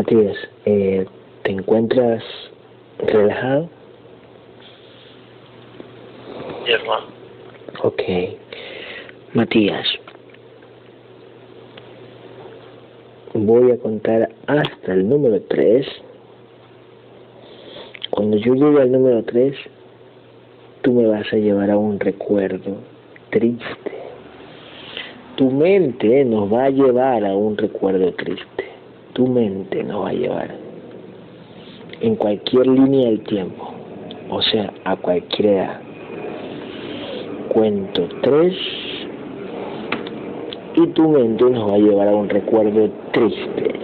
Matías, 0.00 0.36
eh, 0.64 1.04
¿te 1.42 1.52
encuentras 1.52 2.24
relajado? 3.06 3.68
Sí, 6.64 6.72
hermano. 6.72 7.06
Ok. 7.82 8.02
Matías, 9.34 9.86
voy 13.34 13.72
a 13.72 13.76
contar 13.76 14.30
hasta 14.46 14.94
el 14.94 15.06
número 15.06 15.38
3. 15.42 15.86
Cuando 18.08 18.38
yo 18.38 18.54
llegue 18.54 18.80
al 18.80 18.92
número 18.92 19.22
3, 19.24 19.54
tú 20.80 20.94
me 20.94 21.08
vas 21.08 21.30
a 21.30 21.36
llevar 21.36 21.70
a 21.70 21.76
un 21.76 22.00
recuerdo 22.00 22.78
triste. 23.28 23.92
Tu 25.36 25.50
mente 25.50 26.24
nos 26.24 26.50
va 26.50 26.64
a 26.64 26.70
llevar 26.70 27.22
a 27.26 27.36
un 27.36 27.58
recuerdo 27.58 28.14
triste. 28.14 28.69
Tu 29.12 29.26
mente 29.26 29.82
nos 29.84 30.04
va 30.04 30.10
a 30.10 30.12
llevar 30.12 30.54
en 32.00 32.16
cualquier 32.16 32.66
línea 32.66 33.08
del 33.08 33.22
tiempo, 33.24 33.72
o 34.30 34.40
sea, 34.42 34.72
a 34.84 34.96
cualquier 34.96 35.46
edad. 35.46 35.80
Cuento 37.48 38.08
3 38.22 38.54
y 40.76 40.86
tu 40.88 41.08
mente 41.08 41.44
nos 41.44 41.68
va 41.68 41.74
a 41.74 41.78
llevar 41.78 42.08
a 42.08 42.12
un 42.12 42.28
recuerdo 42.28 42.88
triste. 43.12 43.74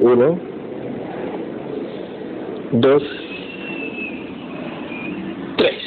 Uno, 0.00 0.38
dos, 2.72 3.02
tres. 5.56 5.82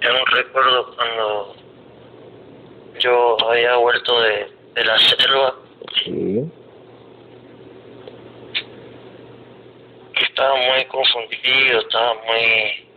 Yo 0.00 0.12
no 0.12 0.24
recuerdo 0.32 0.94
cuando 0.96 1.54
yo 2.98 3.36
había 3.48 3.76
vuelto 3.76 4.20
de, 4.20 4.46
de 4.74 4.84
la 4.84 4.98
selva 4.98 5.54
Sí, 6.04 6.50
y 10.14 10.22
estaba 10.22 10.54
muy 10.56 10.84
confundido, 10.86 11.80
estaba 11.80 12.14
muy... 12.14 12.88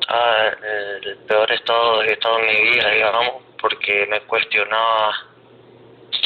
Estaba 0.00 0.48
en 0.48 1.08
el 1.08 1.16
peor 1.28 1.52
estado 1.52 2.00
que 2.02 2.10
he 2.10 2.12
estado 2.12 2.38
en 2.40 2.41
mi 2.52 2.70
vida, 2.70 2.90
digamos, 2.90 3.42
porque 3.60 4.06
me 4.10 4.20
cuestionaba 4.22 5.14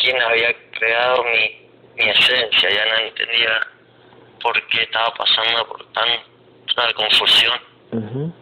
quién 0.00 0.20
había 0.20 0.54
creado 0.72 1.24
mi, 1.24 1.68
mi 1.96 2.10
esencia, 2.10 2.70
ya 2.70 2.86
no 2.86 2.98
entendía 2.98 3.66
por 4.42 4.66
qué 4.68 4.82
estaba 4.82 5.12
pasando 5.14 5.66
por 5.68 5.84
tanta 5.92 6.92
confusión. 6.94 7.58
ujú, 7.92 8.32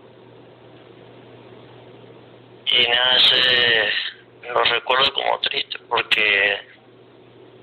Y 2.66 2.88
nada, 2.88 3.16
ese 3.16 3.88
lo 4.52 4.62
recuerdo 4.64 5.12
como 5.14 5.38
triste 5.40 5.78
porque 5.88 6.58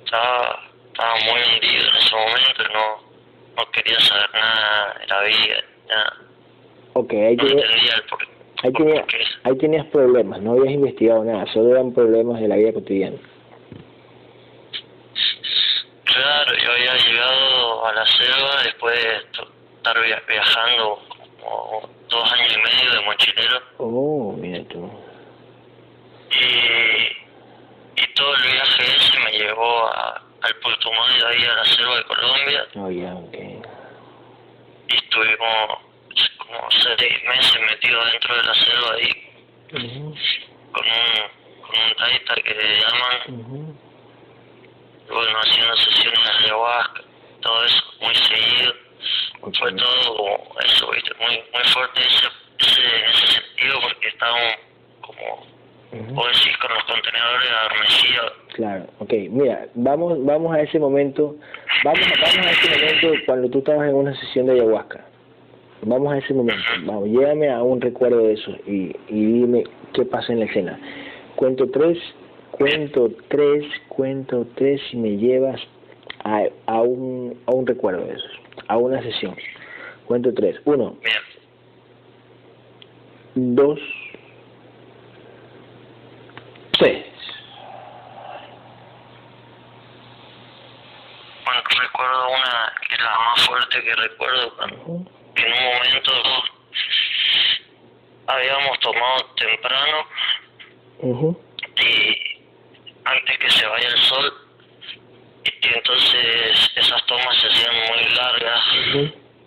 estaba, 0.05 0.63
estaba 0.88 1.15
muy 1.19 1.41
hundido 1.41 1.88
en 1.89 1.95
ese 1.97 2.15
momento, 2.15 2.63
no, 2.73 3.01
no 3.57 3.71
quería 3.71 3.99
saber 3.99 4.29
nada 4.33 4.93
de 4.99 5.07
la 5.07 5.21
vida, 5.21 5.63
nada. 5.89 6.17
Ok, 6.93 7.13
ahí, 7.13 7.35
no 7.35 7.47
entendía 7.47 7.93
el 7.95 8.03
por, 8.03 8.27
ahí, 8.63 8.72
por 8.72 8.85
tenía- 8.85 9.05
qué. 9.07 9.17
ahí 9.44 9.57
tenías 9.57 9.85
problemas, 9.88 10.41
no 10.41 10.51
habías 10.53 10.73
investigado 10.73 11.23
nada, 11.23 11.45
solo 11.53 11.72
eran 11.72 11.94
problemas 11.94 12.39
de 12.41 12.47
la 12.47 12.55
vida 12.55 12.73
cotidiana. 12.73 13.17
Claro, 16.03 16.53
yo 16.63 16.71
había 16.71 16.97
llegado 16.97 17.85
a 17.88 17.94
la 17.94 18.05
selva 18.05 18.63
después 18.63 18.95
de 19.01 19.16
estar 19.77 20.03
via- 20.05 20.21
viajando 20.27 21.00
como 21.41 21.89
dos 22.09 22.33
años 22.33 22.53
y 22.53 22.61
medio 22.61 22.94
de 23.00 23.05
mochilero 23.05 23.61
Oh, 23.77 24.33
mira 24.38 24.63
tú. 24.67 24.89
y, 26.31 28.01
y 28.01 28.13
todo 28.13 28.35
el 28.35 28.44
viaje 28.44 28.83
ese 28.97 29.19
me 29.19 29.31
llevó 29.31 29.85
a, 29.88 30.21
al 30.41 30.55
Putumayo, 30.61 31.27
ahí 31.27 31.44
a 31.45 31.53
la 31.55 31.66
selva 31.66 31.97
de 31.97 32.03
Colombia 32.03 32.66
Oh, 32.75 32.89
ya, 32.89 33.13
ok. 33.16 33.35
y 34.89 34.95
estuvimos 34.95 35.79
como 36.37 36.69
seis 36.71 37.23
meses 37.23 37.61
metidos 37.69 38.11
dentro 38.11 38.35
de 38.35 38.43
la 38.43 38.53
selva 38.55 38.93
ahí 38.95 39.27
con 39.71 39.81
un, 39.83 40.15
con 40.71 41.79
un 41.79 41.95
taita 41.97 42.35
que 42.35 42.53
le 42.53 42.79
llaman, 42.79 43.17
ujú. 43.39 43.75
bueno, 45.09 45.39
haciendo 45.39 45.75
sesiones 45.77 46.19
de 46.23 46.45
ayahuasca, 46.45 47.01
todo 47.41 47.65
eso 47.65 47.83
muy 48.01 48.15
seguido. 48.15 48.73
Fue 49.59 49.73
todo 49.73 50.37
eso, 50.63 50.91
¿viste? 50.91 51.11
Muy, 51.19 51.43
muy 51.51 51.63
fuerte 51.73 51.99
ese, 52.01 52.27
ese, 52.59 52.81
en 52.81 53.09
ese 53.09 53.27
sentido 53.27 53.79
porque 53.81 54.07
estábamos 54.09 54.53
como, 55.01 55.47
Ujú. 55.93 56.13
vos 56.13 56.27
decís, 56.27 56.57
con 56.57 56.73
los 56.73 56.83
contenedores 56.83 57.49
adormecidos. 57.49 58.33
Claro, 58.53 58.88
ok, 58.99 59.13
mira, 59.29 59.65
vamos, 59.73 60.23
vamos 60.23 60.53
a 60.55 60.61
ese 60.61 60.77
momento, 60.77 61.35
vamos, 61.83 62.07
vamos 62.21 62.45
a 62.45 62.51
ese 62.51 62.69
momento 62.69 63.23
cuando 63.25 63.49
tú 63.49 63.59
estabas 63.59 63.89
en 63.89 63.95
una 63.95 64.15
sesión 64.19 64.45
de 64.45 64.53
ayahuasca. 64.53 65.05
Vamos 65.84 66.14
a 66.14 66.19
ese 66.19 66.34
momento, 66.34 66.62
vamos, 66.86 67.09
llévame 67.09 67.50
a 67.50 67.64
un 67.64 67.81
recuerdo 67.81 68.19
de 68.19 68.34
eso 68.34 68.52
y, 68.68 68.96
y 69.08 69.25
dime 69.25 69.64
qué 69.94 70.06
pasa 70.06 70.31
en 70.31 70.40
la 70.40 70.46
escena. 70.46 70.80
Cuento 71.36 71.69
tres, 71.72 71.98
cuento 72.51 73.10
tres, 73.30 73.66
cuento 73.88 74.45
tres 74.56 74.80
y 74.92 74.98
me 74.98 75.18
llevas 75.18 75.60
a, 76.24 76.44
a, 76.68 76.81
un, 76.81 77.36
a 77.48 77.51
un 77.51 77.66
recuerdo 77.66 78.06
de 78.06 78.13
eso, 78.13 78.28
a 78.68 78.78
una 78.78 79.01
sesión. 79.01 79.36
Cuento 80.06 80.31
tres, 80.36 80.62
uno, 80.66 80.98
dos, 83.34 83.80
tres. 86.77 87.06
bueno, 91.44 91.62
recuerdo 91.81 92.27
una 92.27 92.74
que 92.88 92.94
es 92.94 93.01
la 93.01 93.18
más 93.18 93.48
fuerte 93.48 93.84
que 93.84 93.95
recuerdo 93.95 94.56
cuando 94.57 95.20
En 95.41 95.53
un 95.53 95.63
momento 95.63 96.11
habíamos 98.27 98.79
tomado 98.79 99.25
temprano 99.35 100.07
y 101.77 102.39
antes 103.05 103.38
que 103.39 103.49
se 103.49 103.65
vaya 103.65 103.88
el 103.88 103.97
sol 103.97 104.33
y 105.43 105.67
entonces 105.73 106.71
esas 106.75 107.05
tomas 107.07 107.35
se 107.39 107.47
hacían 107.47 107.75
muy 107.75 108.15
largas 108.15 108.63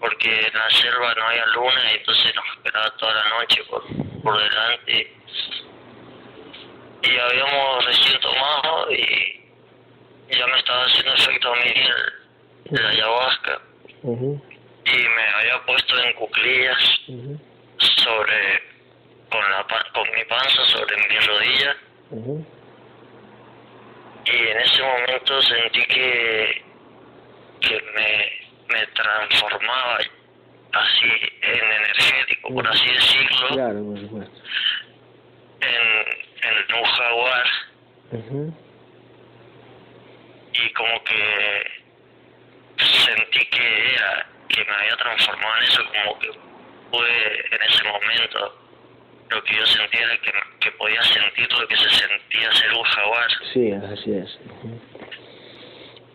porque 0.01 0.47
en 0.47 0.55
la 0.55 0.71
selva 0.71 1.15
no 1.15 1.23
había 1.27 1.47
luna 1.47 1.93
y 1.93 1.97
entonces 1.97 2.35
nos 2.35 2.45
esperaba 2.57 2.91
toda 2.97 3.15
la 3.15 3.29
noche 3.39 3.63
por, 3.71 3.83
por 4.23 4.39
delante. 4.39 5.17
Y 7.03 7.19
habíamos 7.19 7.85
recién 7.87 8.21
tomado 8.21 8.91
y 8.93 9.41
ya 10.31 10.47
me 10.47 10.59
estaba 10.59 10.85
haciendo 10.85 11.15
efecto 11.15 11.53
a 11.53 11.57
mí 11.57 11.73
el, 11.75 12.79
el 12.79 12.87
ayahuasca 12.87 13.61
y 14.87 14.97
me 15.09 15.23
había 15.37 15.65
puesto 15.67 15.99
en 15.99 16.13
cuclillas 16.15 17.01
sobre 17.79 18.63
con 19.31 19.41
la 19.51 19.67
con 19.93 20.09
mi 20.15 20.25
panza 20.25 20.65
sobre 20.67 20.97
mi 20.97 21.19
rodilla. 21.27 21.77
Y 24.27 24.37
en 24.49 24.59
ese 24.61 24.83
momento 24.83 25.43
sentí 25.43 25.85
que 25.87 26.63
que 27.61 27.81
me, 27.95 28.75
me 28.75 28.87
transformaba 28.89 29.99
así 30.73 31.11
en 31.43 31.65
energético 31.73 32.49
por 32.55 32.67
así 32.69 32.87
decirlo 32.91 33.49
Claro, 33.49 33.97
supuesto. 33.97 34.41
en, 35.61 36.49
en 36.49 36.75
un 36.77 36.85
jaguar. 36.85 37.47
Y 40.53 40.71
como 40.73 41.03
que 41.05 41.71
sentí 42.79 43.45
que 43.47 43.95
era 43.95 44.27
que 44.49 44.65
me 44.65 44.73
había 44.73 44.97
transformado 44.97 45.57
en 45.59 45.65
eso 45.65 45.85
como 45.87 46.19
que 46.19 46.31
pude 46.91 47.47
en 47.51 47.63
ese 47.63 47.85
momento 47.85 48.61
lo 49.31 49.43
que 49.43 49.55
yo 49.57 49.67
sentía 49.67 50.03
era 50.03 50.17
que, 50.19 50.33
que 50.61 50.71
podía 50.73 51.03
sentir 51.03 51.53
lo 51.53 51.67
que 51.67 51.77
se 51.77 51.91
sentía 51.91 52.53
ser 52.53 52.73
un 52.73 52.83
jaguar 52.83 53.31
Sí, 53.53 53.73
así 53.73 54.13
es. 54.17 54.39
Ujú. 54.47 54.81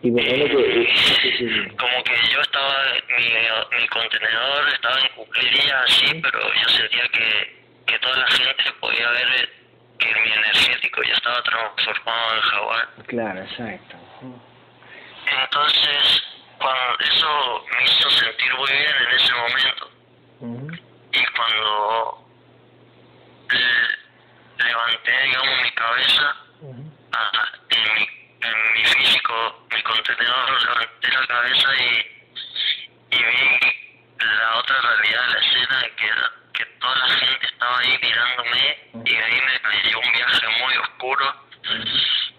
Y 0.02 0.10
me 0.10 0.22
imagino 0.22 0.56
que... 0.56 0.88
sí, 0.94 1.14
sí, 1.20 1.32
sí. 1.38 1.76
como 1.76 2.02
que 2.04 2.14
yo 2.32 2.40
estaba, 2.40 2.84
mi, 3.18 3.78
mi 3.78 3.88
contenedor 3.88 4.68
estaba 4.72 4.98
en 4.98 5.08
cuclillas 5.14 5.74
así, 5.84 6.20
pero 6.22 6.40
yo 6.54 6.68
sentía 6.70 7.08
que, 7.08 7.60
que 7.86 7.98
toda 7.98 8.16
la 8.16 8.26
gente 8.28 8.64
podía 8.80 9.10
ver 9.10 9.50
que 9.98 10.06
mi 10.22 10.32
energético 10.32 11.02
ya 11.02 11.12
estaba 11.12 11.42
transformado 11.42 12.34
en 12.34 12.40
jaguar. 12.40 12.88
Claro, 13.08 13.42
exacto. 13.42 13.96
Entonces, 15.42 16.22
cuando 16.60 16.98
eso 17.00 17.64
me 17.72 17.84
hizo 17.84 18.10
sentir 18.10 18.54
muy 18.54 18.70
bien 18.70 18.94
en 19.00 19.16
ese 19.16 19.32
momento. 19.32 19.90
Y 21.12 21.24
cuando 21.34 22.28
le, 23.50 24.64
levanté, 24.64 25.22
digamos, 25.24 25.62
mi 25.62 25.70
cabeza, 25.72 26.36
en, 26.62 27.94
mi, 27.94 28.08
en, 28.42 28.72
mi, 28.74 28.84
físico, 28.84 29.66
mi 29.74 29.82
contenedor, 29.82 30.62
levanté 30.62 31.08
la 31.08 31.26
cabeza 31.26 31.68
y, 31.76 32.26
y 33.10 33.24
vi 33.24 33.58
la 34.18 34.58
otra 34.58 34.80
realidad, 34.80 35.26
de 35.26 35.32
la 35.32 35.40
escena 35.40 35.86
que 35.96 36.06
era 36.06 36.32
que 36.52 36.64
toda 36.78 36.96
la 36.96 37.08
gente 37.08 37.46
estaba 37.46 37.78
ahí 37.78 37.98
mirándome 38.02 38.78
y 39.06 39.16
ahí 39.16 39.42
me 39.64 39.88
dio 39.88 39.98
un 39.98 40.12
viaje 40.12 40.46
muy 40.62 40.76
oscuro. 40.76 41.34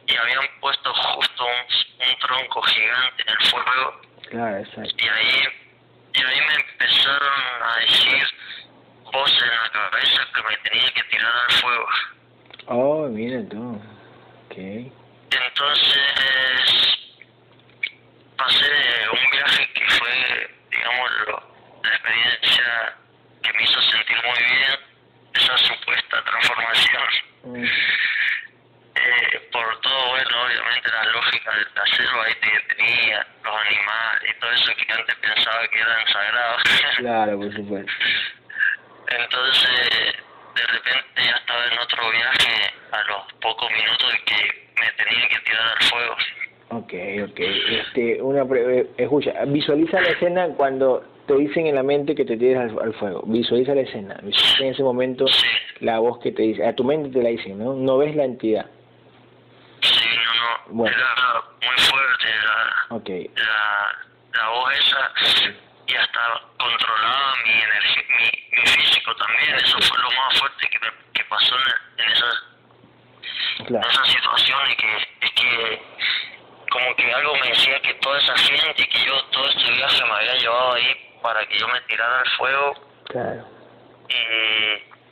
Y 0.06 0.16
habían 0.16 0.48
puesto 0.60 0.94
justo 0.94 1.46
un, 1.46 2.08
un 2.08 2.20
tronco 2.20 2.62
gigante 2.62 3.24
en 3.24 3.30
el 3.30 3.50
fuego. 3.50 4.11
Claro, 4.32 4.58
exacto. 4.58 4.90
y 4.98 5.08
ahí 5.08 5.44
y 6.14 6.22
ahí 6.24 6.40
me 6.48 6.56
empezaron 6.56 7.64
a 7.64 7.76
decir 7.82 8.24
voces 9.12 9.44
en 9.44 9.50
la 9.50 9.70
cabeza 9.72 10.22
que 10.34 10.42
me 10.44 10.58
tenía 10.70 10.92
que 10.94 11.04
tirar 11.04 11.32
al 11.48 11.52
fuego. 11.58 11.88
Oh, 12.68 13.08
mira 13.10 13.40
tú. 13.50 13.76
Ok. 14.48 14.58
Entonces 15.32 16.98
pasé 18.38 18.66
de 18.66 19.10
un 19.10 19.32
viaje 19.32 19.70
que 19.74 19.86
fue, 19.90 20.50
digamos, 20.72 21.12
lo- 21.28 21.54
la 21.84 21.90
experiencia 21.90 22.96
que 23.44 23.54
me 23.54 23.64
hizo 23.64 23.82
sentir 23.82 24.18
muy 24.24 24.44
bien, 24.44 24.80
esa 25.34 25.58
supuesta 25.58 26.24
transformación, 26.24 27.04
Mm, 27.44 27.64
eh, 28.96 29.50
por 29.52 29.82
todo, 29.82 30.10
bueno, 30.10 30.44
obviamente 30.46 30.90
la 30.90 31.04
lógica 31.06 31.52
de 31.56 31.66
la 31.76 31.86
selva 31.96 32.24
ahí 32.26 32.36
te 32.36 32.76
tenía, 32.76 33.26
los 33.44 33.56
animales 33.66 34.22
y 34.30 34.40
todo 34.40 34.52
eso 34.52 34.72
que 34.76 34.94
antes 34.94 35.16
pensaba 35.52 35.68
que 35.68 35.80
eran 35.80 36.08
sagrados. 36.08 36.62
Claro, 36.98 37.38
por 37.40 37.54
supuesto. 37.56 37.92
Entonces, 39.08 40.16
de 40.56 40.62
repente 40.68 41.08
ya 41.16 41.32
estaba 41.36 41.66
en 41.66 41.80
otro 41.80 42.12
viaje 42.12 42.74
a 42.92 43.04
los 43.04 43.34
pocos 43.42 43.72
minutos 43.72 44.12
de 44.12 44.24
que 44.24 44.70
me 44.80 44.92
tenía 45.04 45.28
que 45.30 45.40
tirar 45.40 45.78
al 45.78 45.84
fuego. 45.88 46.16
Ok, 46.70 46.94
ok. 47.32 47.40
Este, 47.40 48.22
una 48.22 48.46
pre- 48.46 48.80
eh, 48.82 48.90
escucha, 48.98 49.34
visualiza 49.48 50.00
la 50.00 50.10
escena 50.10 50.48
cuando 50.56 51.04
te 51.28 51.36
dicen 51.36 51.68
en 51.68 51.76
la 51.76 51.84
mente 51.84 52.16
que 52.16 52.24
te 52.24 52.38
tires 52.38 52.58
al, 52.58 52.80
al 52.82 52.94
fuego. 52.94 53.24
Visualiza 53.26 53.74
la 53.76 53.82
escena. 53.82 54.16
Visualiza 54.22 54.64
en 54.64 54.72
ese 54.74 54.84
momento 54.84 55.28
Sí, 55.28 55.48
la 55.80 56.00
voz 56.00 56.20
que 56.20 56.32
te 56.32 56.44
dice. 56.44 56.66
A 56.66 56.76
tu 56.76 56.84
mente 56.84 57.10
te 57.10 57.24
la 57.24 57.30
dicen, 57.30 57.58
¿no? 57.58 57.74
No 57.74 57.98
ves 57.98 58.16
la 58.16 58.24
entidad. 58.26 58.66
sí, 59.82 60.06
no, 60.26 60.34
no. 60.34 60.60
Bueno. 60.68 60.96
Era 60.96 61.42
muy 61.62 61.78
fuerte 61.86 62.26
la, 62.46 62.96
Ok. 62.96 63.10
la, 63.36 64.40
la 64.40 64.48
voz 64.50 64.74
esa 64.80 65.12
y 65.88 65.94
hasta 65.96 66.22
controlaba 66.58 67.34
mi 67.44 67.52
energía, 67.52 68.04
mi, 68.18 68.62
mi 68.62 68.66
físico 68.68 69.14
también. 69.18 69.56
Eso 69.56 69.78
fue 69.82 69.98
lo 69.98 70.10
más 70.12 70.40
fuerte 70.40 70.70
que, 70.70 70.80
me, 70.80 70.88
que 71.14 71.24
pasó 71.26 71.56
en, 71.58 72.06
en 72.06 72.12
esa, 72.14 72.26
en 73.60 73.66
Claro. 73.66 73.90
esa 73.90 74.06
situación 74.06 74.60
y 74.72 74.76
que 74.78 74.98
es 75.22 75.32
que 75.34 75.82
como 76.72 76.96
que 76.96 77.14
algo 77.14 77.34
me 77.36 77.50
decía 77.50 77.80
que 77.82 77.94
toda 77.96 78.18
esa 78.20 78.38
gente 78.38 78.82
y 78.82 78.88
que 78.88 79.06
yo 79.06 79.22
todo 79.32 79.46
este 79.50 79.72
viaje 79.74 80.06
me 80.06 80.12
había 80.14 80.36
llevado 80.36 80.74
ahí 80.74 81.18
para 81.22 81.46
que 81.46 81.60
yo 81.60 81.68
me 81.68 81.82
tirara 81.82 82.22
al 82.22 82.30
fuego 82.38 82.74
Claro. 83.10 83.46
y, 84.08 84.16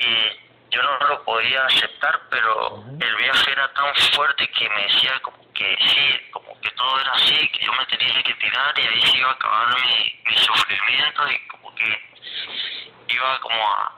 y 0.05 0.39
yo 0.71 0.81
no 0.81 1.07
lo 1.09 1.23
podía 1.25 1.65
aceptar, 1.65 2.17
pero 2.29 2.75
Ujú. 2.75 2.97
el 3.01 3.15
viaje 3.17 3.51
era 3.51 3.67
tan 3.73 3.93
fuerte 4.15 4.47
que 4.51 4.69
me 4.69 4.83
decía 4.83 5.19
como 5.21 5.37
que 5.53 5.75
sí, 5.81 6.31
como 6.31 6.57
que 6.61 6.71
todo 6.71 7.01
era 7.01 7.11
así, 7.11 7.35
que 7.49 7.65
yo 7.65 7.73
me 7.73 7.85
tenía 7.87 8.23
que 8.23 8.33
tirar 8.35 8.73
y 8.79 8.81
ahí 8.87 9.01
se 9.01 9.17
iba 9.17 9.29
a 9.29 9.33
acabar 9.33 9.67
mi, 9.75 10.19
mi 10.31 10.37
sufrimiento 10.37 11.21
y 11.29 11.47
como 11.49 11.75
que 11.75 11.85
iba 13.09 13.39
como 13.41 13.55
a, 13.67 13.91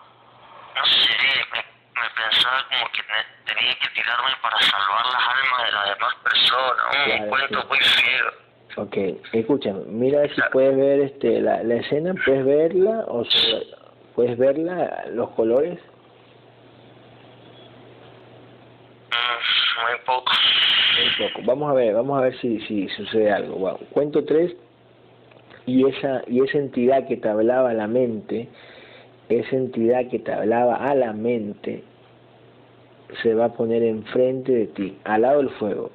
no 0.76 0.86
sé, 0.86 1.10
me, 1.54 2.02
me 2.02 2.10
pensaba 2.16 2.66
como 2.70 2.92
que 2.92 3.02
ne- 3.04 3.54
tenía 3.54 3.76
que 3.78 3.88
tirarme 3.90 4.32
para 4.42 4.58
salvar 4.62 5.06
las 5.06 5.28
almas 5.28 5.66
de 5.66 5.72
las 5.72 5.90
demás 5.90 6.16
personas, 6.24 6.86
un 6.86 7.04
Claro, 7.04 7.30
cuento 7.30 7.62
sí. 7.62 7.68
muy 7.68 7.80
feo. 7.80 8.34
Ok, 8.78 8.98
escúchame, 9.34 9.80
mira 9.88 10.18
a 10.20 10.21
ver 10.21 10.21
si 10.34 10.42
puedes 10.52 10.76
ver 10.76 11.00
este, 11.02 11.42
la, 11.42 11.64
la 11.64 11.76
escena, 11.76 12.14
puedes 12.26 12.46
verla, 12.46 13.06
o 13.08 13.24
sea, 13.26 13.60
puedes 14.16 14.38
verla, 14.38 15.06
los 15.12 15.30
colores. 15.32 15.80
Muy 19.82 20.00
poco. 20.06 20.32
Un 21.02 21.28
poco. 21.28 21.46
Vamos 21.46 21.72
a 21.72 21.74
ver, 21.74 21.94
vamos 21.94 22.20
a 22.20 22.22
ver 22.24 22.38
si, 22.40 22.60
si 22.62 22.88
sucede 22.90 23.32
algo. 23.32 23.56
Wow. 23.56 23.80
Cuento 23.92 24.24
tres 24.26 24.56
y 25.66 25.88
esa, 25.88 26.22
y 26.28 26.42
esa 26.42 26.58
entidad 26.58 27.08
que 27.08 27.18
te 27.18 27.30
hablaba 27.30 27.72
a 27.72 27.74
la 27.74 27.88
mente, 27.88 28.48
esa 29.30 29.56
entidad 29.56 30.08
que 30.10 30.20
te 30.20 30.32
hablaba 30.32 30.76
a 30.76 30.94
la 30.96 31.14
mente, 31.14 31.84
se 33.22 33.34
va 33.34 33.46
a 33.46 33.54
poner 33.54 33.84
enfrente 33.84 34.52
de 34.52 34.68
ti, 34.68 34.98
al 35.04 35.22
lado 35.24 35.38
del 35.40 35.50
fuego. 35.52 35.92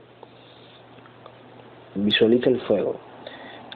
Visualiza 1.95 2.51
el 2.51 2.61
fuego. 2.63 3.01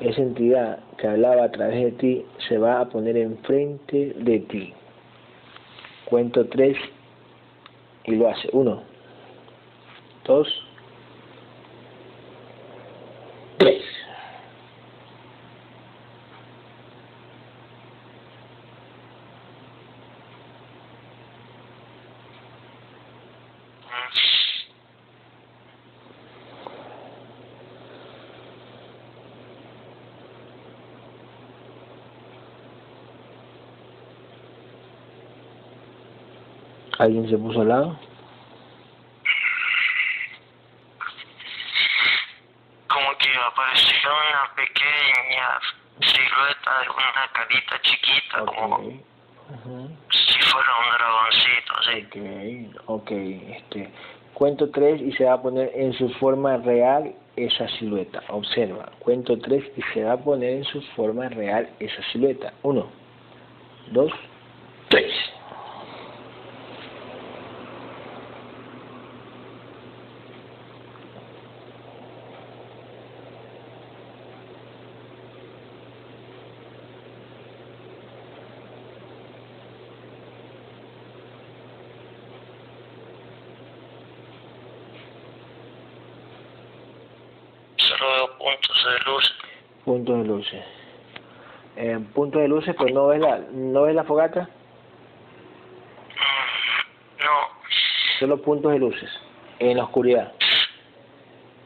Esa 0.00 0.22
entidad 0.22 0.78
que 0.96 1.06
hablaba 1.06 1.44
a 1.44 1.50
través 1.50 1.84
de 1.84 1.92
ti 1.92 2.24
se 2.48 2.56
va 2.56 2.80
a 2.80 2.88
poner 2.88 3.18
enfrente 3.18 4.14
de 4.16 4.40
ti. 4.40 4.72
Cuento 6.06 6.46
tres 6.48 6.78
y 8.04 8.16
lo 8.16 8.30
hace. 8.30 8.48
Uno, 8.52 8.82
dos, 10.24 10.48
tres. 13.58 13.82
Mm. 23.84 24.40
¿Alguien 37.00 37.30
se 37.30 37.38
puso 37.38 37.62
al 37.62 37.68
lado? 37.68 37.98
como 42.88 43.16
que 43.16 43.28
apareció 43.36 44.10
una 44.10 44.54
pequeña 44.54 45.60
silueta 46.00 46.80
de 46.82 46.88
una 46.90 47.30
carita 47.32 47.80
chiquita, 47.80 48.44
como 48.44 48.76
Ok. 48.76 48.82
Ujú. 49.48 49.96
si 50.10 50.40
fuera 50.42 50.68
un 50.78 50.92
dragoncito, 50.98 51.72
así. 51.78 52.70
Ok, 52.84 53.02
ok. 53.02 53.10
Este, 53.56 53.90
cuento 54.34 54.70
tres 54.70 55.00
y 55.00 55.12
se 55.12 55.24
va 55.24 55.34
a 55.34 55.42
poner 55.42 55.70
en 55.74 55.94
su 55.94 56.10
forma 56.14 56.58
real 56.58 57.14
esa 57.36 57.66
silueta. 57.78 58.22
Observa. 58.28 58.90
Cuento 58.98 59.38
tres 59.38 59.64
y 59.76 59.82
se 59.94 60.04
va 60.04 60.12
a 60.12 60.18
poner 60.18 60.50
en 60.50 60.64
su 60.64 60.82
forma 60.96 61.28
real 61.30 61.70
esa 61.78 62.02
silueta. 62.12 62.52
Uno, 62.62 62.90
dos, 63.92 64.12
tres. 64.88 65.14
Solo 87.78 88.12
veo 88.12 88.38
puntos 88.38 88.84
de 88.84 89.10
luz. 89.10 89.34
Puntos 89.90 90.18
de 90.18 90.24
luces. 90.24 90.62
Eh, 91.74 91.98
puntos 92.14 92.40
de 92.40 92.46
luces, 92.46 92.76
pero 92.78 92.94
no 92.94 93.08
ves 93.08 93.18
la, 93.18 93.40
no 93.50 93.82
ves 93.82 93.94
la 93.96 94.04
fogata, 94.04 94.48
Mm, 96.14 97.24
No, 97.24 97.32
solo 98.20 98.40
puntos 98.40 98.70
de 98.70 98.78
luces 98.78 99.10
en 99.58 99.78
la 99.78 99.82
oscuridad. 99.82 100.32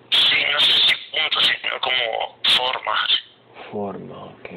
sí, 0.08 0.36
no 0.54 0.58
sé 0.60 0.72
si 0.72 0.94
puntos, 1.12 1.52
sino 1.60 1.78
como 1.82 2.38
formas. 2.56 3.10
Forma, 3.70 4.24
ok. 4.24 4.48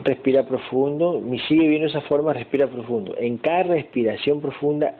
Respira 0.00 0.42
profundo. 0.44 1.20
Mi 1.20 1.38
sigue 1.38 1.68
viendo 1.68 1.86
esa 1.86 2.00
forma, 2.00 2.32
respira 2.32 2.66
profundo. 2.66 3.14
En 3.16 3.38
cada 3.38 3.62
respiración 3.62 4.40
profunda, 4.40 4.96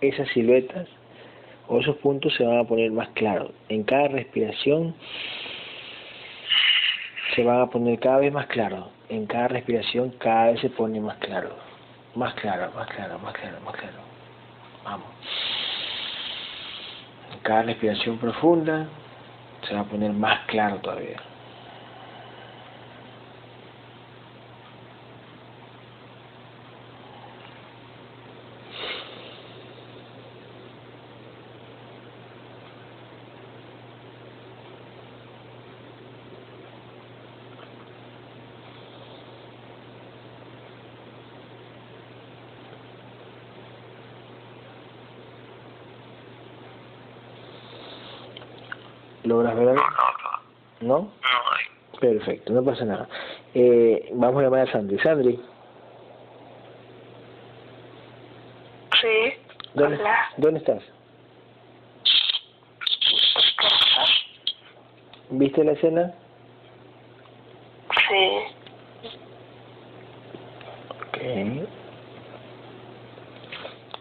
esas 0.00 0.28
siluetas 0.28 0.86
o 1.66 1.80
esos 1.80 1.96
puntos 1.96 2.32
se 2.36 2.44
van 2.44 2.58
a 2.58 2.64
poner 2.64 2.92
más 2.92 3.08
claros. 3.08 3.50
En 3.68 3.82
cada 3.82 4.06
respiración 4.06 4.94
se 7.34 7.42
van 7.44 7.60
a 7.60 7.66
poner 7.66 7.98
cada 7.98 8.18
vez 8.18 8.32
más 8.32 8.46
claros. 8.46 8.86
En 9.08 9.26
cada 9.26 9.48
respiración 9.48 10.10
cada 10.18 10.52
vez 10.52 10.60
se 10.60 10.70
pone 10.70 11.00
más 11.00 11.16
claro. 11.18 11.50
Más 12.14 12.34
claro, 12.34 12.70
más 12.74 12.86
claro, 12.88 13.18
más 13.18 13.32
claro, 13.34 13.60
más 13.64 13.74
claro. 13.74 13.98
Vamos. 14.84 15.06
En 17.32 17.38
cada 17.40 17.62
respiración 17.62 18.18
profunda 18.18 18.86
se 19.66 19.74
va 19.74 19.80
a 19.80 19.84
poner 19.84 20.12
más 20.12 20.40
claro 20.46 20.76
todavía. 20.78 21.20
¿Logras 49.32 49.56
ver 49.56 49.68
algo? 49.70 49.82
No, 50.82 50.86
¿No? 50.88 50.98
no, 50.98 51.04
no 51.04 51.52
hay. 51.52 51.98
Perfecto, 52.00 52.52
no 52.52 52.62
pasa 52.62 52.84
nada. 52.84 53.08
Eh, 53.54 54.10
vamos 54.12 54.40
a 54.40 54.44
llamar 54.44 54.68
a 54.68 54.72
Sandri. 54.72 54.98
Sandri, 54.98 55.40
Sí. 59.00 59.32
¿dónde, 59.72 59.96
Hola. 59.96 60.28
¿dónde 60.36 60.60
estás? 60.60 60.82
¿Viste 65.30 65.64
la 65.64 65.72
escena? 65.72 66.14
Sí. 68.08 68.38
Ok. 71.08 71.66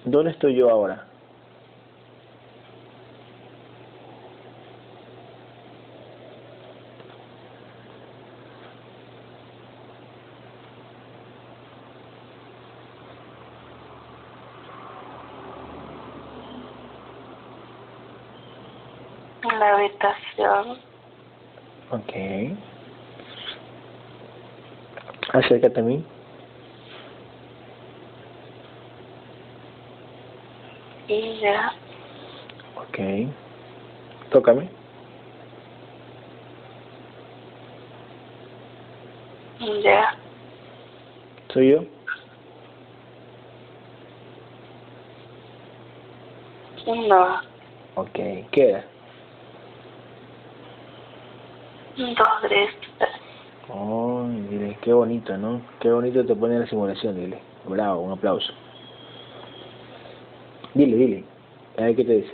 ¿Dónde 0.04 0.32
estoy 0.32 0.56
yo 0.58 0.70
ahora? 0.70 1.08
En 19.44 19.60
la 19.60 19.74
habitación. 19.76 20.80
Ok. 21.92 22.14
Acércate 25.34 25.80
a 25.80 25.84
mí. 25.84 26.06
Y 31.08 31.40
ya. 31.42 31.74
Ok. 32.78 33.00
Tócame. 34.32 34.70
Ya. 39.84 40.16
¿Soy 41.50 41.72
yo? 41.72 41.84
No. 46.88 47.42
Ok. 47.96 48.20
¿Qué 48.52 48.84
grises. 52.42 52.76
Oh, 53.70 54.26
dile, 54.50 54.78
qué 54.82 54.92
bonito, 54.94 55.38
¿no? 55.38 55.62
Qué 55.80 55.92
bonito 55.92 56.26
te 56.26 56.36
pone 56.36 56.60
la 56.60 56.68
simulación, 56.68 57.16
dile. 57.16 57.40
Bravo, 57.66 58.02
un 58.02 58.12
aplauso. 58.12 58.52
Dile, 60.74 60.98
dile. 60.98 61.24
A 61.78 61.84
ver 61.84 61.96
qué 61.96 62.04
te 62.04 62.14
dice. 62.16 62.34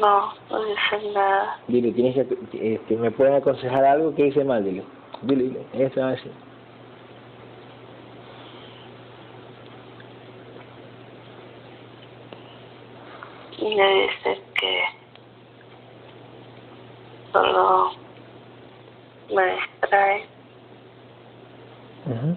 No, 0.00 0.32
no 0.50 0.64
dice 0.64 1.12
nada. 1.12 1.58
Dile, 1.68 1.92
tienes 1.92 2.14
que, 2.14 2.74
este, 2.74 2.96
¿me 2.96 3.10
pueden 3.10 3.34
aconsejar 3.34 3.84
algo 3.84 4.14
que 4.14 4.26
hice 4.26 4.44
mal? 4.44 4.64
Dile. 4.64 4.84
Dile, 5.22 5.44
dile. 5.44 5.66
Ella 5.72 5.90
te 5.90 6.00
va 6.00 6.08
a 6.08 6.10
decir. 6.12 6.32
Y 13.58 13.74
le 13.74 14.02
dice 14.02 14.42
que 14.60 14.97
solo 17.32 17.90
me 19.34 19.54
distrae. 19.54 20.26
Ujú. 22.06 22.36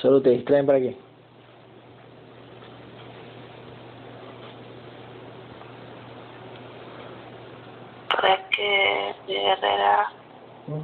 ¿Solo 0.00 0.22
te 0.22 0.30
distraen 0.30 0.66
para 0.66 0.80
qué? 0.80 1.06
para 8.16 8.48
que 8.50 9.14
mi 9.26 9.34
guerrera 9.34 10.08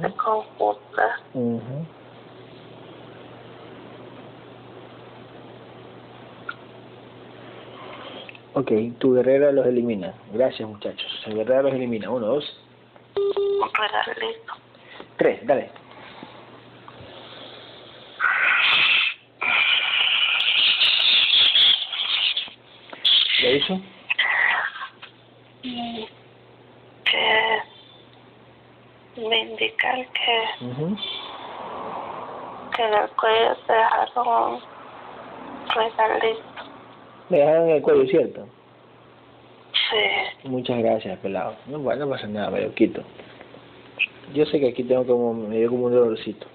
se 0.01 0.13
confunda. 0.15 1.19
Ujú. 1.33 1.85
Ok, 8.63 8.71
tu 8.97 9.13
guerrera 9.13 9.51
los 9.51 9.65
elimina. 9.65 10.13
Gracias, 10.31 10.65
muchachos. 10.69 11.21
El 11.25 11.35
guerrera 11.35 11.63
los 11.63 11.73
elimina. 11.73 12.09
Uno, 12.09 12.27
dos, 12.27 12.57
regalito. 14.07 14.53
tres. 15.17 15.45
Dale. 15.45 15.69
¿Lo 23.41 23.51
hizo? 23.53 23.81
Y 25.63 26.07
que 27.03 27.61
me 29.17 29.39
indican 29.39 30.05
que, 30.05 30.65
Ujú. 30.67 30.97
que 32.73 32.81
en 32.81 32.93
el 32.93 33.09
cuello 33.09 33.57
se 33.67 33.73
dejaron 33.73 34.61
Le 37.29 37.37
dejaron 37.37 37.69
en 37.69 37.75
el 37.77 37.81
cuello, 37.81 38.05
¿cierto? 38.07 38.47
Sí, 39.71 40.47
Muchas 40.49 40.79
gracias, 40.79 41.17
pelado. 41.19 41.55
No, 41.67 41.83
pasa 41.83 42.27
nada, 42.27 42.49
me 42.49 42.61
lo 42.61 42.73
quito. 42.73 43.01
Yo 44.33 44.45
sé 44.45 44.59
que 44.59 44.69
aquí 44.69 44.83
tengo 44.83 45.05
como, 45.05 45.33
me 45.33 45.57
dio 45.57 45.69
como 45.69 45.85
un 45.85 45.93
dolorcito. 45.93 46.47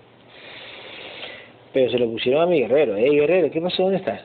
Pero 1.72 1.90
se 1.90 1.98
lo 1.98 2.10
pusieron 2.10 2.42
a 2.42 2.46
mi 2.46 2.60
guerrero. 2.60 2.96
Ey, 2.96 3.16
guerrero, 3.16 3.50
¿qué 3.50 3.60
pasó? 3.60 3.82
¿Dónde 3.84 3.98
estás? 3.98 4.22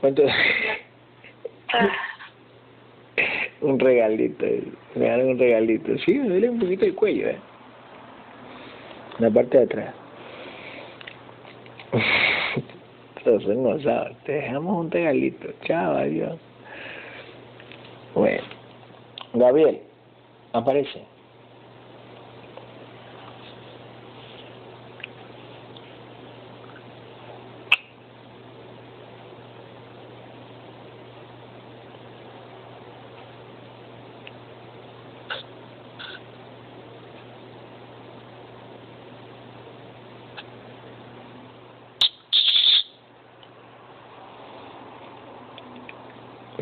¿Cuánto? 0.00 0.22
un 3.62 3.78
regalito. 3.78 4.44
eh. 4.44 4.62
Me 4.94 5.04
dieron 5.06 5.28
un 5.30 5.38
regalito. 5.38 5.98
Sí, 5.98 6.14
me 6.14 6.28
duele 6.28 6.50
un 6.50 6.60
poquito 6.60 6.84
el 6.84 6.94
cuello, 6.94 7.28
¿eh? 7.30 7.38
La 9.18 9.30
parte 9.30 9.58
de 9.58 9.64
atrás. 9.64 9.94
Te 13.24 14.32
dejamos 14.32 14.84
un 14.84 14.90
regalito. 14.90 15.48
Chao, 15.64 15.96
adiós. 15.96 16.38
Bueno. 18.14 18.42
Gabriel, 19.32 19.80
aparece. 20.52 21.14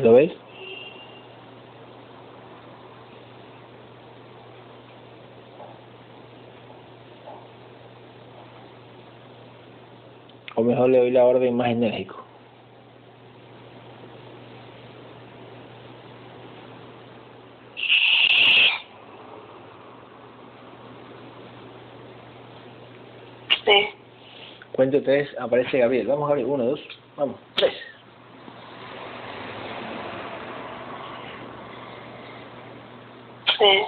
¿Lo 0.03 0.11
ves? 0.11 0.33
O 10.63 10.65
mejor 10.65 10.89
le 10.89 10.97
doy 10.99 11.11
la 11.11 11.25
orden 11.25 11.57
más 11.57 11.71
enérgico. 11.71 12.23
sí, 23.65 23.89
Cuento 24.71 25.03
tres, 25.03 25.29
aparece 25.37 25.79
Gabriel. 25.79 26.07
Vamos, 26.07 26.29
Gabriel. 26.29 26.49
Uno, 26.49 26.63
dos, 26.63 26.79
vamos. 27.17 27.35
Tres. 27.55 27.73
sí, 33.57 33.81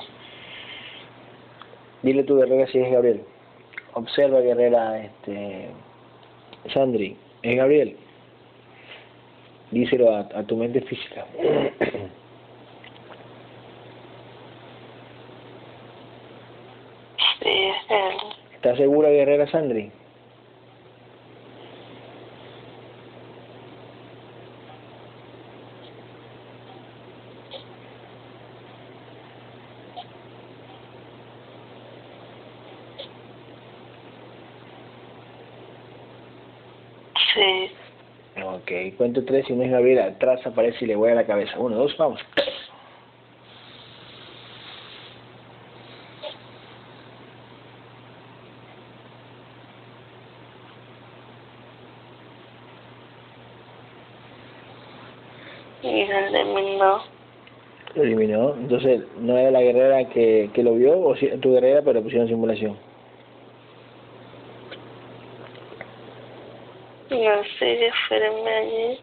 Dile 2.02 2.24
tu 2.24 2.36
guerrera 2.36 2.68
si 2.68 2.80
es 2.80 2.92
Gabriel. 2.92 3.24
Observa, 3.94 4.42
guerrera, 4.42 5.06
este. 5.06 5.70
Sandri, 6.74 7.16
¿es 7.44 7.58
Gabriel? 7.58 7.96
Díselo 9.72 10.16
a, 10.16 10.20
a 10.34 10.44
tu 10.44 10.56
mente 10.58 10.82
física. 10.82 11.26
sí, 17.42 17.50
es 17.50 17.76
él. 17.90 18.18
¿Estás 18.56 18.78
segura, 18.78 19.10
guerrera 19.10 19.48
Sandri? 19.48 19.92
Sí. 37.34 37.72
Ok, 38.42 38.72
cuento 38.96 39.24
tres 39.26 39.50
y 39.50 39.54
no 39.54 39.64
es 39.64 39.72
Gabriel, 39.72 40.00
atrás 40.00 40.46
aparece 40.46 40.86
y 40.86 40.88
le 40.88 40.96
voy 40.96 41.12
a 41.12 41.16
la 41.16 41.26
cabeza. 41.26 41.58
Uno, 41.60 41.76
dos, 41.76 41.96
vamos. 41.98 42.20
Y 55.82 56.02
el 56.02 56.32
de 56.32 56.46
mí 56.46 56.78
no. 56.80 57.04
Lo 57.94 58.04
eliminó. 58.04 58.56
Entonces, 58.56 59.04
¿no 59.20 59.38
era 59.38 59.52
la 59.52 59.62
guerrera 59.62 60.10
que, 60.10 60.50
que 60.54 60.64
lo 60.64 60.74
vio 60.74 61.00
o 61.00 61.16
si, 61.16 61.28
tu 61.38 61.54
guerrera 61.54 61.82
pero 61.84 62.02
pusieron 62.02 62.28
simulación? 62.28 62.76
No 67.26 67.44
sigue 67.58 67.92
firme 68.08 68.52
allí. 68.52 69.00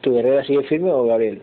¿Tu 0.00 0.12
guerrera 0.12 0.42
sigue 0.42 0.64
firme 0.64 0.90
o 0.90 1.04
Gabriel? 1.04 1.40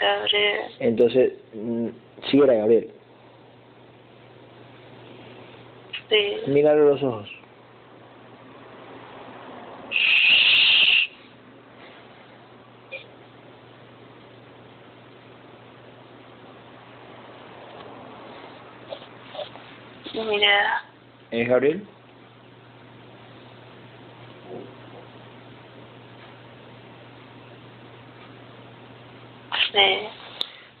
Gabriel. 0.00 0.60
Entonces, 0.78 1.32
mm, 1.54 1.88
sí 2.30 2.38
era 2.38 2.54
Gabriel. 2.54 2.88
Sí. 6.08 6.36
Míralo 6.46 6.90
los 6.90 7.02
ojos. 7.02 7.28
Mira. 20.14 20.84
¿Es 21.32 21.48
Gabriel? 21.48 21.84
Sí. 29.78 30.08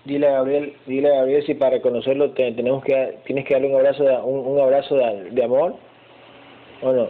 Dile 0.04 0.26
a 0.28 0.32
Gabriel, 0.32 0.76
dile 0.86 1.08
a 1.12 1.18
Gabriel 1.18 1.44
si 1.46 1.54
para 1.54 1.76
reconocerlo 1.76 2.30
te- 2.32 2.52
tenemos 2.52 2.82
que 2.82 3.18
tienes 3.26 3.44
que 3.44 3.54
darle 3.54 3.68
un 3.68 3.76
abrazo 3.76 4.02
de, 4.04 4.16
un, 4.16 4.46
un 4.46 4.60
abrazo 4.60 4.96
de, 4.96 5.30
de 5.30 5.44
amor 5.44 5.76
o 6.82 6.92
no. 6.92 7.08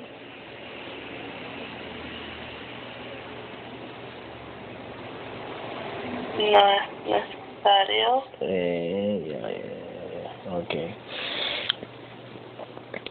No 6.38 6.59
es 6.59 6.83
necesario. 7.07 8.24
Eh, 8.40 9.24
ya, 9.29 9.40
ya, 9.40 9.48
ya, 9.48 10.51
ya, 10.51 10.57
ok. 10.59 10.74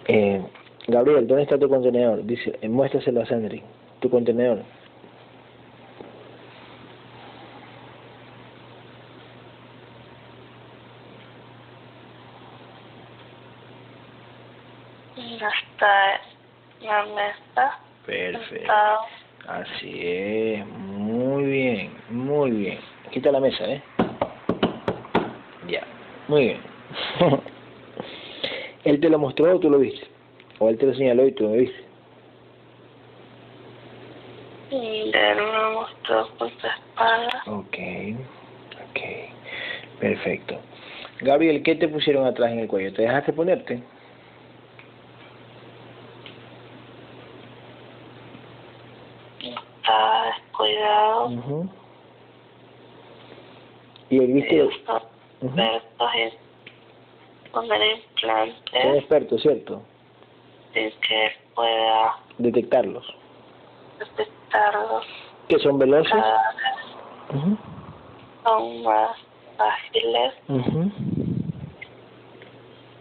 Eh, 0.07 0.41
Gabriel, 0.87 1.27
¿dónde 1.27 1.43
está 1.43 1.57
tu 1.57 1.67
contenedor? 1.69 2.23
Dice, 2.25 2.57
muéstraselo 2.67 3.21
a 3.21 3.25
Sandri. 3.25 3.61
Tu 3.99 4.09
contenedor. 4.09 4.59
No 15.15 15.47
está 15.49 16.15
en 16.81 16.87
la 16.87 17.05
mesa. 17.05 17.79
Perfecto. 18.49 18.73
Está 19.39 19.61
Así 19.61 19.99
es. 20.01 20.65
Muy 20.67 21.45
bien, 21.45 21.91
muy 22.09 22.51
bien. 22.51 22.79
Quita 23.11 23.31
la 23.31 23.39
mesa, 23.39 23.65
¿eh? 23.65 23.81
Ya. 25.67 25.83
Muy 26.27 26.45
bien. 26.45 26.61
¿Él 28.83 28.99
te 28.99 29.09
lo 29.09 29.19
mostró 29.19 29.55
o 29.55 29.59
tú 29.59 29.69
lo 29.69 29.79
viste? 29.79 30.07
¿O 30.59 30.69
él 30.69 30.77
te 30.77 30.85
lo 30.85 30.93
señaló 30.93 31.25
y 31.25 31.31
tú 31.31 31.43
lo 31.43 31.51
viste? 31.51 31.87
y 34.69 35.11
él 35.13 35.37
me 35.37 35.73
mostró 35.73 36.27
por 36.37 36.49
su 36.49 36.67
espalda. 36.67 37.43
Ok, 37.47 37.77
ok, 38.89 39.99
perfecto. 39.99 40.59
Gabriel, 41.21 41.63
¿qué 41.63 41.75
te 41.75 41.87
pusieron 41.87 42.25
atrás 42.25 42.51
en 42.51 42.59
el 42.59 42.67
cuello? 42.67 42.93
¿Te 42.93 43.03
dejaste 43.03 43.33
ponerte? 43.33 43.81
Estaba 49.39 50.35
descuidado. 51.29 51.59
Ujú. 51.61 51.69
¿Y 54.09 54.17
él 54.19 54.33
viste? 54.33 54.59
En 54.61 54.69
poner 55.49 55.81
Son 57.51 57.65
implantes 57.65 58.95
expertos, 58.97 59.41
¿cierto? 59.41 59.81
sin 60.73 60.91
que 61.01 61.31
pueda 61.55 62.15
Detectarlos. 62.37 63.05
detectarlos. 63.99 65.05
¿Que 65.47 65.59
son 65.59 65.79
veloces? 65.79 66.13
Vez 66.13 66.23
Ujú. 67.33 67.57
son 68.43 68.83
más 68.83 69.17
ágiles 69.57 70.33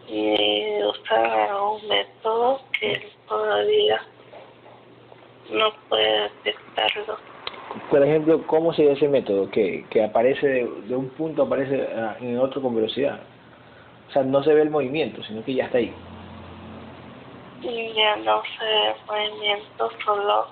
y 0.08 0.82
usan 0.84 1.26
algún 1.26 1.88
método 1.88 2.60
que 2.80 3.10
todavía 3.28 4.00
no 5.50 5.70
puede 5.88 6.22
detectarlo. 6.44 7.18
Por 7.90 8.02
ejemplo, 8.02 8.42
¿cómo 8.46 8.72
sería 8.72 8.92
ese 8.92 9.08
método? 9.08 9.50
Que, 9.50 9.84
que 9.90 10.02
aparece 10.04 10.46
de, 10.46 10.70
de 10.88 10.96
un 10.96 11.08
punto, 11.10 11.42
aparece 11.42 11.86
ah, 11.96 12.16
en 12.20 12.38
otro 12.38 12.60
con 12.62 12.74
velocidad. 12.74 13.20
O 14.08 14.12
sea, 14.12 14.22
no 14.22 14.42
se 14.42 14.54
ve 14.54 14.62
el 14.62 14.70
movimiento, 14.70 15.22
sino 15.24 15.44
que 15.44 15.54
ya 15.54 15.64
está 15.66 15.78
ahí. 15.78 15.92
Y 17.62 17.92
ya 17.94 18.16
no 18.16 18.42
se 18.58 18.64
ve 18.64 18.94
movimiento, 19.08 19.90
solo 20.04 20.46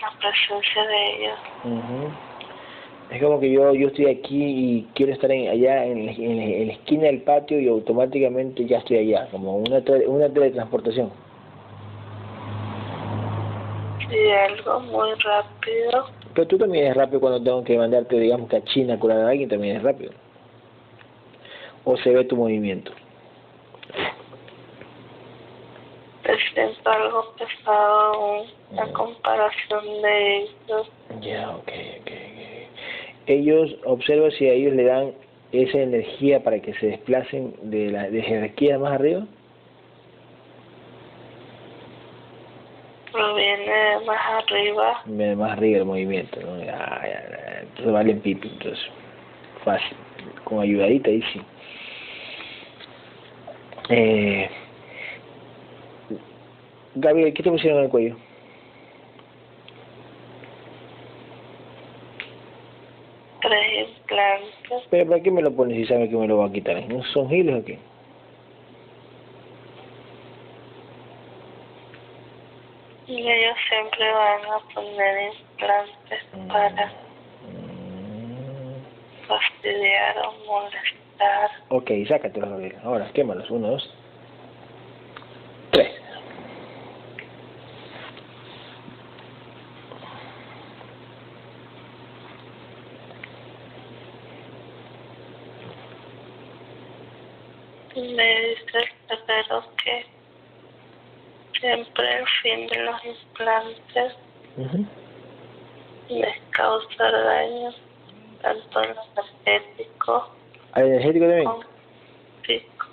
la 0.00 0.10
presencia 0.20 0.82
de 0.86 1.16
ellos. 1.16 1.38
Ujú. 1.64 2.10
Es 3.10 3.22
como 3.22 3.38
que 3.38 3.50
yo 3.50 3.72
yo 3.74 3.88
estoy 3.88 4.06
aquí 4.06 4.42
y 4.44 4.88
quiero 4.94 5.12
estar 5.12 5.30
en, 5.30 5.48
allá 5.48 5.84
en, 5.84 6.06
la- 6.06 6.12
en, 6.12 6.38
en 6.40 6.66
la 6.68 6.72
esquina 6.72 7.04
del 7.04 7.22
patio 7.22 7.60
y 7.60 7.68
automáticamente 7.68 8.64
ya 8.66 8.78
estoy 8.78 8.98
allá, 8.98 9.28
como 9.30 9.56
una, 9.56 9.82
una 10.06 10.28
teletransportación. 10.28 11.10
Y 14.10 14.30
algo 14.30 14.80
muy 14.80 15.10
rápido, 15.14 16.10
Pero 16.34 16.46
tú 16.46 16.58
también 16.58 16.88
es 16.88 16.96
rápido 16.96 17.20
cuando 17.20 17.42
tengo 17.42 17.64
que 17.64 17.78
mandarte, 17.78 18.18
digamos, 18.18 18.48
que 18.48 18.56
a 18.56 18.64
China 18.64 18.94
a 18.94 18.98
curar 18.98 19.20
a 19.20 19.30
alguien, 19.30 19.48
también 19.48 19.76
es 19.76 19.82
rápido. 19.82 20.12
O 21.84 21.96
se 21.96 22.10
ve 22.10 22.24
tu 22.24 22.36
movimiento. 22.36 22.92
me 26.26 26.36
siento 26.52 26.90
algo 26.90 27.34
pesado 27.38 28.00
aún 28.00 28.46
a 28.78 28.86
comparación 28.92 30.02
de 30.02 30.36
ellos. 30.38 30.90
Ya, 31.20 31.50
ok, 31.50 31.68
ok, 32.00 32.00
ok. 32.00 32.12
Ellos, 33.26 33.76
observa 33.84 34.30
si 34.30 34.46
a 34.48 34.52
ellos 34.52 34.74
le 34.74 34.84
dan 34.84 35.12
esa 35.52 35.78
energía 35.78 36.42
para 36.42 36.60
que 36.60 36.74
se 36.74 36.86
desplacen 36.86 37.54
de 37.62 37.90
la 37.90 38.10
de 38.10 38.22
jerarquía 38.22 38.78
más 38.78 38.92
arriba. 38.92 39.26
Proviene 43.14 44.00
más 44.06 44.18
arriba, 44.42 45.00
Me- 45.06 45.36
Más 45.36 45.52
arriba 45.52 45.78
el 45.78 45.84
movimiento, 45.84 46.40
¿no? 46.40 46.58
Ya, 46.58 46.74
ya, 47.04 47.28
ya. 47.30 47.60
Entonces 47.62 47.92
vale 47.92 48.14
pipi, 48.16 48.48
entonces. 48.48 48.84
Fácil. 49.64 49.96
Con 50.42 50.58
ayudadita 50.60 51.10
ahí 51.10 51.22
sí. 51.32 51.40
Eh, 53.90 54.50
Gabriel, 56.96 57.32
¿qué 57.34 57.42
te 57.44 57.50
pusieron 57.52 57.78
en 57.78 57.84
el 57.84 57.90
cuello? 57.90 58.16
tres 63.42 63.88
implantes, 64.00 64.88
¿Pero 64.90 65.06
para 65.08 65.22
qué 65.22 65.30
me 65.30 65.42
lo 65.42 65.54
pones 65.54 65.76
si 65.76 65.84
sabes 65.86 66.08
que 66.08 66.16
me 66.16 66.26
lo 66.26 66.38
va 66.38 66.46
a 66.46 66.52
quitar? 66.52 66.82
¿No 66.88 67.04
son 67.04 67.28
giles 67.28 67.60
o 67.60 67.64
qué? 67.64 67.78
Y 73.14 73.30
ellos 73.30 73.56
siempre 73.68 74.12
van 74.12 74.44
a 74.44 74.58
poner 74.74 75.32
implantes 75.32 76.24
para 76.48 76.92
Mm, 77.42 78.82
fastidiar 79.28 80.18
o 80.18 80.32
molestar. 80.46 81.50
Ok, 81.68 81.90
sácatelos, 82.08 82.50
Gabriel. 82.50 82.76
Ahora, 82.82 83.10
quémalos. 83.12 83.50
Uno, 83.50 83.68
dos, 83.72 83.94
tres. 85.70 85.92
Me 97.94 98.40
dice 98.40 98.78
el 99.08 99.18
que 99.84 100.13
siempre 101.64 102.18
el 102.18 102.26
fin 102.42 102.66
de 102.66 102.78
los 102.82 103.04
implantes 103.06 104.12
les 106.10 106.38
causa 106.50 107.10
daño, 107.10 107.70
tanto 108.42 108.82
en 108.82 108.94
lo 108.94 109.02
energético 109.46 110.28
¿Al 110.72 110.86
energético 110.86 111.26
también? 111.26 111.50
físico. 112.42 112.86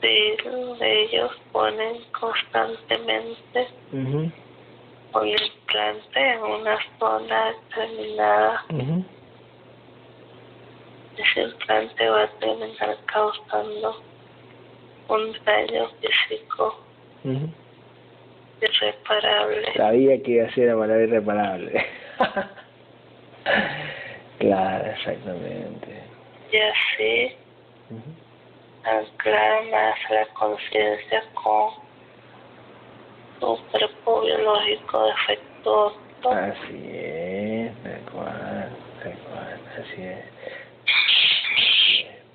Sí, 0.00 0.36
ellos 0.80 1.32
ponen 1.52 2.02
constantemente 2.18 3.68
un 3.92 4.32
implante 5.12 6.32
en 6.32 6.42
una 6.42 6.78
zona 6.98 7.52
determinada. 7.52 8.64
Ese 11.18 11.42
implante 11.42 12.08
va 12.08 12.22
a 12.22 12.28
terminar 12.38 12.96
causando 13.04 14.02
un 15.10 15.36
daño 15.44 15.90
físico 16.00 16.80
irreparable. 18.60 19.72
Sabía 19.74 20.22
que 20.22 20.30
iba 20.30 20.46
a 20.46 20.54
ser 20.54 20.68
la 20.68 20.78
palabra 20.78 21.04
irreparable. 21.04 21.86
claro, 24.38 24.90
exactamente. 24.90 26.02
Y 26.52 26.56
así 26.56 27.36
anclar 28.84 29.64
más 29.70 29.98
la 30.10 30.26
conciencia 30.34 31.24
con 31.34 31.72
un 33.40 33.56
cuerpo 33.70 34.20
biológico 34.22 35.06
defectuoso. 35.06 35.98
Así 36.30 36.90
es, 36.92 37.72
tal 37.82 38.00
cual, 38.12 38.70
tal 39.02 39.18
cual, 39.18 39.60
así 39.78 40.02
es. 40.02 40.24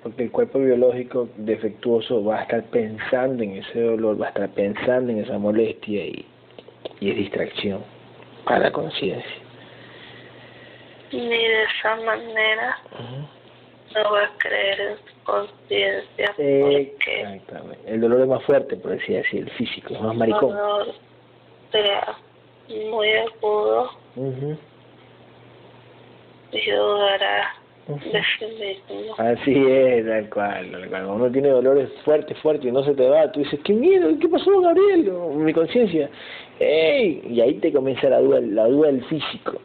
Porque 0.06 0.22
el 0.22 0.30
cuerpo 0.30 0.60
biológico 0.60 1.28
defectuoso 1.36 2.22
va 2.24 2.38
a 2.38 2.42
estar 2.42 2.62
pensando 2.66 3.42
en 3.42 3.56
ese 3.56 3.80
dolor, 3.80 4.22
va 4.22 4.26
a 4.26 4.28
estar 4.28 4.48
pensando 4.50 5.10
en 5.10 5.18
esa 5.18 5.36
molestia 5.36 6.06
y, 6.06 6.24
y 7.00 7.10
es 7.10 7.16
distracción 7.16 7.82
para 8.44 8.60
la 8.60 8.70
conciencia. 8.70 9.36
Ni 11.10 11.26
de 11.26 11.62
esa 11.64 11.96
manera 11.96 12.78
no 13.96 14.12
va 14.12 14.22
a 14.26 14.30
creer 14.38 14.80
en 14.80 14.96
su 14.98 15.24
conciencia 15.24 16.26
porque 16.36 17.02
Exactamente. 17.22 17.92
El 17.92 18.00
dolor 18.00 18.20
es 18.20 18.28
más 18.28 18.44
fuerte, 18.44 18.76
por 18.76 18.92
decir 18.92 19.24
así, 19.26 19.38
el 19.38 19.50
físico, 19.50 19.92
es 19.92 20.00
más 20.00 20.12
el 20.12 20.18
maricón. 20.18 20.50
dolor 20.54 20.86
será 21.72 22.16
muy 22.92 23.08
agudo 23.10 23.90
Ujú, 24.14 24.56
y 26.52 26.70
dudará 26.70 27.54
Así 29.18 29.54
es, 29.54 30.06
tal 30.06 30.28
cual, 30.30 30.70
tal 30.72 30.88
cual. 30.88 30.90
Cuando 30.90 31.14
uno 31.14 31.30
tiene 31.30 31.48
dolores 31.48 31.88
fuertes, 32.04 32.36
fuertes 32.38 32.66
y 32.66 32.72
no 32.72 32.82
se 32.84 32.94
te 32.94 33.08
va, 33.08 33.30
tú 33.30 33.40
dices, 33.40 33.60
¿qué 33.62 33.72
miedo? 33.72 34.08
¿Qué 34.20 34.28
pasó, 34.28 34.60
Gabriel? 34.60 35.08
O 35.10 35.34
Mi 35.34 35.52
conciencia. 35.52 36.10
¡Ey! 36.58 37.22
Y 37.30 37.40
ahí 37.40 37.54
te 37.54 37.72
comienza 37.72 38.08
la 38.08 38.20
duda, 38.20 38.40
la 38.40 38.66
duda 38.66 38.88
del 38.88 39.04
físico. 39.04 39.60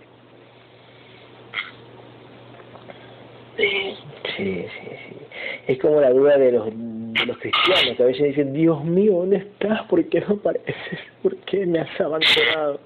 Sí, 3.57 3.95
Sí, 4.37 4.65
sí. 4.65 5.17
Es 5.67 5.79
como 5.79 5.99
la 5.99 6.11
duda 6.11 6.37
de 6.37 6.51
los, 6.51 6.65
de 6.67 7.25
los 7.25 7.37
cristianos, 7.37 7.95
que 7.97 8.03
a 8.03 8.05
veces 8.05 8.23
dicen, 8.27 8.53
Dios 8.53 8.83
mío, 8.83 9.13
¿dónde 9.13 9.37
estás? 9.37 9.83
¿Por 9.83 10.03
qué 10.05 10.21
no 10.21 10.35
apareces? 10.35 10.99
¿Por 11.23 11.35
qué 11.37 11.65
me 11.65 11.79
has 11.79 12.01
abandonado? 12.01 12.79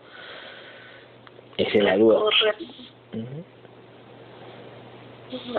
Esa 1.57 1.77
es 1.77 1.83
la 1.83 1.97
duda. 1.97 2.19
Ujú, 2.19 3.43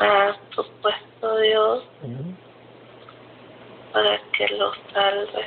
a 0.00 0.36
supuesto 0.54 1.38
Dios 1.38 1.84
ujú, 2.02 2.34
para 3.92 4.20
que 4.36 4.48
lo 4.56 4.72
salve. 4.92 5.44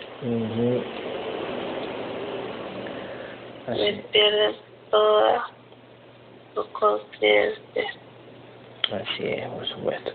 Así 3.67 3.79
Me 3.81 3.93
pierden 4.11 4.55
toda 4.89 5.47
su 6.55 6.71
conciencia. 6.71 7.85
Así 8.91 9.25
es, 9.25 9.47
por 9.49 9.67
supuesto. 9.67 10.11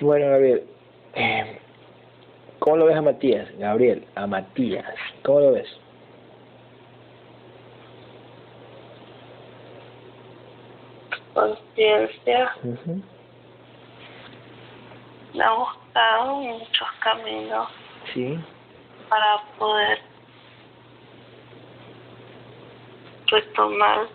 Bueno, 0.00 0.26
Gabriel, 0.30 0.64
eh, 1.14 1.58
¿cómo 2.58 2.76
lo 2.78 2.86
ves 2.86 2.96
a 2.96 3.02
Matías? 3.02 3.48
Gabriel, 3.58 4.06
a 4.14 4.26
Matías, 4.26 4.86
¿cómo 5.22 5.40
lo 5.40 5.52
ves? 5.52 5.68
Conciencia 11.38 12.50
Ujú, 12.64 13.00
me 15.34 15.44
ha 15.44 15.52
buscado 15.52 16.34
muchos 16.34 16.88
caminos 16.98 17.68
Sí, 18.12 18.36
para 19.08 19.40
poder 19.56 20.00
retomar 23.30 24.08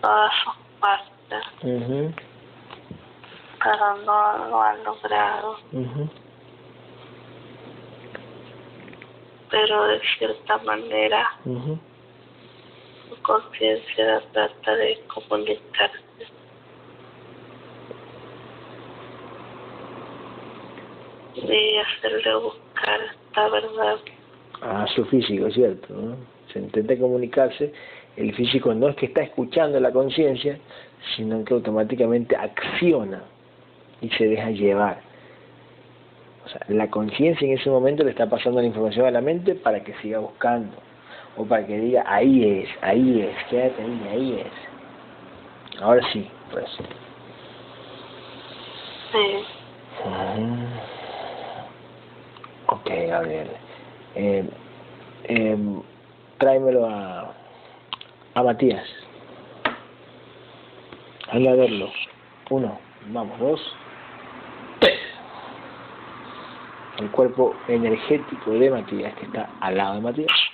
todas 0.00 0.32
sus 0.42 0.54
partes, 0.80 1.44
ujú, 1.62 2.12
pero 3.62 3.96
no 3.98 4.46
lo 4.48 4.62
ha 4.62 4.74
logrado. 4.74 5.58
ujú. 5.70 6.08
Pero 9.50 9.84
de 9.84 10.00
cierta 10.18 10.58
manera 10.58 11.30
conciencia 13.28 14.22
trata 14.32 14.74
de 14.74 14.98
comunicarse. 15.06 15.98
Y 21.34 21.76
hacerle 21.76 22.34
buscar 22.36 23.00
esta 23.02 23.48
verdad. 23.50 23.96
A 24.62 24.86
su 24.88 25.04
físico, 25.04 25.50
¿cierto? 25.50 25.94
¿no? 25.94 26.16
Se 26.52 26.58
intenta 26.58 26.98
comunicarse, 26.98 27.72
el 28.16 28.34
físico 28.34 28.74
no 28.74 28.88
es 28.88 28.96
que 28.96 29.06
está 29.06 29.22
escuchando 29.22 29.78
la 29.78 29.92
conciencia, 29.92 30.58
sino 31.14 31.44
que 31.44 31.54
automáticamente 31.54 32.34
acciona 32.34 33.22
y 34.00 34.08
se 34.10 34.26
deja 34.26 34.50
llevar. 34.50 35.02
O 36.46 36.48
sea, 36.48 36.62
la 36.68 36.90
conciencia 36.90 37.46
en 37.46 37.58
ese 37.58 37.68
momento 37.68 38.02
le 38.02 38.10
está 38.10 38.28
pasando 38.28 38.60
la 38.60 38.66
información 38.66 39.06
a 39.06 39.10
la 39.10 39.20
mente 39.20 39.54
para 39.54 39.84
que 39.84 39.94
siga 40.00 40.18
buscando, 40.18 40.74
o 41.38 41.44
para 41.46 41.64
que 41.66 41.78
diga, 41.78 42.04
ahí 42.06 42.62
es, 42.62 42.68
ahí 42.82 43.22
es, 43.22 43.44
quédate 43.48 43.80
ahí, 43.80 44.08
ahí 44.10 44.40
es. 44.40 45.80
Ahora 45.80 46.02
sí, 46.12 46.28
pues. 46.50 46.68
Sí, 49.12 49.44
Mm. 50.04 50.66
Ok, 52.66 52.90
Gabriel. 53.08 53.50
Eh, 54.14 54.44
eh, 55.24 55.58
tráemelo 56.38 56.86
a, 56.86 57.34
a 58.34 58.42
Matías. 58.42 58.84
Anda 61.30 61.50
a 61.50 61.54
verlo. 61.54 61.90
Uno, 62.50 62.78
vamos, 63.08 63.38
dos, 63.40 63.76
tres. 64.78 65.00
El 66.98 67.10
cuerpo 67.10 67.54
energético 67.66 68.52
de 68.52 68.70
Matías, 68.70 69.14
que 69.14 69.26
está 69.26 69.50
al 69.60 69.76
lado 69.76 69.94
de 69.96 70.00
Matías. 70.00 70.47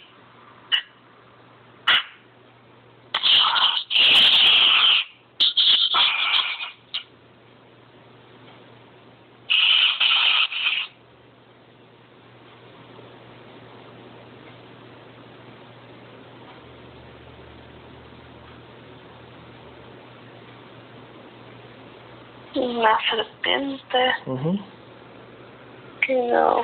Que 26.07 26.15
no 26.15 26.63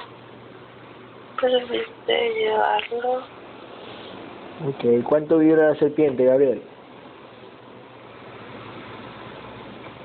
permite 1.41 2.35
llevarlo. 2.35 3.23
Ok, 4.67 5.05
¿cuánto 5.05 5.39
vibra 5.39 5.71
la 5.71 5.75
serpiente, 5.77 6.25
Gabriel? 6.25 6.63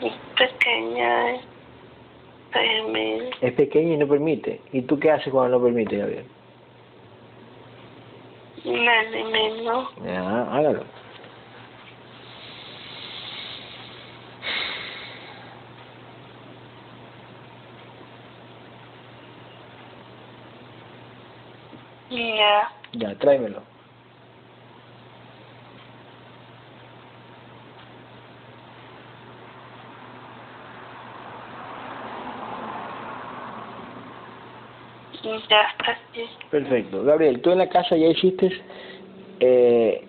Es 0.02 0.14
pequeña, 0.38 1.36
es. 1.36 1.42
Es 3.42 3.54
pequeña 3.54 3.94
y 3.96 3.98
no 3.98 4.08
permite. 4.08 4.62
¿Y 4.72 4.82
tú 4.84 4.98
qué 5.00 5.12
haces 5.12 5.32
cuando 5.32 5.58
no 5.58 5.64
permite, 5.64 5.98
Gabriel? 5.98 6.26
Me 8.64 9.00
elimino. 9.02 9.90
Ya, 10.06 10.42
hágalo. 10.54 10.84
Ya, 22.98 23.14
tráemelo. 23.16 23.62
ya 35.50 35.62
está 35.72 35.92
aquí. 35.92 36.26
Perfecto. 36.50 37.04
Gabriel, 37.04 37.42
tú 37.42 37.52
en 37.52 37.58
la 37.60 37.70
casa 37.70 37.98
ya 37.98 38.08
hiciste, 38.08 38.52
eh, 39.40 40.04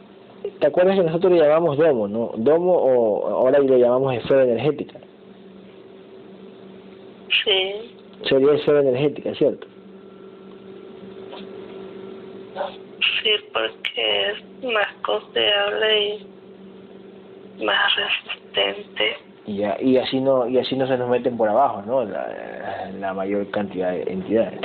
¿te 0.60 0.66
acuerdas 0.66 0.96
que 0.96 1.04
nosotros 1.04 1.32
le 1.32 1.38
llamamos 1.38 1.78
domo, 1.78 2.06
no? 2.06 2.32
Domo 2.36 2.72
o 2.72 3.26
ahora 3.28 3.58
le 3.58 3.78
llamamos 3.78 4.14
esfera 4.14 4.44
energética. 4.44 4.98
Sí, 7.44 7.92
Sería 8.28 8.58
ser 8.64 8.76
energética, 8.76 9.34
¿cierto? 9.34 9.66
Porque 13.52 14.30
es 14.30 14.64
más 14.64 14.88
confiable 15.04 16.18
y 17.58 17.64
más 17.64 17.96
resistente. 17.96 19.16
Y, 19.46 19.62
y 19.62 19.98
así 19.98 20.20
no 20.20 20.46
y 20.48 20.58
así 20.58 20.76
no 20.76 20.86
se 20.86 20.96
nos 20.96 21.08
meten 21.08 21.36
por 21.36 21.48
abajo, 21.48 21.82
¿no? 21.82 22.04
La, 22.04 22.90
la 22.98 23.14
mayor 23.14 23.48
cantidad 23.50 23.92
de 23.92 24.02
entidades. 24.02 24.60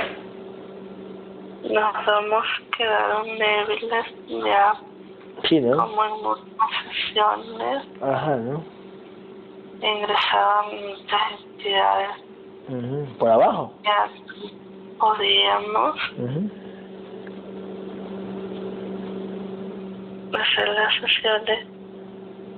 Nos 1.62 2.06
vamos 2.06 2.44
a 2.44 2.76
quedar 2.76 3.24
débiles 3.24 4.06
ya, 4.44 4.74
Sí, 5.48 5.60
¿no? 5.60 5.76
como 5.76 6.04
en 6.04 6.12
muchas 6.22 6.44
sesiones, 7.06 7.84
Ajá, 8.02 8.36
¿no? 8.36 8.64
ingresaban 9.80 10.66
muchas 10.88 11.22
entidades. 11.56 13.16
Por 13.18 13.30
abajo. 13.30 13.74
Ya 13.84 14.10
podíamos 14.98 15.96
Ujú. 16.18 16.50
Hacer 20.40 20.68
las 20.68 20.94
sesiones 21.00 21.66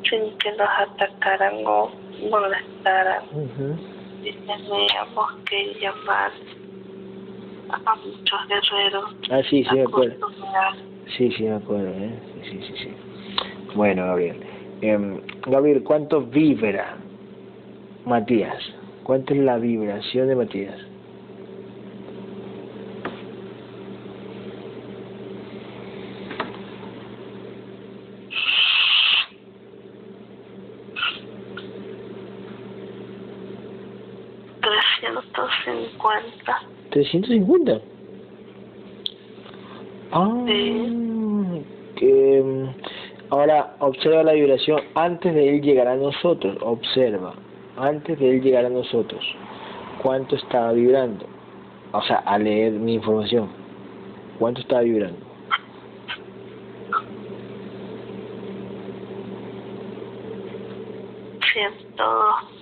sin 0.09 0.37
que 0.39 0.51
nos 0.53 0.69
atacaran 0.79 1.55
o 1.67 1.91
molestaran. 2.31 3.23
Ujú. 3.33 3.77
Y 4.23 4.33
teníamos 4.33 5.33
que 5.49 5.75
llamar 5.81 6.33
a 7.71 7.95
muchos 7.97 8.41
guerreros. 8.49 9.17
Ah, 9.31 9.41
sí, 9.49 9.65
sí, 9.65 9.75
me 9.75 9.83
acuerdo. 9.83 10.29
Sí, 11.17 11.31
sí, 11.33 11.45
me 11.45 11.57
acuerdo, 11.57 11.89
¿eh? 11.89 12.19
Sí, 12.45 12.61
sí, 12.67 12.75
sí. 12.77 12.95
Bueno, 13.75 14.07
Gabriel. 14.07 14.41
Em, 14.81 15.21
Gabriel, 15.47 15.83
¿cuánto 15.83 16.21
vibra 16.21 16.97
Matías? 18.05 18.63
¿Cuánto 19.03 19.35
es 19.35 19.41
la 19.41 19.59
vibración 19.59 20.29
de 20.29 20.37
Matías? 20.37 20.79
350. 36.15 36.63
350. 36.91 37.81
Ah, 40.13 40.45
que, 41.97 42.69
ahora 43.31 43.75
observa 43.81 44.23
la 44.23 44.33
vibración 44.33 44.81
antes 44.95 45.35
de 45.35 45.49
él 45.49 45.63
llegar 45.63 45.89
a 45.89 45.97
nosotros. 45.97 46.57
Observa, 46.61 47.35
antes 47.77 48.19
de 48.19 48.31
él 48.31 48.43
llegar 48.43 48.65
a 48.65 48.71
nosotros, 48.71 49.25
cuánto 50.03 50.37
estaba 50.37 50.73
vibrando. 50.73 51.27
O 51.93 52.03
sea, 52.03 52.17
a 52.17 52.39
leer 52.39 52.73
mi 52.73 52.95
información, 52.95 53.49
cuánto 54.39 54.61
estaba 54.61 54.83
vibrando. 54.83 55.25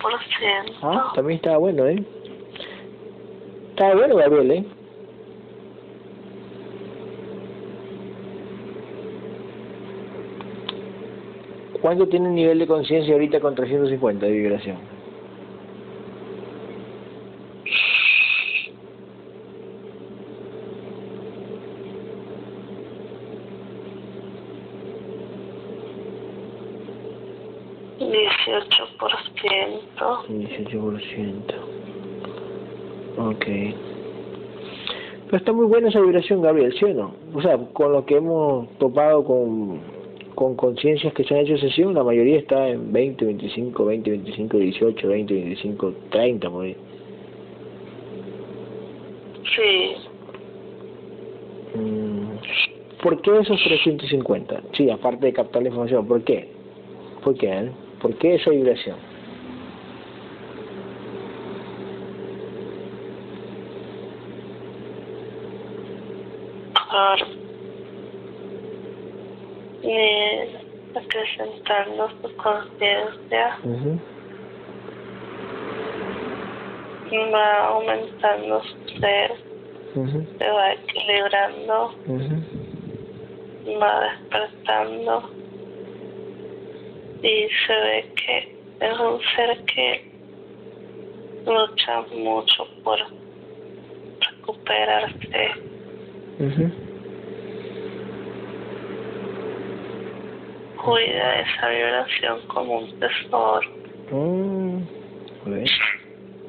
por 0.01 0.11
ciento. 0.37 0.73
Ah, 0.83 1.11
también 1.15 1.37
estaba 1.37 1.57
bueno, 1.57 1.87
¿eh? 1.87 2.03
Estaba 3.73 3.95
bueno, 3.95 4.17
Gabriel, 4.17 4.51
¿eh? 4.51 4.65
¿Cuánto 11.81 12.07
tiene 12.07 12.27
el 12.27 12.35
nivel 12.35 12.59
de 12.59 12.67
conciencia 12.67 13.13
ahorita 13.13 13.39
con 13.39 13.55
350 13.55 14.27
de 14.27 14.31
vibración? 14.31 14.77
Dieciocho 27.97 28.87
por 28.99 29.11
ciento. 29.41 30.25
18%. 30.29 31.62
Ok. 33.43 33.75
Pero 35.25 35.37
está 35.37 35.51
muy 35.51 35.65
buena 35.65 35.89
esa 35.89 35.99
vibración, 35.99 36.41
Gabriel, 36.41 36.73
¿sí 36.79 36.85
o 36.85 36.93
no? 36.93 37.15
O 37.33 37.41
sea, 37.41 37.57
con 37.57 37.91
lo 37.91 38.05
que 38.05 38.17
hemos 38.17 38.69
topado 38.77 39.23
con, 39.23 39.79
con 40.35 40.55
conciencias 40.55 41.13
que 41.13 41.23
se 41.23 41.33
han 41.33 41.41
hecho 41.41 41.57
sesión, 41.57 41.93
la 41.93 42.03
mayoría 42.03 42.37
está 42.37 42.69
en 42.69 42.93
20, 42.93 43.25
25, 43.25 43.85
20, 43.85 44.09
25, 44.11 44.57
18, 44.57 45.07
20, 45.07 45.33
25, 45.33 45.93
30, 46.11 46.49
por 46.49 46.65
ahí. 46.65 46.75
Sí, 49.55 49.95
Mm, 51.75 52.37
¿Por 53.01 53.19
qué 53.21 53.39
esos 53.39 53.61
350? 53.63 54.61
Sí, 54.73 54.91
aparte 54.91 55.25
de 55.25 55.33
captar 55.33 55.63
la 55.63 55.69
información, 55.69 56.07
¿por 56.07 56.23
qué? 56.23 56.47
¿Por 57.23 57.35
qué? 57.35 57.47
eh? 57.47 57.71
¿Por 57.99 58.15
qué 58.17 58.35
esa 58.35 58.51
vibración? 58.51 58.97
por 66.93 67.27
eh, 69.83 70.49
acrecentando 71.33 72.09
su 72.21 72.35
conciencia, 72.37 73.57
Ujú, 73.63 73.99
va 77.33 77.67
aumentando 77.67 78.61
su 78.63 78.99
ser, 78.99 79.31
se 79.93 80.49
va 80.49 80.73
equilibrando, 80.73 81.93
va 83.81 83.99
despertando. 84.01 85.29
Y 87.21 87.47
se 87.65 87.73
ve 87.73 88.05
que 88.15 88.55
es 88.81 88.99
un 88.99 89.19
ser 89.35 89.63
que 89.65 90.05
lucha 91.45 92.01
mucho 92.13 92.67
por 92.83 92.99
recuperarse. 94.19 95.51
Cuida 100.83 101.39
esa 101.39 101.69
vibración 101.69 102.39
como 102.47 102.79
un 102.79 102.99
tesoro. 102.99 103.61
Mm, 104.11 104.77
bien. 105.45 105.65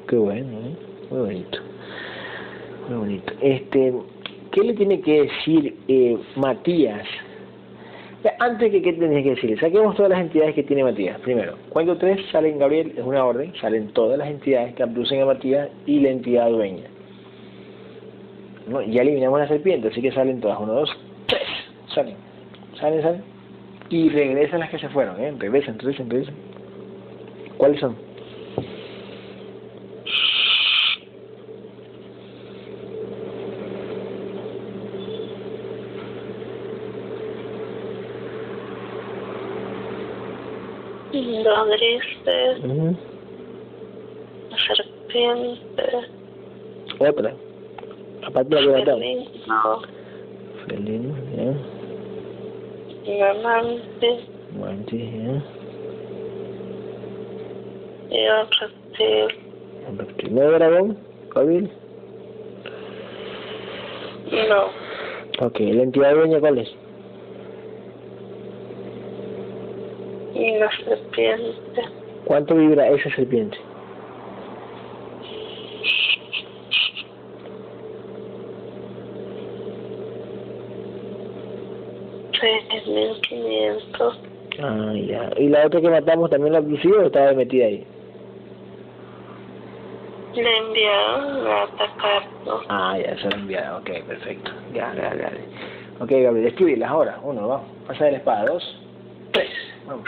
Qué 0.09 0.15
bueno, 0.17 0.59
¿eh? 0.59 0.75
Muy 1.09 1.19
bonito. 1.19 1.57
Muy 2.89 2.97
bonito. 2.97 3.33
Este, 3.41 3.93
¿qué 4.51 4.61
le 4.61 4.73
tiene 4.73 4.99
que 4.99 5.23
decir 5.23 5.75
eh, 5.87 6.17
Matías? 6.35 7.07
Antes 8.39 8.71
que, 8.71 8.81
¿qué 8.81 8.93
tenés 8.93 9.23
que 9.23 9.29
decirle? 9.31 9.57
Saquemos 9.57 9.95
todas 9.95 10.09
las 10.09 10.19
entidades 10.19 10.55
que 10.55 10.63
tiene 10.63 10.83
Matías. 10.83 11.19
Primero, 11.21 11.57
cuando 11.69 11.97
tres 11.97 12.19
salen 12.31 12.59
Gabriel, 12.59 12.93
es 12.97 13.03
una 13.05 13.23
orden, 13.23 13.53
salen 13.61 13.93
todas 13.93 14.17
las 14.17 14.27
entidades 14.27 14.73
que 14.75 14.83
abducen 14.83 15.21
a 15.21 15.25
Matías 15.27 15.69
y 15.85 15.99
la 15.99 16.09
entidad 16.09 16.49
dueña. 16.49 16.85
¿No? 18.67 18.81
Ya 18.81 19.03
eliminamos 19.03 19.39
la 19.39 19.47
serpiente, 19.47 19.89
así 19.89 20.01
que 20.01 20.11
salen 20.11 20.41
todas. 20.41 20.59
Uno, 20.59 20.73
dos, 20.73 20.89
tres. 21.27 21.47
Salen. 21.93 22.15
Salen, 22.79 23.01
salen. 23.01 23.34
Y 23.89 24.09
regresan 24.09 24.59
las 24.59 24.69
que 24.69 24.79
se 24.79 24.89
fueron, 24.89 25.19
¿eh? 25.21 25.33
Regresan, 25.37 25.77
regresan, 25.79 26.09
regresan. 26.09 26.35
¿Cuáles 27.57 27.79
son? 27.79 27.95
Los 41.13 41.67
grises, 41.69 42.63
Ujú. 42.65 42.97
la 44.49 44.57
serpiente, 44.75 45.83
Otra. 46.99 47.33
Aparte 48.27 48.55
de 48.55 48.61
la 48.61 48.83
que 48.83 49.25
felino, 50.67 51.15
Felino, 53.05 53.17
ya. 53.17 53.33
la 53.33 53.41
mantis 53.43 54.29
Mantis, 54.59 55.01
ya. 55.01 55.43
y 58.09 58.27
un 58.27 58.47
reptil. 58.59 59.97
Reptil. 59.97 60.35
¿No 60.35 60.51
dragón? 60.51 60.97
Gabriel. 61.33 61.69
No, 64.49 64.65
Ok, 65.45 65.59
¿la 65.59 65.83
entidad 65.83 66.15
dueña 66.15 66.39
cuál 66.39 66.57
es? 66.59 66.69
y 70.33 70.57
la 70.57 70.69
serpiente. 70.83 71.81
¿Cuánto 72.25 72.55
vibra 72.55 72.89
esa 72.89 73.09
serpiente? 73.15 73.57
Seis 82.45 82.85
mil 82.85 83.19
quinientos. 83.21 84.19
Ah, 84.61 84.93
ya. 84.93 85.31
¿Y 85.35 85.49
la 85.49 85.65
otra 85.65 85.81
que 85.81 85.89
matamos 85.89 86.29
también 86.29 86.53
la 86.53 86.59
abdució 86.59 87.01
o 87.01 87.05
estaba 87.07 87.33
metida 87.33 87.65
ahí? 87.65 87.83
Le 90.35 90.57
enviaron 90.57 91.47
a 91.47 91.63
atacarlo. 91.63 92.61
Ah, 92.69 92.99
ya 93.03 93.17
se 93.17 93.29
lo 93.31 93.37
enviaron. 93.37 93.81
Ok, 93.81 93.89
perfecto. 94.05 94.51
Ya, 94.75 94.93
ya, 94.93 95.15
ya. 95.15 95.31
Ok, 95.99 96.11
Gabriel, 96.11 96.45
escríbelas 96.45 96.91
ahora. 96.91 97.19
Uno, 97.23 97.47
vamos. 97.47 97.67
Pasa 97.87 98.05
de 98.05 98.11
la 98.11 98.17
espada. 98.17 98.45
Dos, 98.45 98.81
tres. 99.31 99.49
Vamos. 99.87 100.07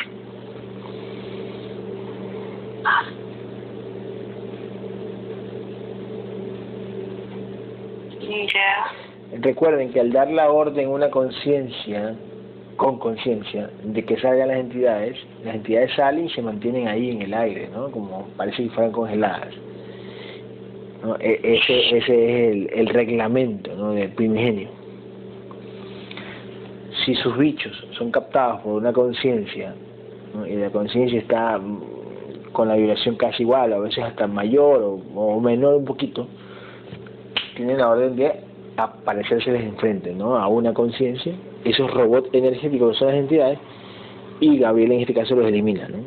Ya. 8.53 9.06
Recuerden 9.33 9.91
que 9.91 9.99
al 9.99 10.11
dar 10.11 10.31
la 10.31 10.51
orden 10.51 10.87
una 10.87 11.09
conciencia, 11.11 12.15
con 12.77 12.97
conciencia, 12.97 13.69
de 13.83 14.05
que 14.05 14.17
salgan 14.17 14.47
las 14.49 14.57
entidades, 14.57 15.17
las 15.43 15.55
entidades 15.55 15.91
salen 15.95 16.25
y 16.25 16.29
se 16.29 16.41
mantienen 16.41 16.87
ahí 16.87 17.11
en 17.11 17.21
el 17.21 17.33
aire, 17.33 17.69
¿no? 17.73 17.91
Como 17.91 18.27
parece 18.37 18.63
que 18.63 18.69
fueran 18.69 18.91
congeladas. 18.93 19.53
E- 21.19 21.39
Ese, 21.43 21.97
es 21.97 22.09
el, 22.09 22.87
reglamento 22.87 23.75
¿no? 23.75 23.91
del 23.91 24.11
primigenio. 24.11 24.69
Si 27.05 27.15
sus 27.15 27.37
bichos 27.37 27.85
son 27.97 28.11
captados 28.11 28.61
por 28.61 28.73
una 28.73 28.93
conciencia, 28.93 29.73
y 30.47 30.55
la 30.55 30.69
conciencia 30.69 31.19
está 31.19 31.57
mm, 31.57 32.51
con 32.51 32.67
la 32.67 32.75
vibración 32.75 33.15
casi 33.15 33.43
igual, 33.43 33.73
a 33.73 33.79
veces 33.79 34.03
hasta 34.03 34.27
mayor 34.27 34.81
o, 34.81 34.93
o 35.15 35.39
menor 35.39 35.75
un 35.75 35.85
poquito, 35.85 36.27
tienen 37.55 37.77
la 37.77 37.89
orden 37.89 38.15
de 38.15 38.46
aparecérseles 38.77 39.63
enfrente, 39.63 40.13
¿no? 40.13 40.37
A 40.37 40.47
una 40.47 40.73
conciencia, 40.73 41.33
esos 41.65 41.91
robots 41.91 42.29
energéticos 42.31 42.97
son 42.97 43.09
las 43.09 43.17
entidades, 43.17 43.59
y 44.39 44.59
Gabriel 44.59 44.91
en 44.93 45.01
este 45.01 45.13
caso 45.13 45.35
los 45.35 45.47
elimina, 45.47 45.87
¿no? 45.89 45.97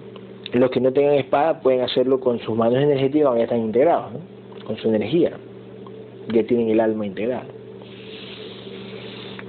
Los 0.52 0.70
que 0.70 0.80
no 0.80 0.92
tengan 0.92 1.14
espada 1.14 1.60
pueden 1.60 1.82
hacerlo 1.82 2.20
con 2.20 2.38
sus 2.40 2.56
manos 2.56 2.78
energéticas, 2.78 3.36
ya 3.36 3.42
están 3.42 3.60
integrados, 3.60 4.12
¿no? 4.12 4.20
Con 4.64 4.76
su 4.78 4.88
energía, 4.88 5.32
ya 6.32 6.42
tienen 6.44 6.70
el 6.70 6.80
alma 6.80 7.06
integrada. 7.06 7.46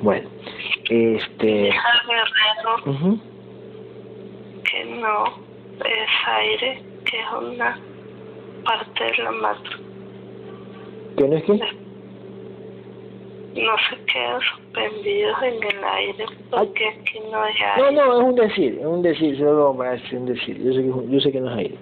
Bueno, 0.01 0.27
este... 0.89 1.45
Deja 1.45 1.89
al 1.89 2.07
guerrero 2.07 2.91
ujú, 2.91 3.19
que 4.63 4.85
no 4.99 5.25
es 5.85 6.09
aire, 6.27 6.83
que 7.05 7.19
es 7.19 7.25
una 7.39 7.79
parte 8.63 9.03
de 9.03 9.23
la 9.23 9.31
matriz. 9.31 9.77
¿Que 11.17 11.27
no 11.27 11.35
es 11.35 11.43
que? 11.43 11.90
No 13.53 13.73
se 13.89 14.05
quedan 14.05 14.39
suspendidos 14.41 15.35
en 15.43 15.53
el 15.55 15.83
aire 15.83 16.25
porque 16.49 16.87
aquí 16.87 17.19
no 17.31 17.41
hay 17.41 17.53
No, 17.77 17.85
aire. 17.85 17.95
no, 17.97 18.19
es 18.19 18.23
un 18.27 18.35
decir, 18.35 18.77
es 18.79 18.85
un 18.85 19.01
decir, 19.01 19.37
solo 19.37 19.73
decir 19.73 20.19
un 20.19 20.25
decir. 20.25 20.57
Yo 20.63 20.73
sé 20.73 20.81
que, 20.81 20.89
es 20.89 21.09
yo 21.11 21.19
sé 21.19 21.31
que 21.31 21.41
no 21.41 21.51
es 21.51 21.57
aire. 21.57 21.75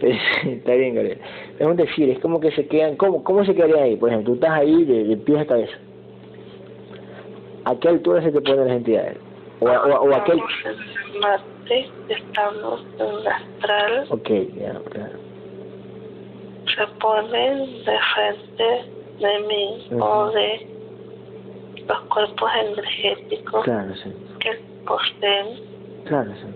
Pero, 0.00 0.14
está 0.52 0.74
bien, 0.74 0.94
Gabriel. 0.94 1.18
Es 1.58 1.66
un 1.66 1.76
decir, 1.76 2.08
es 2.10 2.18
como 2.20 2.40
que 2.40 2.50
se 2.52 2.66
quedan, 2.66 2.96
¿cómo, 2.96 3.22
cómo 3.22 3.44
se 3.44 3.54
quedarían 3.54 3.80
ahí? 3.82 3.96
Por 3.96 4.08
ejemplo, 4.08 4.32
tú 4.32 4.34
estás 4.36 4.58
ahí 4.58 4.84
de, 4.84 5.04
de 5.04 5.16
pies 5.18 5.40
a 5.40 5.46
cabeza. 5.46 5.76
¿A 7.64 7.78
qué 7.78 7.88
altura 7.88 8.22
se 8.22 8.32
te 8.32 8.40
ponen 8.40 8.66
las 8.66 8.76
entidades? 8.76 9.18
O, 9.60 9.68
a- 9.68 9.82
o, 9.86 9.92
a- 9.92 10.00
o 10.00 10.14
a 10.14 10.24
qué... 10.24 10.32
Estamos 10.32 10.52
en 11.12 11.20
Marte, 11.20 11.88
estamos 12.08 12.86
en 12.98 13.26
astral, 13.28 14.06
Ok, 14.10 14.28
ya, 14.58 14.80
claro. 14.90 15.18
se 16.74 16.86
ponen 17.00 17.84
de 17.84 17.98
frente 18.14 18.90
de 19.20 19.38
mí 19.46 19.86
o 20.00 20.30
de 20.30 20.66
los 21.88 22.00
cuerpos 22.08 22.50
energéticos 22.60 23.64
Claro, 23.64 23.94
sí. 23.96 24.12
que 24.40 24.50
poseen, 24.86 25.58
Claro, 26.06 26.32
sí. 26.34 26.48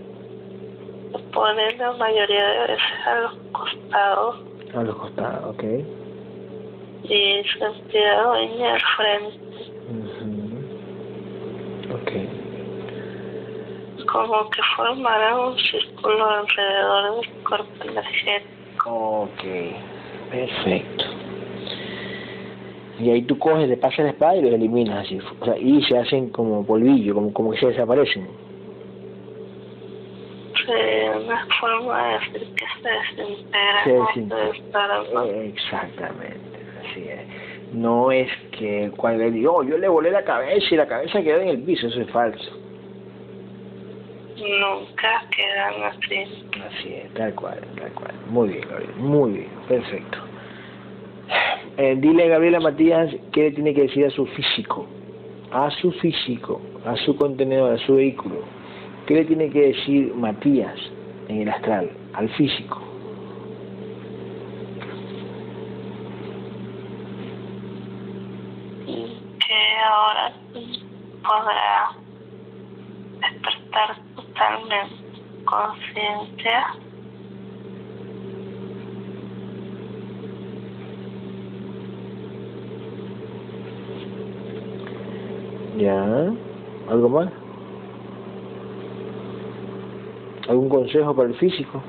se 1.11 1.19
ponen 1.33 1.77
la 1.77 1.91
mayoría 1.93 2.47
de 2.47 2.59
veces 2.59 3.07
a 3.07 3.15
los 3.21 3.33
costados 3.51 4.35
A 4.75 4.83
los 4.83 4.95
costados, 4.95 5.55
ok. 5.55 5.63
y 7.03 7.43
su 7.43 7.63
entidad 7.63 8.23
dueña 8.25 8.73
al 8.73 8.81
frente, 8.97 9.37
Ujú. 9.89 10.33
Ok. 11.93 12.11
como 14.11 14.49
que 14.49 14.61
formaran 14.75 15.39
un 15.39 15.57
círculo 15.57 16.25
alrededor 16.29 17.21
del 17.21 17.29
cuerpo 17.43 17.83
energético. 17.83 18.89
Ok, 18.89 19.43
perfecto. 20.31 21.05
Y 22.99 23.09
ahí 23.11 23.21
tú 23.23 23.37
coges, 23.37 23.69
le 23.69 23.77
pasas 23.77 23.99
la 23.99 24.09
espada 24.11 24.35
y 24.37 24.41
los 24.41 24.53
eliminas 24.53 25.05
así. 25.05 25.19
O 25.39 25.45
sea, 25.45 25.57
y 25.57 25.83
se 25.83 25.97
hacen 25.97 26.29
como 26.29 26.65
polvillo, 26.65 27.13
como, 27.13 27.31
como 27.31 27.51
que 27.51 27.59
se 27.59 27.67
desaparecen. 27.67 28.27
Sí, 30.65 30.73
una 31.25 31.45
forma 31.61 32.07
de 32.07 32.13
decir 32.13 32.55
que 32.55 32.65
se 33.83 33.91
desintegra. 33.91 35.25
Exactamente, 35.45 36.57
así 36.81 37.03
es. 37.07 37.73
No 37.73 38.11
es 38.11 38.29
que 38.51 38.91
cuando 38.97 39.23
le 39.23 39.31
digo, 39.31 39.57
"Oh, 39.57 39.63
yo 39.63 39.77
le 39.77 39.87
volé 39.87 40.09
la 40.11 40.23
cabeza 40.23 40.65
y 40.71 40.77
la 40.77 40.87
cabeza 40.87 41.21
quedó 41.21 41.39
en 41.41 41.49
el 41.49 41.61
piso, 41.63 41.87
eso 41.87 42.01
es 42.01 42.09
falso. 42.09 42.51
Nunca 44.37 45.25
quedan 45.35 45.83
así. 45.83 46.45
Así 46.67 46.93
es, 46.93 47.13
tal 47.13 47.33
cual, 47.35 47.59
tal 47.75 47.91
cual. 47.93 48.13
Muy 48.29 48.49
bien, 48.49 48.61
Gabriel, 48.69 48.95
muy 48.97 49.31
bien, 49.31 49.49
perfecto. 49.67 50.17
Eh, 51.79 51.95
dile, 51.95 52.27
Gabriela 52.27 52.59
Matías, 52.59 53.15
qué 53.31 53.43
le 53.43 53.51
tiene 53.51 53.71
que 53.71 53.83
decir 53.83 54.03
a 54.03 54.09
su 54.09 54.25
físico, 54.25 54.87
a 55.51 55.69
su 55.69 55.91
físico, 55.91 56.59
a 56.83 56.95
su 56.95 57.15
contenedor, 57.15 57.73
a 57.73 57.77
su 57.85 57.97
vehículo. 57.97 58.41
¿Qué 59.05 59.13
le 59.13 59.25
tiene 59.25 59.51
que 59.51 59.67
decir 59.67 60.11
Matías 60.15 60.75
en 61.27 61.41
el 61.41 61.49
astral, 61.49 61.91
al 62.13 62.29
físico? 62.29 62.81
Que 68.87 69.77
ahora 69.87 70.33
podrá 71.21 71.91
despertar 73.21 73.97
totalmente 74.15 74.95
conciencia 75.45 76.75
¿Ya? 85.87 86.33
¿Algo 86.89 87.07
más? 87.07 87.31
¿Algún 90.49 90.67
consejo 90.67 91.15
para 91.15 91.29
el 91.29 91.35
físico? 91.35 91.81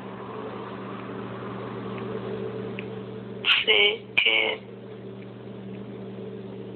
sí 3.64 4.06
que 4.22 4.60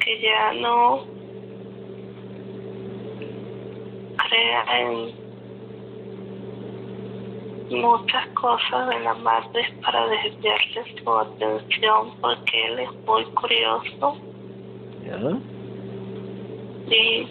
que 0.00 0.20
ya 0.20 0.52
no 0.54 1.04
crea 4.16 4.64
en 4.80 5.14
muchas 7.80 8.26
cosas 8.30 8.88
de 8.88 8.98
la 8.98 9.14
madre 9.14 9.62
para 9.84 10.08
desviarle 10.08 10.82
su 11.00 11.12
atención 11.12 12.10
porque 12.20 12.66
él 12.66 12.80
es 12.80 12.90
muy 13.06 13.24
curioso 13.26 14.16
¿Ya? 15.06 15.51
Y 16.92 17.26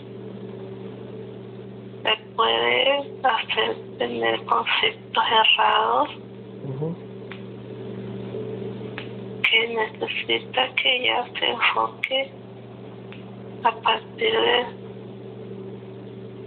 le 2.04 2.18
puede 2.36 3.00
hacer 3.24 3.78
tener 4.00 4.44
conceptos 4.46 5.24
errados. 5.32 6.10
Que 9.50 9.68
necesita 9.68 10.74
que 10.76 10.98
ella 10.98 11.26
se 11.38 11.46
enfoque 11.46 12.32
a 13.64 13.72
partir 13.72 14.32
de, 14.32 14.66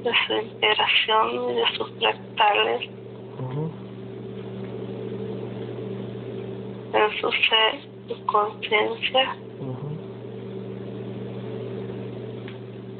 de 0.03 0.12
su 0.27 0.33
integración 0.33 1.25
y 1.35 1.55
de 1.55 1.67
sus 1.77 1.91
fractales 1.99 2.91
en 6.95 7.21
su 7.21 7.31
ser, 7.31 7.81
su 8.09 8.27
conciencia, 8.27 9.37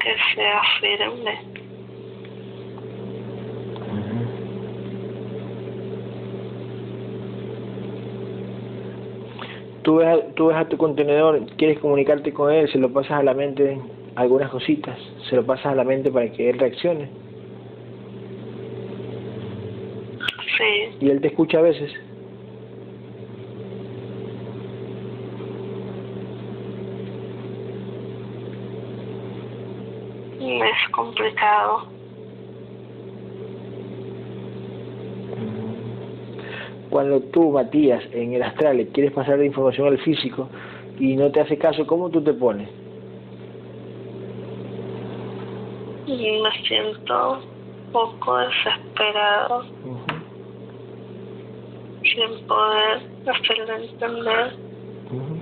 que 0.05 0.35
sea 0.35 0.61
firme. 0.79 1.39
Ujú. 3.89 4.25
Tú 9.83 9.95
ves, 9.97 10.07
a- 10.07 10.33
tú 10.35 10.47
ves 10.47 10.57
a 10.57 10.65
tu 10.69 10.77
contenedor, 10.77 11.45
quieres 11.57 11.79
comunicarte 11.79 12.31
con 12.33 12.51
él, 12.53 12.69
se 12.71 12.77
lo 12.77 12.91
pasas 12.91 13.19
a 13.19 13.23
la 13.23 13.33
mente 13.33 13.79
algunas 14.15 14.49
cositas, 14.49 14.97
se 15.29 15.35
lo 15.35 15.45
pasas 15.45 15.67
a 15.67 15.75
la 15.75 15.83
mente 15.83 16.11
para 16.11 16.31
que 16.31 16.49
él 16.49 16.57
reaccione 16.59 17.09
Sí, 20.57 20.97
y 21.01 21.09
él 21.09 21.19
te 21.19 21.27
escucha 21.27 21.57
a 21.59 21.61
veces. 21.63 21.91
Complicado. 31.25 31.95
cuando 36.89 37.19
tú, 37.19 37.51
Matías, 37.51 38.03
en 38.13 38.35
el 38.35 38.43
astral 38.43 38.77
le 38.77 38.87
quieres 38.87 39.11
pasar 39.11 39.37
la 39.37 39.43
información 39.43 39.87
al 39.87 39.97
físico 39.97 40.47
y 40.97 41.17
no 41.17 41.29
te 41.29 41.41
hace 41.41 41.57
caso, 41.57 41.85
¿cómo 41.85 42.09
tú 42.09 42.23
te 42.23 42.31
pones? 42.31 42.69
Y 46.05 46.41
me 46.41 46.51
siento 46.65 47.33
un 47.33 47.91
poco 47.91 48.37
desesperado, 48.37 49.65
sin 52.03 52.47
poder 52.47 53.01
hacerle 53.27 53.89
entender 53.89 54.53
ujú. 55.11 55.35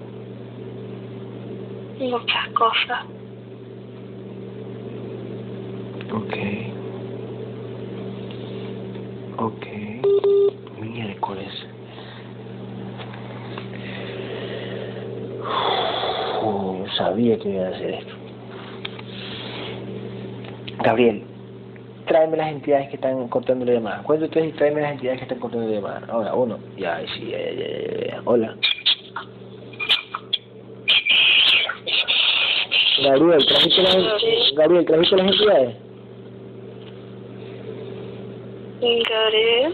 muchas 1.99 2.49
cosas. 2.55 3.12
Ok. 6.13 6.37
Ok. 9.37 9.65
Miércoles. 10.79 11.51
Yo 16.43 16.85
sabía 16.95 17.39
que 17.39 17.49
iba 17.49 17.65
a 17.65 17.69
hacer 17.69 17.89
esto. 17.95 18.13
Gabriel, 20.83 21.23
tráeme 22.05 22.37
las 22.37 22.51
entidades 22.51 22.89
que 22.89 22.95
están 22.95 23.27
cortando 23.29 23.65
la 23.65 23.73
llamada. 23.73 24.03
Cuento 24.03 24.29
tres 24.29 24.49
y 24.49 24.51
tráeme 24.51 24.81
las 24.81 24.91
entidades 24.91 25.17
que 25.19 25.23
están 25.23 25.39
cortando 25.39 25.67
la 25.67 25.75
llamada. 25.75 26.05
Ahora, 26.09 26.35
uno. 26.35 26.59
Ya, 26.77 27.01
sí, 27.15 27.31
ya, 27.31 27.39
ya, 27.39 28.07
ya. 28.07 28.21
Hola. 28.25 28.55
Gabriel, 33.03 33.45
¿trajiste 33.47 33.81
las, 33.81 33.97
Gabriel, 34.55 34.85
¿trajiste 34.85 35.17
las 35.17 35.31
entidades? 35.31 35.92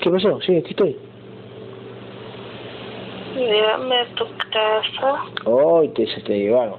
¿Qué 0.01 0.09
pasó? 0.11 0.39
Sí, 0.41 0.57
aquí 0.57 0.69
estoy. 0.69 0.95
llévame 3.35 3.95
a 3.95 4.05
tu 4.15 4.25
casa. 4.51 5.23
Oh, 5.45 5.83
te, 5.95 6.05
se 6.05 6.21
te 6.21 6.37
llevaron. 6.37 6.75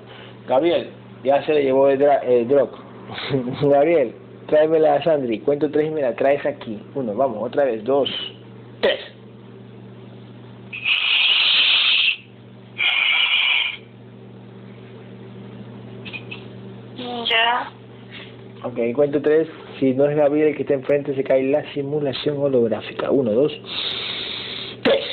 Gabriel, 0.46 0.90
ya 1.24 1.42
se 1.44 1.54
le 1.54 1.64
llevó 1.64 1.88
el, 1.88 2.00
el 2.02 2.46
drop. 2.46 2.72
Gabriel, 3.62 4.14
tráemela 4.46 4.94
a 4.94 5.02
Sandri. 5.02 5.40
Cuento 5.40 5.70
tres 5.70 5.88
y 5.88 5.90
me 5.90 6.02
la 6.02 6.14
traes 6.14 6.44
aquí. 6.46 6.80
Uno, 6.94 7.14
vamos, 7.14 7.42
otra 7.42 7.64
vez. 7.64 7.82
Dos, 7.82 8.08
tres. 8.80 9.00
Ya, 17.28 17.72
Ok, 18.62 18.78
cuento 18.94 19.20
tres. 19.22 19.48
Si 19.80 19.94
no 19.94 20.04
es 20.04 20.14
Gabriel 20.14 20.48
el 20.48 20.56
que 20.56 20.62
está 20.62 20.74
enfrente, 20.74 21.14
se 21.14 21.24
cae 21.24 21.42
la 21.42 21.64
simulación 21.72 22.36
holográfica. 22.36 23.10
Uno, 23.10 23.32
dos, 23.32 23.52
tres. 24.82 25.04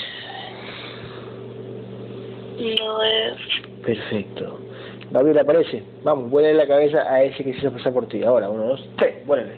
no 2.59 3.03
es. 3.03 3.37
Perfecto. 3.85 4.59
Gabriel, 5.11 5.39
aparece. 5.39 5.83
Vamos, 6.03 6.29
vuélale 6.29 6.55
la 6.55 6.67
cabeza 6.67 7.01
a 7.09 7.23
ese 7.23 7.45
que 7.45 7.53
se 7.53 7.59
hizo 7.59 7.71
pasar 7.71 7.93
por 7.93 8.07
ti. 8.09 8.23
Ahora, 8.23 8.49
uno, 8.49 8.63
dos, 8.63 8.89
tres. 8.97 9.25
Vuélale. 9.25 9.53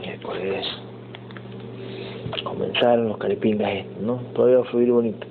Miércoles. 0.00 0.66
Comenzaron 2.44 3.08
los 3.08 3.18
caripingas 3.18 3.84
¿no? 4.00 4.22
Todavía 4.34 4.58
va 4.58 4.62
a 4.62 4.70
fluir 4.70 4.90
bonito. 4.90 5.26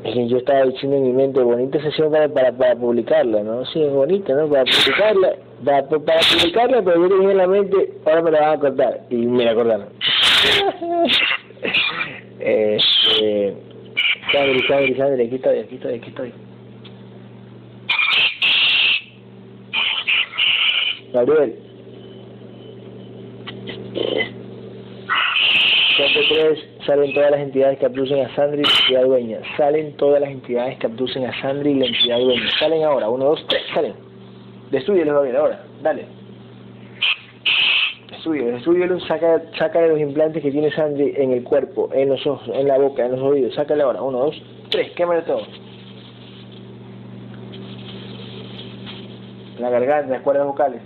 yo 0.13 0.37
estaba 0.37 0.65
diciendo 0.65 0.97
en 0.97 1.03
mi 1.03 1.13
mente, 1.13 1.41
bonita 1.41 1.81
sesión 1.81 2.11
para, 2.11 2.27
para, 2.29 2.51
para 2.51 2.75
publicarla, 2.75 3.43
¿no? 3.43 3.65
Sí, 3.65 3.81
es 3.81 3.91
bonita, 3.91 4.33
¿no? 4.33 4.47
Para 4.47 4.65
publicarla, 4.65 5.35
para, 5.63 5.87
para 5.87 6.19
publicarla, 6.19 6.81
pero 6.81 7.01
yo 7.01 7.15
tenía 7.15 7.31
en 7.31 7.37
la 7.37 7.47
mente, 7.47 7.93
ahora 8.05 8.21
me 8.21 8.31
la 8.31 8.41
van 8.41 8.57
a 8.57 8.59
cortar. 8.59 9.01
Y 9.09 9.15
me 9.15 9.45
la 9.45 9.55
cortaron. 9.55 9.87
este, 12.39 13.55
Sandri, 14.31 14.67
Sandri, 14.67 14.95
Sandri, 14.95 15.25
aquí 15.25 15.35
estoy, 15.35 15.59
aquí 15.59 15.75
estoy, 15.75 15.93
aquí 15.95 16.09
estoy. 16.09 16.33
Gabriel, 21.13 21.55
Cuento 25.97 26.19
tres, 26.29 26.70
salen 26.85 27.13
todas 27.13 27.31
las 27.31 27.39
entidades 27.39 27.79
que 27.79 27.85
abducen 27.85 28.25
a 28.25 28.35
Sandri 28.35 28.61
y 28.61 28.63
la 28.63 28.71
entidad 28.71 29.03
dueña. 29.03 29.39
Salen 29.57 29.97
todas 29.97 30.21
las 30.21 30.31
entidades 30.31 30.77
que 30.79 30.87
abducen 30.87 31.25
a 31.25 31.41
Sandri 31.41 31.71
y 31.71 31.79
la 31.79 31.85
entidad 31.85 32.19
dueña. 32.19 32.49
Salen 32.59 32.83
ahora, 32.83 33.09
uno, 33.09 33.25
dos, 33.25 33.45
tres, 33.47 33.63
salen. 33.73 33.93
Destrúyelos, 34.71 35.13
Gabriel, 35.13 35.35
ahora, 35.35 35.63
dale. 35.81 36.05
Destrúyelos, 38.09 38.53
destrúyelos, 38.53 39.03
saca, 39.07 39.41
saca 39.57 39.81
de 39.81 39.89
los 39.89 39.99
implantes 39.99 40.41
que 40.41 40.51
tiene 40.51 40.71
Sandri 40.71 41.13
en 41.15 41.31
el 41.31 41.43
cuerpo, 41.43 41.89
en 41.93 42.09
los 42.09 42.25
ojos, 42.25 42.49
en 42.53 42.67
la 42.67 42.77
boca, 42.77 43.05
en 43.05 43.13
los 43.13 43.21
oídos. 43.21 43.55
Sácale 43.55 43.83
ahora, 43.83 44.01
uno, 44.01 44.19
dos, 44.19 44.41
tres, 44.69 44.91
quémale 44.91 45.21
todo. 45.23 45.41
La 49.59 49.69
garganta, 49.69 50.11
las 50.11 50.21
cuerdas 50.21 50.47
vocales. 50.47 50.81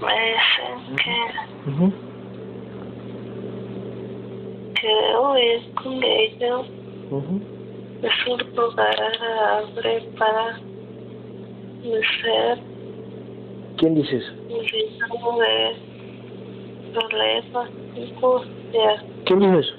Me 0.00 0.12
dicen 0.12 0.96
que, 0.96 1.70
Ujú. 1.70 1.92
que 4.80 4.88
debo 4.88 5.38
ir 5.38 5.60
con 5.82 6.02
ellos. 6.02 6.66
Es 8.02 8.26
un 8.30 8.38
lugar 8.54 8.96
agradable 9.00 10.02
para 10.18 10.58
mi 11.82 12.00
ser 12.22 12.58
¿Quién 13.78 13.94
dice 13.94 14.16
eso? 14.16 14.32
libre 14.48 14.78
de 15.38 16.92
problemas. 16.92 17.70
¿Quién 19.24 19.40
dijo 19.40 19.58
eso? 19.58 19.74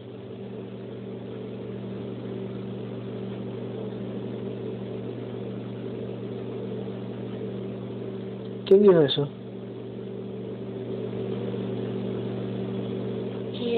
¿Quién 8.65 8.81
dijo 8.83 9.01
eso? 9.01 9.29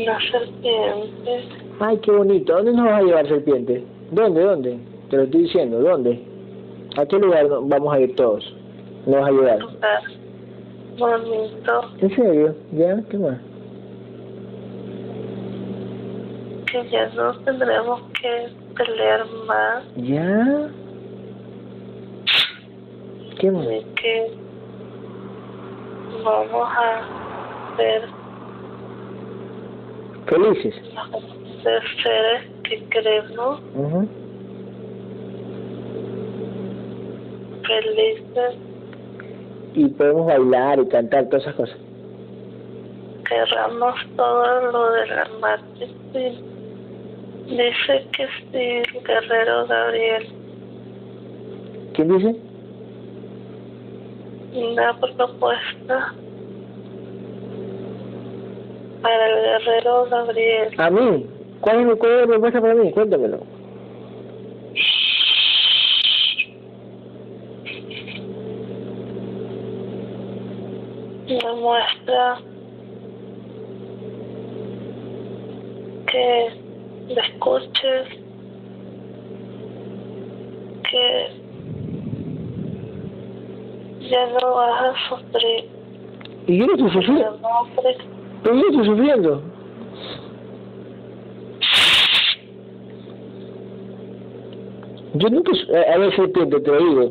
La 0.06 0.20
serpiente 0.32 1.50
Ay, 1.80 1.98
qué 2.00 2.12
bonito. 2.12 2.54
¿Dónde 2.54 2.74
nos 2.74 2.86
vas 2.86 3.02
a 3.02 3.04
llevar, 3.04 3.28
serpiente? 3.28 3.84
¿Dónde, 4.12 4.42
dónde? 4.42 4.80
Te 5.10 5.18
lo 5.18 5.24
estoy 5.24 5.42
diciendo, 5.44 5.80
¿dónde? 5.82 6.22
¿A 6.98 7.06
qué 7.06 7.18
lugar 7.18 7.48
vamos 7.48 7.94
a 7.94 8.00
ir 8.00 8.16
todos? 8.16 8.44
¿Nos 9.06 9.22
vas 9.22 9.30
a 9.30 9.32
llevar? 9.32 9.60
bonito 10.98 11.82
¿En 12.02 12.16
serio? 12.16 12.56
¿Ya? 12.74 13.02
¿Qué 13.10 13.18
más? 13.18 13.38
que 16.72 16.88
ya 16.90 17.10
no 17.16 17.34
tendremos 17.40 18.02
que 18.22 18.50
pelear 18.76 19.26
más 19.48 19.84
¿Ya? 19.96 20.70
¿Qué 23.40 23.52
más? 23.52 23.66
y 23.66 23.84
que 23.96 24.32
vamos 26.24 26.70
a 26.70 27.76
ser, 27.78 28.08
Felices. 30.28 30.76
ser 31.64 31.82
seres 32.04 32.50
que 32.64 32.84
queremos 32.90 33.60
Ujú. 33.76 34.08
felices, 37.68 38.56
Y 39.76 39.88
podemos 39.90 40.26
bailar 40.26 40.80
y 40.80 40.88
cantar 40.88 41.26
todas 41.30 41.44
esas 41.44 41.56
cosas. 41.56 41.78
querramos 43.28 43.96
todo 44.18 44.72
lo 44.72 44.92
de 44.94 45.08
la 45.08 45.28
marketing. 45.40 46.42
Dice 47.46 48.06
que 48.14 48.28
sí, 48.52 48.96
el 48.96 49.04
guerrero 49.04 49.68
Gabriel. 49.68 50.28
¿Quién 51.94 52.18
dice? 52.18 52.36
Una 54.54 55.00
propuesta 55.00 56.14
para 59.02 59.28
el 59.30 59.36
guerrero 59.64 60.06
Gabriel. 60.10 60.70
¿A 60.78 60.90
mí? 60.90 61.26
¿Cuál 61.62 61.80
es, 61.82 61.86
mi- 61.88 61.96
cuál 61.98 62.12
es 62.14 62.20
la 62.22 62.28
propuesta 62.28 62.62
para 62.62 62.76
mí? 62.76 62.92
Cuéntamelo. 62.92 63.40
Demuestra 71.28 72.40
que 76.08 76.50
le 77.08 77.22
escuches, 77.22 78.08
que 80.90 81.30
ya 84.10 84.26
no 84.42 84.56
vas 84.56 84.82
a 84.82 85.10
sufrir. 85.10 85.70
¿Y 86.48 86.58
yo 86.58 86.66
no? 86.66 86.78
¿Pero 88.44 88.56
yo 88.56 88.62
estoy 88.70 88.86
sufriendo? 88.86 89.42
Yo 95.16 95.30
nunca, 95.30 95.52
a 95.94 95.98
ver, 95.98 96.16
serpiente, 96.16 96.60
te 96.62 96.72
lo 96.72 96.78
digo, 96.78 97.10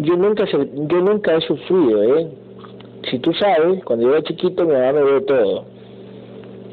yo 0.00 0.16
nunca, 0.16 0.44
yo 0.46 1.00
nunca 1.00 1.36
he 1.36 1.40
sufrido, 1.42 2.02
¿eh? 2.02 2.28
Si 3.10 3.18
tú 3.20 3.32
sabes, 3.34 3.84
cuando 3.84 4.06
yo 4.06 4.14
era 4.14 4.22
chiquito 4.24 4.64
mi 4.64 4.72
mamá 4.72 4.92
me 4.94 5.02
dio 5.02 5.24
todo, 5.24 5.64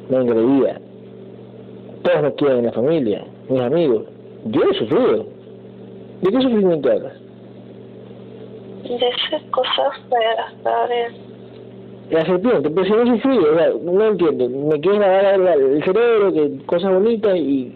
me 0.10 0.18
engreía, 0.18 0.82
todos 2.02 2.22
me 2.24 2.34
quieren 2.36 2.60
en 2.60 2.66
la 2.66 2.72
familia, 2.72 3.26
mis 3.50 3.62
amigos, 3.62 4.06
yo 4.46 4.62
he 4.64 4.74
sufrido. 4.74 5.26
¿De 6.22 6.32
qué 6.32 6.42
sufrimiento 6.42 6.90
hablas? 6.90 7.14
De 8.84 8.96
esas 8.96 9.44
cosas 9.52 10.00
feas, 10.10 10.54
¿sabes? 10.64 11.14
La 12.14 12.24
serpiente, 12.28 12.70
pero 12.70 12.86
si 12.86 12.92
no 12.92 13.02
he 13.02 13.08
sufrido, 13.08 13.54
o 13.54 13.58
sea, 13.58 13.74
no 13.82 14.06
entiendo, 14.06 14.48
me 14.48 14.80
quieres 14.80 15.00
lavar 15.00 15.34
el 15.34 15.84
cerebro, 15.84 16.32
que 16.32 16.64
cosas 16.68 16.94
bonitas 16.94 17.36
y 17.36 17.74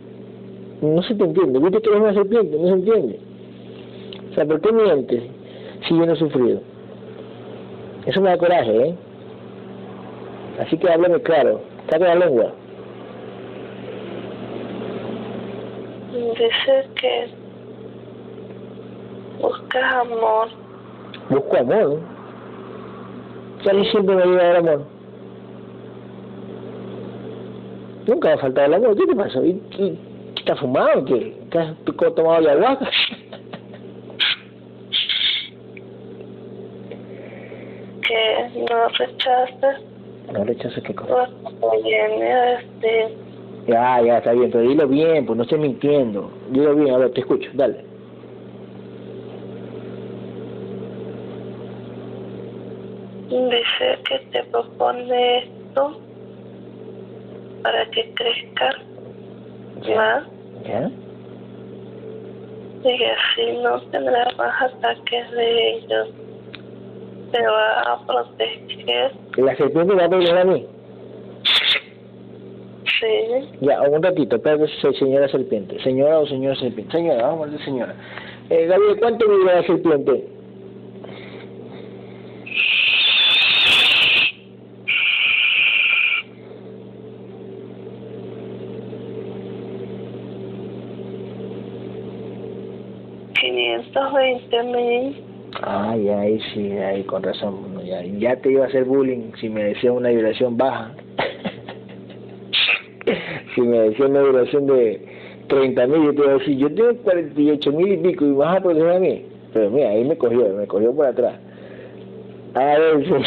no 0.79 1.01
se 1.01 1.15
te 1.15 1.23
entiende. 1.23 1.57
Viste 1.57 1.81
que 1.81 1.89
eres 1.89 2.01
una 2.01 2.13
serpiente, 2.13 2.55
no 2.55 2.67
se 2.67 2.73
entiende. 2.73 3.19
O 4.29 4.35
sea, 4.35 4.45
¿por 4.45 4.61
qué 4.61 4.71
mientes 4.71 5.23
si 5.87 5.97
yo 5.97 6.05
no 6.05 6.13
he 6.13 6.15
sufrido? 6.15 6.61
Eso 8.05 8.21
me 8.21 8.29
da 8.29 8.37
coraje, 8.37 8.89
¿eh? 8.89 8.95
Así 10.59 10.77
que 10.77 10.87
háblame 10.87 11.19
claro, 11.21 11.59
saca 11.89 12.05
la 12.05 12.27
lengua. 12.27 12.53
Dice 16.13 16.87
que 16.93 17.27
buscas 19.41 19.93
amor. 19.95 20.49
Busco 21.31 21.57
amor. 21.57 22.16
A 23.65 23.73
mí 23.73 23.85
siempre 23.89 24.15
me 24.15 24.23
ayuda 24.23 24.51
el 24.51 24.55
amor. 24.57 24.85
Nunca 28.07 28.27
me 28.29 28.33
ha 28.33 28.37
faltado 28.37 28.67
el 28.67 28.73
amor. 28.75 28.95
¿Qué 28.95 29.05
te 29.05 29.15
pasó? 29.15 29.43
¿Y, 29.43 29.61
y, 29.77 29.99
¿Estás 30.37 30.59
fumado? 30.59 31.03
¿Qué? 31.05 31.35
¿Estás 31.43 31.75
tomado 32.15 32.37
ayahuasca? 32.37 32.89
que 38.07 38.65
no 38.69 38.87
rechaces. 38.87 39.83
No 40.31 40.43
rechaces 40.43 40.83
qué 40.83 40.95
cosa. 40.95 41.29
Viene 41.83 42.53
este. 42.53 43.15
Ya, 43.67 44.01
ya, 44.01 44.17
está 44.19 44.31
bien, 44.31 44.49
pero 44.51 44.63
dilo 44.63 44.87
bien, 44.87 45.25
pues 45.25 45.35
no 45.35 45.43
estés 45.43 45.59
mintiendo. 45.59 46.31
Dilo 46.51 46.75
bien, 46.75 46.93
a 46.93 46.97
ver, 46.97 47.11
te 47.11 47.19
escucho, 47.21 47.49
dale. 47.53 47.83
Dice 53.45 53.99
que 54.09 54.19
te 54.31 54.43
propone 54.45 55.37
esto 55.43 56.01
para 57.61 57.85
que 57.91 58.11
crezca 58.15 58.69
más. 59.95 60.23
Y 62.83 63.03
así 63.03 63.57
no 63.61 63.79
tendrás 63.91 64.35
más 64.37 64.61
ataques 64.61 65.31
de 65.31 65.73
ellos. 65.75 66.09
Te 67.31 67.41
va 67.41 67.81
a 67.81 68.05
proteger. 68.07 69.11
¿La 69.37 69.55
serpiente 69.55 69.93
va 69.93 70.05
a 70.05 70.09
proteger 70.09 70.37
a 70.37 70.43
mí? 70.43 70.65
Sí. 72.99 73.49
Ya, 73.61 73.81
un 73.83 74.01
ratito, 74.01 74.37
espera 74.37 74.65
señora 74.97 75.27
serpiente. 75.27 75.79
Señora 75.83 76.19
o 76.19 76.25
señora 76.25 76.55
serpiente. 76.55 76.91
Señora, 76.91 77.27
vamos 77.27 77.47
a 77.47 77.51
ver 77.51 77.63
señora. 77.63 77.93
Eh, 78.49 78.65
Gabriel, 78.65 78.97
¿cuánto 78.99 79.27
mide 79.27 79.45
la 79.45 79.63
serpiente? 79.63 80.36
Veinte 94.13 94.63
mil. 94.63 95.23
Ay, 95.63 96.09
ay, 96.09 96.39
sí, 96.53 96.71
ay, 96.71 97.03
con 97.03 97.23
razón. 97.23 97.83
Ya, 97.85 98.03
ya 98.03 98.35
te 98.37 98.51
iba 98.51 98.65
a 98.65 98.67
hacer 98.67 98.85
bullying 98.85 99.31
si 99.39 99.49
me 99.49 99.63
decía 99.63 99.91
una 99.91 100.09
vibración 100.09 100.57
baja. 100.57 100.93
si 103.55 103.61
me 103.61 103.79
decía 103.79 104.05
una 104.05 104.21
vibración 104.21 104.67
de 104.67 105.01
30 105.47 105.87
mil, 105.87 106.03
yo 106.03 106.13
te 106.13 106.21
iba 106.21 106.31
a 106.31 106.37
decir, 106.37 106.57
yo 106.57 106.73
tengo 106.73 106.95
48 107.03 107.71
mil 107.71 107.93
y 107.93 107.97
pico 107.97 108.25
y 108.25 108.31
vas 108.33 108.57
a 108.57 108.61
proteger 108.61 108.91
a 108.91 108.99
mí. 108.99 109.25
Pero 109.53 109.71
mira, 109.71 109.89
ahí 109.89 110.03
me 110.03 110.17
cogió, 110.17 110.49
me 110.49 110.67
cogió 110.67 110.93
por 110.93 111.05
atrás. 111.05 111.39
A 112.53 112.65
ver, 112.65 113.03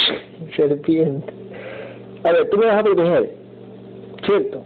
serpiente. 0.57 1.33
A 2.25 2.33
ver, 2.33 2.51
tú 2.51 2.59
me 2.59 2.67
vas 2.67 2.79
a 2.79 2.83
proteger, 2.83 3.35
¿cierto? 4.27 4.63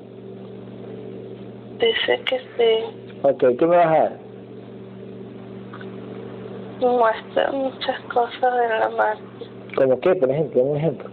Dice 1.79 2.21
que 2.27 2.39
sí. 2.39 3.19
Ok, 3.23 3.45
¿qué 3.59 3.67
me 3.67 3.77
vas 3.77 3.87
a 3.87 3.91
dar? 3.91 4.24
Muestra 6.85 7.51
muchas 7.53 8.01
cosas 8.13 8.41
de 8.41 8.69
la 8.69 8.89
marca. 8.91 9.23
¿Como 9.77 10.01
qué, 10.01 10.15
por 10.15 10.31
ejemplo? 10.31 10.63
Un 10.63 10.77
ejemplo. 10.77 11.11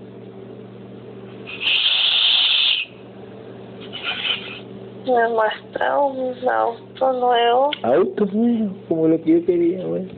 Me 5.06 5.28
muestra 5.30 6.00
un 6.00 6.50
auto 6.50 7.14
nuevo. 7.14 7.72
Auto 7.84 8.26
nuevo, 8.26 8.76
como 8.88 9.08
lo 9.08 9.22
que 9.22 9.40
yo 9.40 9.46
quería, 9.46 9.86
bueno. 9.86 10.10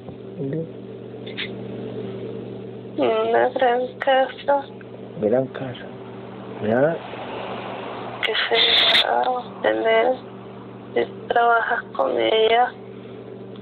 Una 2.98 3.50
gran 3.50 3.88
casa. 4.00 4.66
Gran 5.22 5.48
casa. 5.48 5.86
¿Ya? 6.68 6.98
Que 8.26 8.34
se 8.34 9.08
va 9.08 9.24
a 9.24 9.30
obtener 9.30 10.16
si 10.94 11.06
trabajas 11.28 11.84
con 11.96 12.20
ella 12.20 12.72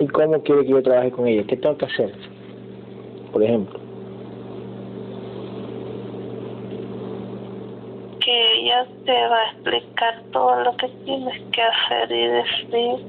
¿Y 0.01 0.07
cómo 0.07 0.41
quiere 0.41 0.63
que 0.63 0.69
yo 0.69 0.81
trabaje 0.81 1.11
con 1.11 1.27
ella? 1.27 1.43
¿Qué 1.47 1.55
tengo 1.57 1.77
que 1.77 1.85
hacer? 1.85 2.11
Por 3.31 3.43
ejemplo. 3.43 3.79
Que 8.19 8.53
ella 8.61 8.87
te 9.05 9.11
va 9.11 9.37
a 9.37 9.51
explicar 9.51 10.23
todo 10.31 10.63
lo 10.63 10.75
que 10.77 10.87
tienes 11.05 11.39
que 11.51 11.61
hacer 11.61 12.11
y 12.11 12.27
decir. 12.27 13.05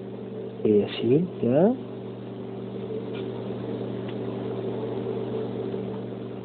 ¿Y 0.65 0.71
decir? 0.71 1.25
¿Ya? 1.41 1.73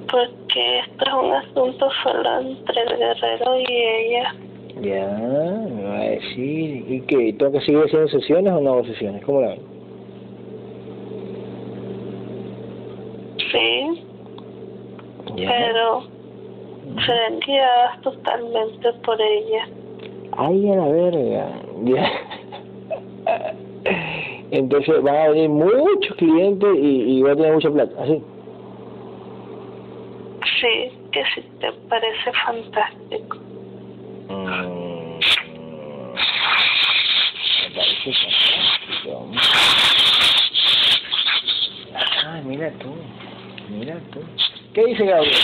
Porque 0.09 0.79
esto 0.79 1.05
es 1.05 1.13
un 1.25 1.33
asunto 1.33 1.89
solo 2.03 2.39
entre 2.39 2.81
el 2.83 2.97
guerrero 2.97 3.59
y 3.59 3.73
ella. 3.73 4.33
Ya, 4.79 5.07
me 5.75 5.83
va 5.83 5.95
a 5.97 6.03
decir. 6.03 6.89
¿Y 6.89 7.01
qué? 7.01 7.33
¿Tengo 7.33 7.51
que 7.51 7.59
seguir 7.65 7.81
haciendo 7.83 8.07
sesiones 8.07 8.53
o 8.53 8.61
no 8.61 8.73
hago 8.75 8.85
sesiones? 8.85 9.25
¿Cómo 9.25 9.41
la 9.41 9.49
ven? 9.49 9.76
Sí, 13.58 14.05
pero 15.36 16.03
serán 17.05 17.39
guiadas 17.39 18.01
totalmente 18.01 18.93
por 19.03 19.20
ella. 19.20 19.68
Ay, 20.38 20.72
a 20.72 20.76
la 20.76 20.88
verga. 20.88 21.49
Entonces 24.51 25.01
van 25.01 25.16
a 25.16 25.30
venir 25.30 25.49
muchos 25.49 26.16
clientes 26.18 26.70
y, 26.80 27.18
y 27.18 27.22
va 27.24 27.32
a 27.32 27.36
tener 27.36 27.53
mucha 27.53 27.72
plata, 27.72 28.03
¿así? 28.03 28.22
Sí, 30.62 30.91
que 31.12 31.24
sí 31.34 31.41
te 31.60 31.72
parece 31.89 32.32
fantástico. 32.45 33.38
Mm, 34.30 35.20
me 37.64 37.70
parece 37.76 38.14
fantástico. 38.14 39.28
Ah, 42.26 42.41
mira 42.45 42.72
tú. 42.80 42.93
Mira 43.70 43.99
tú. 44.11 44.20
¿Qué 44.74 44.86
dice 44.86 45.05
Gabriel? 45.05 45.36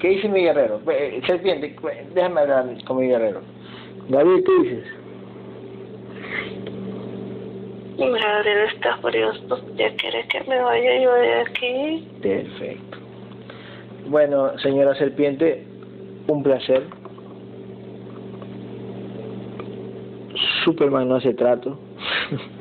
¿Qué 0.00 0.08
dice 0.10 0.28
mi 0.28 0.42
guerrero? 0.42 0.80
Eh, 0.90 1.20
serpiente, 1.26 1.74
déjame 2.14 2.40
hablar 2.40 2.66
con 2.84 2.98
mi 2.98 3.08
guerrero. 3.08 3.40
Gabriel, 4.08 4.44
¿qué 4.44 4.62
dices? 4.62 4.84
Gabriel 7.98 8.68
está 8.74 8.96
furioso. 8.98 9.60
Ya 9.76 9.94
quiere 9.96 10.26
que 10.28 10.40
me 10.44 10.60
vaya 10.60 11.02
yo 11.02 11.14
de 11.14 11.34
aquí. 11.40 12.08
Perfecto. 12.22 12.98
Bueno, 14.06 14.56
señora 14.60 14.94
serpiente, 14.94 15.66
un 16.28 16.42
placer. 16.42 16.84
Superman 20.64 21.08
no 21.08 21.16
hace 21.16 21.34
trato. 21.34 21.78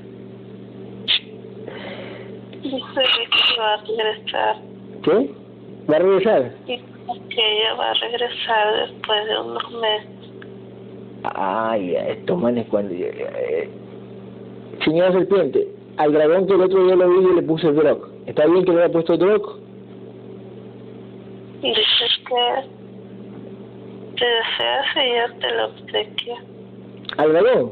Dice 2.67 2.81
que 2.83 3.59
va 3.61 3.73
a 3.73 3.77
regresar. 3.77 4.55
¿Qué? 5.03 5.31
¿Va 5.89 5.95
a 5.95 5.99
regresar? 5.99 6.51
Y 6.67 6.77
que 6.77 7.61
ella 7.61 7.73
va 7.75 7.91
a 7.91 7.93
regresar 7.93 8.87
después 8.87 9.25
de 9.25 9.39
unos 9.39 9.71
meses. 9.71 10.09
Ay, 11.35 11.95
a 11.95 12.09
estos 12.09 12.37
manes 12.37 12.67
cuando... 12.67 12.93
Eh, 12.93 13.69
señora 14.83 15.13
Serpiente, 15.13 15.65
al 15.95 16.11
dragón 16.11 16.45
que 16.45 16.53
el 16.55 16.61
otro 16.61 16.85
día 16.85 16.95
lo 16.97 17.09
vi 17.09 17.23
yo 17.23 17.33
le 17.35 17.41
puse 17.43 17.71
drog. 17.71 18.09
¿Está 18.25 18.45
bien 18.47 18.65
que 18.65 18.73
le 18.73 18.83
haya 18.83 18.91
puesto 18.91 19.15
drog? 19.15 19.59
Dice 21.61 21.81
que 22.27 22.67
te 24.17 24.25
deseas 24.25 24.85
y 24.95 24.99
ella 24.99 25.33
te 25.39 25.55
lo 25.55 25.65
obsequia. 25.67 26.35
¿Al 27.17 27.31
dragón? 27.31 27.71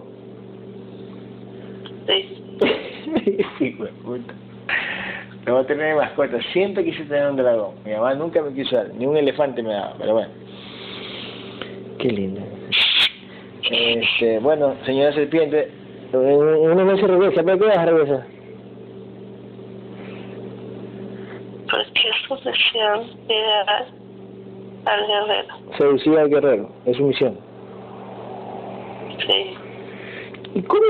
Sí. 2.07 2.41
sí, 3.59 3.71
puta. 3.71 4.33
Lo 5.45 5.53
voy 5.53 5.63
a 5.63 5.67
tener 5.67 5.95
mascota. 5.95 6.39
Siempre 6.53 6.83
quise 6.83 7.03
tener 7.03 7.29
un 7.29 7.37
dragón. 7.37 7.75
Mi 7.85 7.91
mamá 7.91 8.15
nunca 8.15 8.41
me 8.41 8.53
quiso 8.53 8.75
dar. 8.75 8.89
Ni 8.95 9.05
un 9.05 9.15
elefante 9.15 9.61
me 9.61 9.73
daba. 9.73 9.93
Pero 9.99 10.13
bueno. 10.13 10.29
Qué 11.99 12.09
lindo. 12.09 12.41
Este, 13.69 14.39
bueno, 14.39 14.75
señora 14.85 15.13
serpiente. 15.13 15.71
Uno 16.13 16.83
no 16.83 16.97
se 16.97 17.07
regresa. 17.07 17.43
¿Pero 17.43 17.59
qué 17.59 17.65
vas 17.65 17.77
a 17.77 17.85
regresar? 17.85 18.25
Porque 21.69 22.01
su 22.27 22.35
misión 22.35 23.27
llegar 23.27 23.85
al 24.85 25.07
guerrero. 25.07 25.55
Seducir 25.77 26.17
al 26.17 26.29
guerrero. 26.29 26.69
Es 26.85 26.97
su 26.97 27.03
misión. 27.03 27.37
Sí. 29.27 29.54
¿Y 30.55 30.61
cómo, 30.63 30.83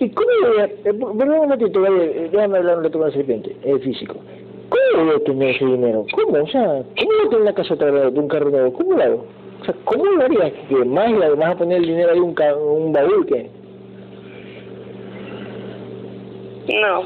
y 0.00 0.10
cómo 0.10 0.28
eh, 0.58 0.76
perdón 0.84 1.30
un 1.30 1.36
momentito, 1.48 1.80
vale, 1.82 2.28
déjame 2.32 2.58
hablar 2.58 2.78
un 2.78 2.84
rato 2.84 2.98
con 2.98 3.08
la 3.08 3.14
serpiente, 3.14 3.54
el 3.64 3.78
físico. 3.80 4.16
¿Cómo 4.70 5.04
voy 5.04 5.14
a 5.16 5.24
tener 5.24 5.54
ese 5.54 5.64
dinero? 5.66 6.06
¿Cómo? 6.14 6.42
O 6.42 6.46
sea, 6.48 6.64
¿cómo 6.98 7.10
voy 7.18 7.26
a 7.26 7.28
tener 7.28 7.42
una 7.42 7.54
casa 7.54 7.74
otra 7.74 7.90
vez 7.90 8.12
un 8.14 8.28
carro 8.28 8.50
nuevo? 8.50 8.72
¿Cómo 8.72 8.94
lo 8.96 9.02
hago? 9.02 9.26
O 9.60 9.64
sea, 9.64 9.74
¿cómo 9.84 10.04
lo 10.06 10.24
harías? 10.24 10.52
¿Que 10.68 10.84
más 10.86 11.10
y 11.10 11.14
además 11.22 11.50
a 11.54 11.58
poner 11.58 11.78
el 11.78 11.86
dinero 11.86 12.12
ahí 12.12 12.18
un, 12.20 12.34
ca- 12.34 12.56
un 12.56 12.92
baúl? 12.92 13.26
¿Qué? 13.26 13.50
No. 16.80 17.02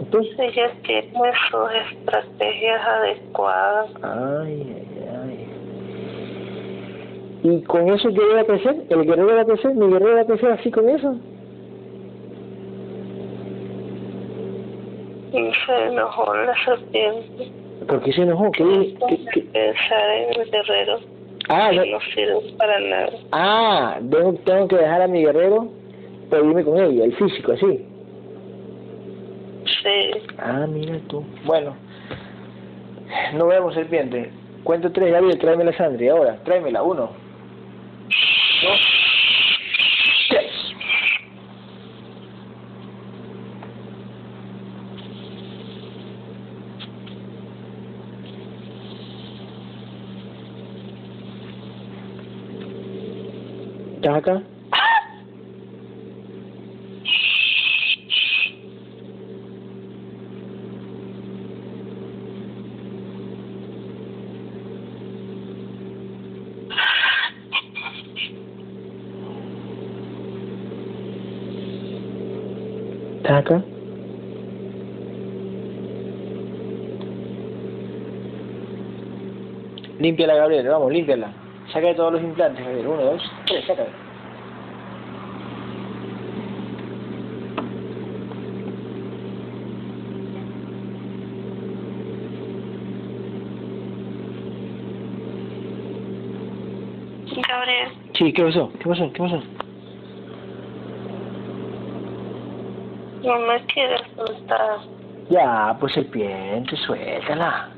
Entonces, 0.00 0.34
Ella 0.38 0.70
tiene 0.84 1.32
sus 1.50 1.70
estrategias 1.92 2.80
adecuadas. 2.86 3.90
ay, 4.02 4.74
ay. 4.76 4.88
¿Y 7.42 7.60
con 7.62 7.88
eso 7.88 8.08
yo 8.10 8.22
voy 8.30 8.38
a 8.40 8.44
crecer? 8.44 8.76
¿El 8.88 9.04
guerrero 9.04 9.34
va 9.34 9.40
a 9.42 9.44
crecer? 9.44 9.74
¿Mi 9.74 9.86
guerrero 9.92 10.14
va 10.14 10.20
a 10.20 10.24
crecer 10.26 10.50
así 10.52 10.70
con 10.70 10.88
eso? 10.88 11.16
Y 15.32 15.50
se 15.66 15.86
enojó 15.86 16.34
la 16.34 16.54
serpiente. 16.64 17.50
¿Por 17.88 18.02
qué 18.02 18.12
se 18.12 18.22
enojó? 18.22 18.50
¿Qué, 18.52 18.94
qué, 19.08 19.24
qué? 19.32 19.40
Pensar 19.40 20.10
en 20.10 20.40
el 20.40 20.50
guerrero 20.50 20.98
Ah, 21.48 21.70
que 21.70 21.76
no- 21.76 21.84
no 21.86 22.00
sirve 22.14 22.54
para 22.56 22.78
nada. 22.80 23.10
ah, 23.32 23.98
tengo, 24.10 24.34
tengo 24.44 24.68
que 24.68 24.76
dejar 24.76 25.02
a 25.02 25.08
mi 25.08 25.22
guerrero 25.24 25.68
para 26.30 26.42
irme 26.44 26.62
con 26.64 26.78
ella, 26.78 27.04
el 27.04 27.14
físico, 27.16 27.52
así. 27.52 27.84
Sí. 29.64 30.10
Ah, 30.38 30.66
mira 30.68 30.98
tú. 31.08 31.24
Bueno, 31.44 31.74
nos 33.34 33.48
vemos, 33.48 33.74
serpiente. 33.74 34.30
Cuento 34.62 34.92
tres, 34.92 35.12
Gabriel, 35.12 35.38
tráeme 35.38 35.64
la 35.64 35.72
Sandri 35.76 36.08
ahora. 36.08 36.36
Tráemela, 36.44 36.82
uno. 36.84 37.10
Dos. 38.62 38.80
Tres. 40.28 40.52
Acá? 73.42 73.62
Límpiala, 79.98 80.34
Gabriel, 80.34 80.68
vamos, 80.68 80.92
límpiala. 80.92 81.32
Saca 81.72 81.86
de 81.86 81.94
todos 81.94 82.14
los 82.14 82.22
implantes, 82.22 82.64
Gabriel. 82.64 82.86
Uno, 82.86 83.02
dos, 83.02 83.22
tres, 83.46 83.64
sácala. 83.66 83.88
Gabriel, 97.48 97.88
Sí, 98.14 98.32
¿qué 98.32 98.42
pasó? 98.42 98.72
¿Qué 98.78 98.88
pasó? 98.88 99.12
¿Qué 99.12 99.18
pasó? 99.18 99.42
No 103.22 103.38
me 103.40 103.64
quieres 103.66 104.02
soltar. 104.16 104.78
Ya, 105.30 105.76
pues 105.80 105.92
serpiente, 105.94 106.76
suéltala. 106.76 107.70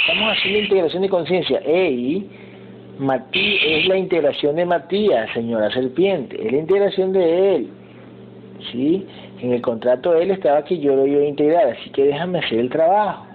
Estamos 0.00 0.32
haciendo 0.32 0.58
integración 0.60 1.02
de 1.02 1.08
conciencia. 1.08 1.60
Ey, 1.64 2.28
Mati 2.98 3.58
es 3.62 3.86
la 3.88 3.96
integración 3.96 4.56
de 4.56 4.64
Matías, 4.64 5.30
señora 5.32 5.70
serpiente. 5.70 6.36
Es 6.44 6.52
la 6.52 6.58
integración 6.58 7.12
de 7.12 7.56
él. 7.56 7.70
¿Sí? 8.72 9.06
En 9.40 9.52
el 9.52 9.62
contrato 9.62 10.12
de 10.12 10.22
él 10.22 10.30
estaba 10.30 10.64
que 10.64 10.78
yo 10.78 10.96
lo 10.96 11.06
iba 11.06 11.20
a 11.20 11.26
integrar, 11.26 11.68
así 11.68 11.90
que 11.90 12.04
déjame 12.04 12.38
hacer 12.38 12.58
el 12.58 12.70
trabajo. 12.70 13.26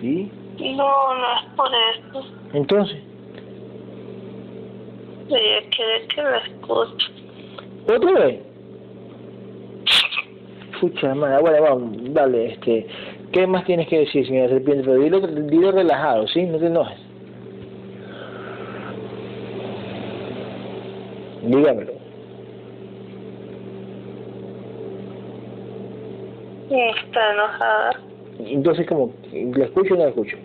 ¿Sí? 0.00 0.30
No, 0.58 1.14
no 1.14 1.38
es 1.38 1.44
por 1.56 1.68
eso. 1.68 2.26
Entonces, 2.52 2.98
Ella 5.28 5.68
quiere 5.70 6.06
que 6.08 6.22
la 6.22 6.38
escuche. 6.38 7.12
¿otra 7.88 8.26
vez? 8.26 8.47
Pucha 10.80 11.12
madre, 11.14 11.40
bueno, 11.40 11.62
vamos, 11.62 12.14
dale, 12.14 12.52
este, 12.52 12.86
¿qué 13.32 13.46
más 13.46 13.64
tienes 13.64 13.88
que 13.88 13.98
decir, 14.00 14.24
señora 14.26 14.48
serpiente? 14.48 14.84
Pero 14.84 15.00
dilo, 15.00 15.20
dilo 15.20 15.72
relajado, 15.72 16.28
¿sí? 16.28 16.44
No 16.44 16.58
te 16.58 16.66
enojes. 16.66 16.98
Dígamelo. 21.42 21.92
Está 26.70 27.32
enojada. 27.32 27.90
Entonces, 28.38 28.86
como, 28.86 29.12
¿la 29.32 29.64
escucho 29.64 29.94
o 29.94 29.96
no 29.96 30.04
la 30.04 30.10
escucho? 30.10 30.36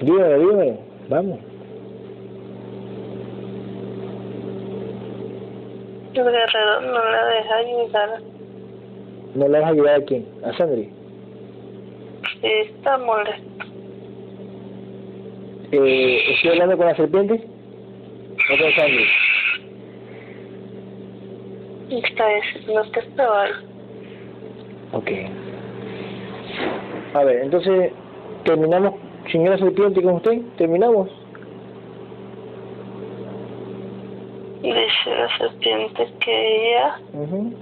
Dígamelo, 0.00 0.38
dígamelo, 0.38 0.78
vamos. 1.08 1.51
Guerrero 6.20 6.80
no 6.82 7.10
la 7.10 7.26
deja 7.26 7.54
ayudar. 7.56 8.20
¿No 9.34 9.48
la 9.48 9.60
vas 9.60 9.68
a 9.68 9.72
ayudar 9.72 10.00
a 10.00 10.04
quién? 10.04 10.26
¿A 10.44 10.52
Sandri? 10.56 10.90
Sí, 12.40 12.48
está 12.68 12.98
molesto. 12.98 13.42
Eh, 15.72 16.20
¿Estoy 16.34 16.50
hablando 16.50 16.76
con 16.76 16.86
la 16.86 16.96
serpiente? 16.96 17.34
¿O 17.34 18.58
con 18.58 18.72
Sandri? 18.74 19.06
Está 21.90 22.26
diciendo 22.28 22.82
que 22.92 23.00
se 23.00 23.22
vaya. 23.22 23.54
Ok. 24.92 25.10
A 27.14 27.24
ver, 27.24 27.42
entonces, 27.42 27.92
¿terminamos, 28.44 28.94
señora 29.30 29.58
serpiente, 29.58 30.02
con 30.02 30.14
usted? 30.14 30.40
¿Terminamos? 30.56 31.21
Dice 35.04 35.16
la 35.18 35.36
serpiente 35.38 36.06
que 36.20 36.70
ella 36.70 36.96
Ujú. 37.12 37.52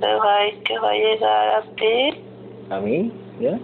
se 0.00 0.06
va 0.06 0.46
y 0.46 0.52
que 0.64 0.78
va 0.78 0.90
a 0.90 0.94
llegar 0.94 1.48
a 1.54 1.62
ti 1.76 2.24
¿A 2.68 2.80
mí? 2.80 3.12
¿Ya? 3.40 3.58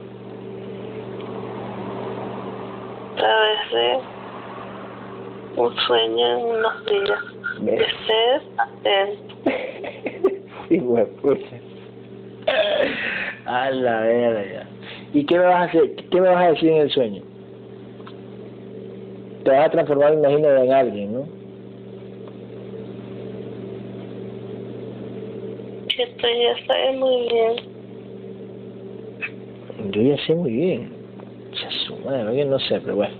a 3.12 3.16
través 3.18 3.72
de 3.72 3.99
un 5.61 5.76
sueño 5.76 6.26
en 6.26 6.44
unos 6.44 6.86
días. 6.86 7.20
Ve. 7.61 7.74
Estés 7.76 8.42
atento. 8.59 9.34
sí, 10.68 10.78
bueno, 10.78 11.07
pucha. 11.22 11.57
A 13.47 13.70
la 13.70 14.01
verga. 14.01 14.66
¿Y 15.12 15.24
qué 15.24 15.38
me 15.38 15.44
vas 15.44 15.55
a 15.55 15.62
hacer? 15.64 15.94
¿Qué 15.97 16.20
me 16.20 16.28
vas 16.28 16.44
a 16.44 16.51
decir 16.51 16.70
en 16.72 16.78
el 16.78 16.90
sueño? 16.90 17.22
Te 19.44 19.51
vas 19.51 19.66
a 19.66 19.70
transformar, 19.70 20.12
imagino, 20.14 20.49
en 20.51 20.72
alguien, 20.72 21.12
¿no? 21.14 21.36
Que 25.97 26.07
tú 26.07 26.26
ya 26.26 26.66
sabes 26.66 26.99
muy 26.99 27.28
bien 27.28 27.57
Yo 29.92 30.03
ya 30.03 30.16
sé 30.26 30.34
muy 30.34 30.53
bien. 30.53 30.90
Ya 31.53 31.70
su 31.86 31.97
madre, 31.97 32.44
no 32.44 32.59
sé, 32.59 32.80
pero 32.80 32.97
bueno. 32.97 33.14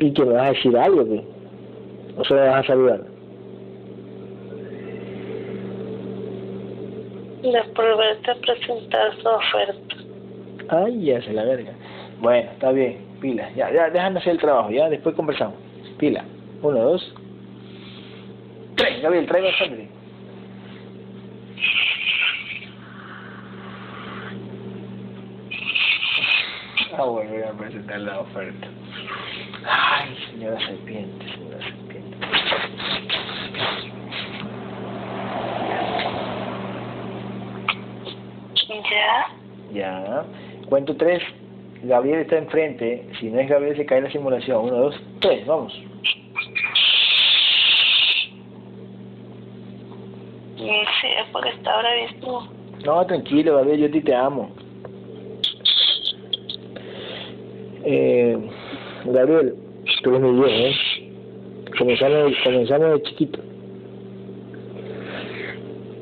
¿Y 0.00 0.12
que 0.12 0.24
me 0.24 0.32
vas 0.32 0.48
a 0.48 0.52
decir 0.52 0.76
algo, 0.76 1.04
qué? 1.04 1.22
¿O 2.16 2.24
solo 2.24 2.40
me 2.40 2.48
vas 2.48 2.64
a 2.64 2.66
saludar? 2.66 3.14
de 7.42 7.62
volverte 7.74 8.30
a 8.30 8.34
presentar 8.36 9.14
su 9.20 9.28
oferta. 9.28 9.96
Ay, 10.70 11.04
ya 11.04 11.20
se 11.22 11.32
la 11.32 11.44
verga. 11.44 11.72
Bueno, 12.20 12.50
está 12.50 12.72
bien, 12.72 12.98
pila. 13.20 13.50
Ya, 13.54 13.70
ya, 13.70 13.90
déjame 13.90 14.18
hacer 14.18 14.32
el 14.32 14.40
trabajo, 14.40 14.70
ya, 14.70 14.88
después 14.88 15.14
conversamos. 15.14 15.56
Pila. 15.98 16.24
Uno, 16.62 16.78
dos, 16.78 17.14
tres. 18.76 19.02
Gabriel, 19.02 19.26
tráeme 19.26 19.50
a 19.50 19.58
Sandri. 19.58 19.93
Bueno, 26.96 27.10
voy 27.10 27.42
a 27.42 27.52
presentar 27.52 28.00
la 28.00 28.20
oferta. 28.20 28.68
Ay, 29.66 30.16
señora 30.30 30.58
serpiente, 30.64 31.26
señora 31.32 31.58
serpiente. 31.58 32.16
Ya. 38.90 39.26
Ya. 39.72 40.24
Cuento 40.68 40.96
tres. 40.96 41.20
Gabriel 41.82 42.20
está 42.20 42.38
enfrente. 42.38 43.08
Si 43.18 43.28
no 43.28 43.40
es 43.40 43.48
Gabriel, 43.48 43.76
se 43.76 43.86
cae 43.86 44.00
la 44.00 44.10
simulación. 44.10 44.66
Uno, 44.66 44.76
dos, 44.76 45.00
tres. 45.20 45.44
Vamos. 45.46 45.72
Sí, 50.56 50.70
es 50.70 51.26
porque 51.32 51.48
está 51.48 51.74
ahora. 51.74 51.88
No, 52.84 53.04
tranquilo, 53.06 53.56
Gabriel, 53.56 53.80
yo 53.80 53.86
a 53.86 53.90
ti 53.90 54.00
te 54.00 54.14
amo. 54.14 54.50
Eh, 57.84 58.38
Gabriel, 59.04 59.54
tú 60.02 60.10
eres 60.10 60.22
muy 60.22 60.44
bien, 60.44 60.72
¿eh? 60.72 60.74
Comenzamos, 61.78 62.32
comenzamos 62.42 62.92
de 62.92 63.02
chiquito. 63.02 63.40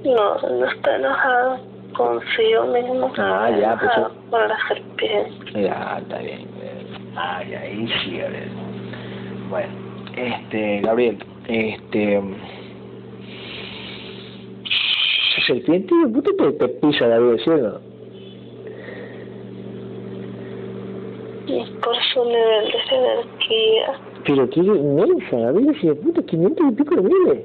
No, 0.05 0.37
no 0.37 0.67
está 0.67 0.97
enojado 0.97 1.59
consigo 1.97 2.65
mismo. 2.67 3.13
Ah, 3.19 3.51
está 3.51 3.61
ya, 3.61 3.79
pues, 3.79 4.09
Por 4.31 4.49
la 4.49 4.59
serpiente. 4.69 5.63
Ya, 5.63 5.99
está 6.01 6.19
bien. 6.19 6.47
Ay, 7.17 7.55
ahí 7.55 7.89
sí, 8.03 8.19
Gabriel. 8.19 8.49
Bueno, 9.51 9.73
este, 10.17 10.81
Gabriel, 10.81 11.19
este... 11.47 12.19
Esa 15.33 15.47
serpiente, 15.47 15.95
de 15.95 16.09
puta, 16.09 16.31
te, 16.39 16.53
te 16.53 16.69
pisa, 16.69 17.07
Gabriel, 17.07 17.41
¿sí 17.43 17.51
o 17.51 17.57
no? 17.57 17.93
Y 21.42 21.42
por 21.83 21.97
su 22.13 22.25
nivel 22.25 22.65
de 22.67 22.79
jerarquía. 22.89 24.01
Pero 24.25 24.51
qué 24.51 24.61
inmensa, 24.61 25.37
Gabriel, 25.37 25.81
si 25.81 25.89
de 25.89 25.95
puta, 25.95 26.23
500 26.23 26.67
y 26.67 26.75
pico 26.75 26.95
de 26.97 27.03
miles. 27.03 27.45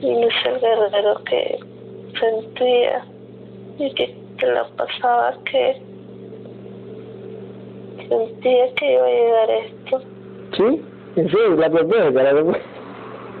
Y 0.00 0.10
es 0.10 0.34
el 0.46 0.60
guerrero 0.60 1.20
que 1.24 1.58
sentía 2.18 3.04
y 3.78 3.94
que, 3.94 4.14
que 4.38 4.46
le 4.46 4.60
pasaba 4.76 5.34
que 5.50 5.82
sentía 8.08 8.74
que 8.74 8.92
iba 8.92 9.04
a 9.04 9.10
llegar 9.10 9.50
esto. 9.50 10.00
¿Sí? 10.56 10.82
En 11.16 11.30
serio, 11.30 11.56
la 11.56 11.70
propuesta, 11.70 12.22
la 12.22 12.30
propuesta. 12.30 12.66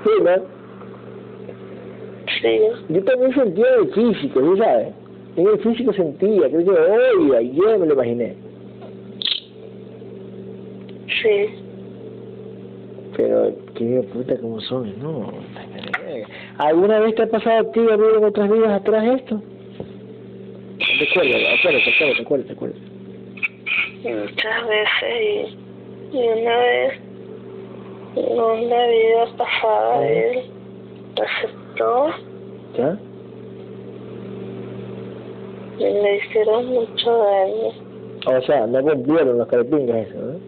Sí, 0.04 0.10
¿no? 0.22 0.58
Sí, 2.40 2.60
Yo 2.88 3.04
también 3.04 3.34
sentía 3.34 3.66
el 3.80 3.92
físico, 3.92 4.40
¿sí 4.40 4.60
sabes? 4.60 5.07
En 5.38 5.46
el 5.46 5.58
físico 5.60 5.92
sentía, 5.92 6.48
creo 6.48 6.64
que 6.64 6.70
hoy, 6.70 7.36
ayer 7.36 7.78
me 7.78 7.86
lo 7.86 7.94
imaginé. 7.94 8.34
sí. 11.22 11.46
Pero, 13.16 13.52
qué 13.76 14.02
puta 14.12 14.36
como 14.38 14.60
son, 14.62 14.98
¿no? 15.00 15.32
¿Alguna 16.58 16.98
vez 16.98 17.14
te 17.14 17.22
ha 17.22 17.26
pasado 17.28 17.68
a 17.68 17.72
ti, 17.72 17.80
Gabriel, 17.84 18.16
en 18.18 18.24
otras 18.24 18.50
vidas 18.50 18.80
atrás 18.80 19.04
esto? 19.20 19.40
Recuérdalo, 20.98 21.48
acuérdate, 21.56 21.90
acuérdate, 21.90 22.22
acuérdate, 22.22 22.52
acuérdate. 22.52 22.80
Muchas 24.02 24.68
veces 24.68 25.56
y, 26.12 26.16
y 26.16 26.28
una 26.28 26.56
vez 26.58 27.00
en 28.16 28.40
una 28.40 28.86
vida 28.86 29.36
pasada 29.36 30.08
él 30.08 30.42
aceptó 31.16 32.10
¿Ya? 32.76 32.98
Le 35.78 36.16
hicieron 36.16 36.66
mucho 36.66 37.16
daño. 37.16 37.72
O 38.26 38.40
sea, 38.42 38.66
no 38.66 38.82
cumplieron 38.82 39.38
los 39.38 39.48
carepingas 39.48 40.08
eso, 40.08 40.18
¿no? 40.18 40.38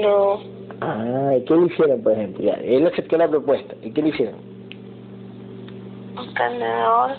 No, 0.00 0.54
Ah, 0.80 1.34
¿y 1.36 1.44
qué 1.44 1.54
le 1.54 1.66
hicieron, 1.66 2.02
por 2.02 2.12
ejemplo? 2.12 2.44
Ya, 2.44 2.54
él 2.54 2.86
aceptó 2.86 3.16
la 3.16 3.28
propuesta. 3.28 3.74
¿Y 3.82 3.90
qué 3.92 4.02
le 4.02 4.08
hicieron? 4.08 4.34
un 6.16 6.32
tenedor, 6.34 7.10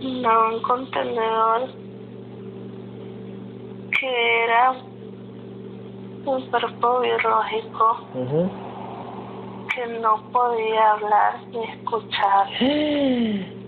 no 0.00 0.54
un 0.54 0.62
contenedor 0.62 1.68
que 3.98 4.44
era 4.44 4.72
un 6.24 6.42
cuerpo 6.42 7.00
biológico 7.00 8.06
Ujú. 8.14 8.50
Que 9.80 9.98
no 10.00 10.22
podía 10.32 10.92
hablar 10.92 11.40
ni 11.50 11.64
escuchar. 11.64 12.46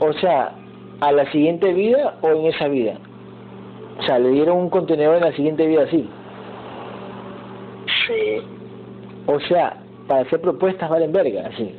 O 0.00 0.12
sea, 0.12 0.54
¿a 1.00 1.10
la 1.10 1.28
siguiente 1.32 1.72
vida 1.72 2.18
o 2.22 2.28
en 2.28 2.46
esa 2.46 2.68
vida? 2.68 2.96
O 3.98 4.02
sea, 4.04 4.20
le 4.20 4.30
dieron 4.30 4.58
un 4.58 4.70
contenedor 4.70 5.16
en 5.16 5.22
la 5.22 5.32
siguiente 5.32 5.66
vida 5.66 5.82
así. 5.82 6.08
Sí, 8.06 8.40
O 9.26 9.40
sea, 9.40 9.82
para 10.06 10.20
hacer 10.20 10.40
propuestas 10.40 10.88
valen 10.88 11.10
verga, 11.10 11.48
así. 11.48 11.76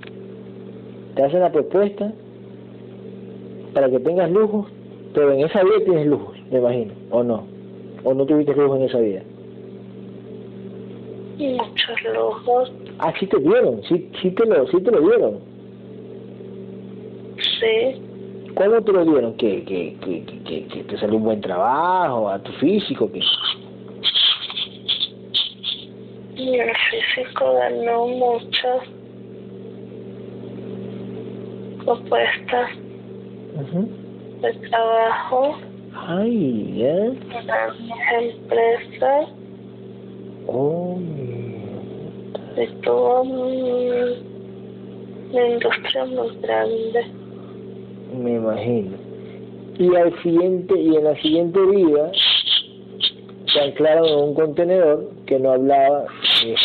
Te 1.16 1.24
hacen 1.24 1.40
la 1.40 1.50
propuesta 1.50 2.12
para 3.74 3.90
que 3.90 4.00
tengas 4.02 4.30
lujos, 4.30 4.68
pero 5.14 5.32
en 5.32 5.46
esa 5.46 5.64
vida 5.64 5.78
tienes 5.86 6.08
lujos, 6.08 6.38
me 6.52 6.60
imagino, 6.60 6.94
o 7.12 7.24
no. 7.24 7.48
O 8.04 8.14
no 8.14 8.26
tuviste 8.26 8.54
lujos 8.54 8.80
en 8.80 8.84
esa 8.84 9.00
vida. 9.00 9.22
muchos 11.38 12.04
lujos, 12.14 12.74
Ah, 13.00 13.14
sí 13.18 13.28
te 13.28 13.40
dieron, 13.40 13.82
sí, 13.84 14.12
sí, 14.22 14.32
te, 14.32 14.46
lo, 14.46 14.68
sí 14.68 14.82
te 14.82 14.92
lo 14.92 15.00
dieron. 15.00 15.40
sí, 17.60 18.02
¿Cómo 18.56 18.82
te 18.82 18.92
lo 18.92 19.06
dieron? 19.06 19.34
¿Que, 19.38 19.64
que, 19.64 19.96
que, 20.04 20.66
que, 20.68 20.84
te 20.84 20.98
salió 20.98 21.16
un 21.18 21.24
buen 21.24 21.40
trabajo, 21.40 22.30
a 22.30 22.40
tu 22.40 22.52
físico? 22.54 23.10
que 23.12 23.22
y 26.36 26.56
el 26.58 26.72
físico 26.90 27.54
ganó 27.54 28.08
muchas 28.08 28.84
propuestas 31.86 32.72
Ujú. 33.56 33.90
de 34.42 34.54
trabajo 34.70 35.58
Ay, 35.94 36.76
ya. 36.78 36.96
en 36.96 37.20
grandes 37.48 38.36
empresas 38.36 39.30
Oh, 40.48 40.98
tuvo 42.84 43.22
un- 43.22 44.18
una 45.32 45.48
industria 45.48 46.06
muy 46.06 46.30
grande. 46.42 47.06
me 48.22 48.34
imagino. 48.36 48.98
Y 49.78 49.96
al 49.96 50.12
siguiente, 50.24 50.78
y 50.80 50.96
en 50.96 51.04
la 51.06 51.16
siguiente 51.22 51.60
vida, 51.62 52.12
se 53.54 53.60
anclaron 53.62 54.06
en 54.08 54.20
un 54.20 54.34
contenedor 54.34 55.10
que 55.26 55.40
no 55.40 55.52
hablaba. 55.52 56.06
eh, 56.46 56.56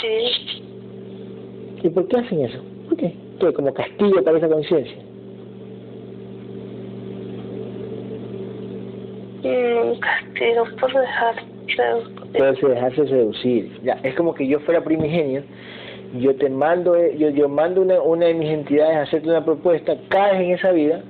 Sí, 0.00 0.62
¿Y 1.82 1.88
por 1.90 2.06
qué 2.08 2.16
hacen 2.18 2.40
eso? 2.44 2.58
¿Por 2.88 2.96
qué? 2.98 3.14
¿Qué? 3.40 3.52
Como 3.52 3.72
castigo 3.74 4.22
para 4.22 4.38
esa 4.38 4.48
conciencia. 4.48 4.96
un 9.44 10.00
castigo 10.00 10.64
por 10.80 10.92
dejar 10.92 11.36
Puede 12.36 12.74
dejarse 12.74 13.06
seducir. 13.06 13.80
Ya, 13.82 13.98
es 14.02 14.14
como 14.14 14.34
que 14.34 14.46
yo 14.46 14.60
fuera 14.60 14.82
primigenio, 14.82 15.42
yo 16.18 16.34
te 16.36 16.48
mando, 16.48 16.96
eh, 16.96 17.16
yo, 17.18 17.30
yo 17.30 17.48
mando 17.48 17.82
una, 17.82 18.00
una 18.00 18.26
de 18.26 18.34
mis 18.34 18.50
entidades 18.50 18.96
a 18.96 19.02
hacerte 19.02 19.28
una 19.28 19.44
propuesta, 19.44 19.96
caes 20.08 20.40
en 20.40 20.50
esa 20.52 20.72
vida, 20.72 21.02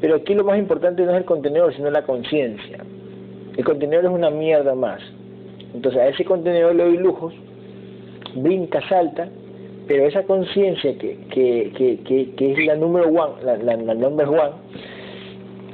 pero 0.00 0.16
aquí 0.16 0.34
lo 0.34 0.44
más 0.44 0.58
importante 0.58 1.02
no 1.04 1.12
es 1.12 1.18
el 1.18 1.24
contenedor, 1.24 1.74
sino 1.74 1.90
la 1.90 2.02
conciencia. 2.02 2.78
El 3.56 3.64
contenedor 3.64 4.04
es 4.04 4.10
una 4.10 4.30
mierda 4.30 4.74
más. 4.74 5.00
Entonces 5.74 6.00
a 6.00 6.08
ese 6.08 6.24
contenedor 6.24 6.74
le 6.74 6.84
doy 6.84 6.98
lujos, 6.98 7.34
brinca, 8.34 8.80
salta, 8.88 9.28
pero 9.86 10.06
esa 10.06 10.24
conciencia 10.24 10.98
que, 10.98 11.18
que, 11.30 11.72
que, 11.76 12.00
que, 12.00 12.34
que 12.34 12.52
es 12.52 12.66
la 12.66 12.76
número 12.76 13.08
one, 13.08 13.42
la, 13.42 13.56
la, 13.56 13.76
la 13.76 13.94
number 13.94 14.28
one, 14.28 14.52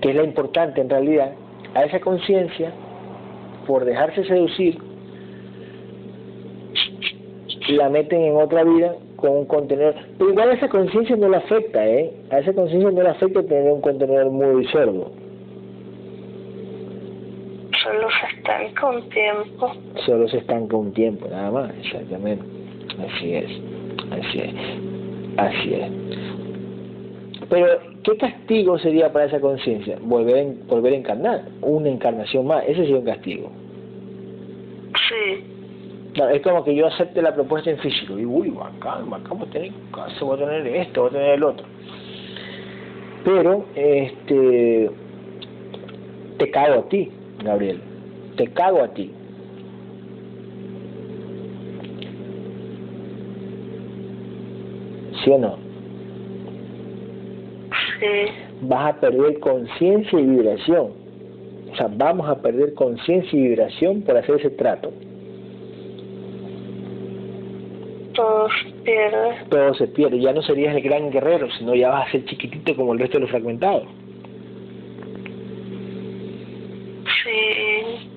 que 0.00 0.10
es 0.10 0.16
la 0.16 0.24
importante 0.24 0.80
en 0.80 0.90
realidad, 0.90 1.32
a 1.74 1.84
esa 1.84 2.00
conciencia 2.00 2.72
por 3.66 3.84
dejarse 3.84 4.24
seducir, 4.24 4.78
la 7.68 7.88
meten 7.88 8.22
en 8.22 8.36
otra 8.36 8.64
vida 8.64 8.94
con 9.16 9.30
un 9.30 9.44
contenedor. 9.46 9.94
Pero 10.18 10.30
igual 10.30 10.50
a 10.50 10.54
esa 10.54 10.68
conciencia 10.68 11.16
no 11.16 11.28
le 11.28 11.36
afecta, 11.36 11.86
¿eh? 11.86 12.12
A 12.30 12.38
esa 12.40 12.52
conciencia 12.52 12.90
no 12.90 13.02
le 13.02 13.08
afecta 13.08 13.42
tener 13.42 13.72
un 13.72 13.80
contenedor 13.80 14.30
muy 14.30 14.66
sordo. 14.66 15.12
solo 17.82 18.08
se 18.10 18.36
estanca 18.36 18.88
un 18.88 19.08
tiempo. 19.08 19.72
Solo 20.06 20.28
se 20.28 20.38
estanca 20.38 20.76
un 20.76 20.92
tiempo, 20.92 21.28
nada 21.28 21.50
más, 21.50 21.70
exactamente. 21.78 22.44
Así 23.06 23.34
es, 23.34 23.50
así 24.10 24.40
es, 24.40 24.54
así 25.36 25.74
es. 25.74 26.21
Pero, 27.52 27.66
¿qué 28.02 28.16
castigo 28.16 28.78
sería 28.78 29.12
para 29.12 29.26
esa 29.26 29.38
conciencia? 29.38 29.98
Volver, 30.00 30.54
volver 30.68 30.94
a 30.94 30.96
encarnar, 30.96 31.42
una 31.60 31.90
encarnación 31.90 32.46
más, 32.46 32.64
ese 32.64 32.76
sería 32.76 32.96
un 32.96 33.04
castigo. 33.04 33.52
Sí. 34.94 35.44
Claro, 36.14 36.34
es 36.34 36.40
como 36.40 36.64
que 36.64 36.74
yo 36.74 36.86
acepte 36.86 37.20
la 37.20 37.34
propuesta 37.34 37.68
en 37.68 37.76
físico 37.80 38.18
y 38.18 38.24
uy, 38.24 38.48
bacán, 38.48 39.10
bacán, 39.10 39.38
voy 39.38 39.48
a 39.48 39.50
tener 39.50 39.72
casa, 39.94 40.24
voy 40.24 40.36
a 40.40 40.46
tener 40.46 40.66
esto, 40.66 41.02
voy 41.02 41.10
a 41.10 41.12
tener 41.12 41.30
el 41.34 41.44
otro. 41.44 41.66
Pero, 43.22 43.66
este, 43.74 44.90
te 46.38 46.50
cago 46.52 46.80
a 46.80 46.88
ti, 46.88 47.10
Gabriel, 47.44 47.82
te 48.38 48.46
cago 48.48 48.82
a 48.82 48.88
ti. 48.88 49.12
¿Sí 55.22 55.30
o 55.30 55.36
no? 55.36 55.61
Vas 58.62 58.94
a 58.94 59.00
perder 59.00 59.38
conciencia 59.40 60.18
y 60.18 60.26
vibración. 60.26 60.92
O 61.72 61.76
sea, 61.76 61.88
vamos 61.90 62.28
a 62.28 62.40
perder 62.40 62.74
conciencia 62.74 63.38
y 63.38 63.42
vibración 63.42 64.02
por 64.02 64.16
hacer 64.16 64.36
ese 64.36 64.50
trato. 64.50 64.92
Todo 68.14 68.48
se 68.50 68.70
pierde. 68.84 69.36
Todo 69.48 69.74
se 69.74 69.86
pierde. 69.88 70.20
Ya 70.20 70.32
no 70.32 70.42
serías 70.42 70.76
el 70.76 70.82
gran 70.82 71.10
guerrero, 71.10 71.48
sino 71.58 71.74
ya 71.74 71.88
vas 71.90 72.08
a 72.08 72.12
ser 72.12 72.24
chiquitito 72.26 72.76
como 72.76 72.92
el 72.92 72.98
resto 72.98 73.16
de 73.16 73.20
los 73.22 73.30
fragmentados. 73.30 73.84
Sí, 77.24 78.10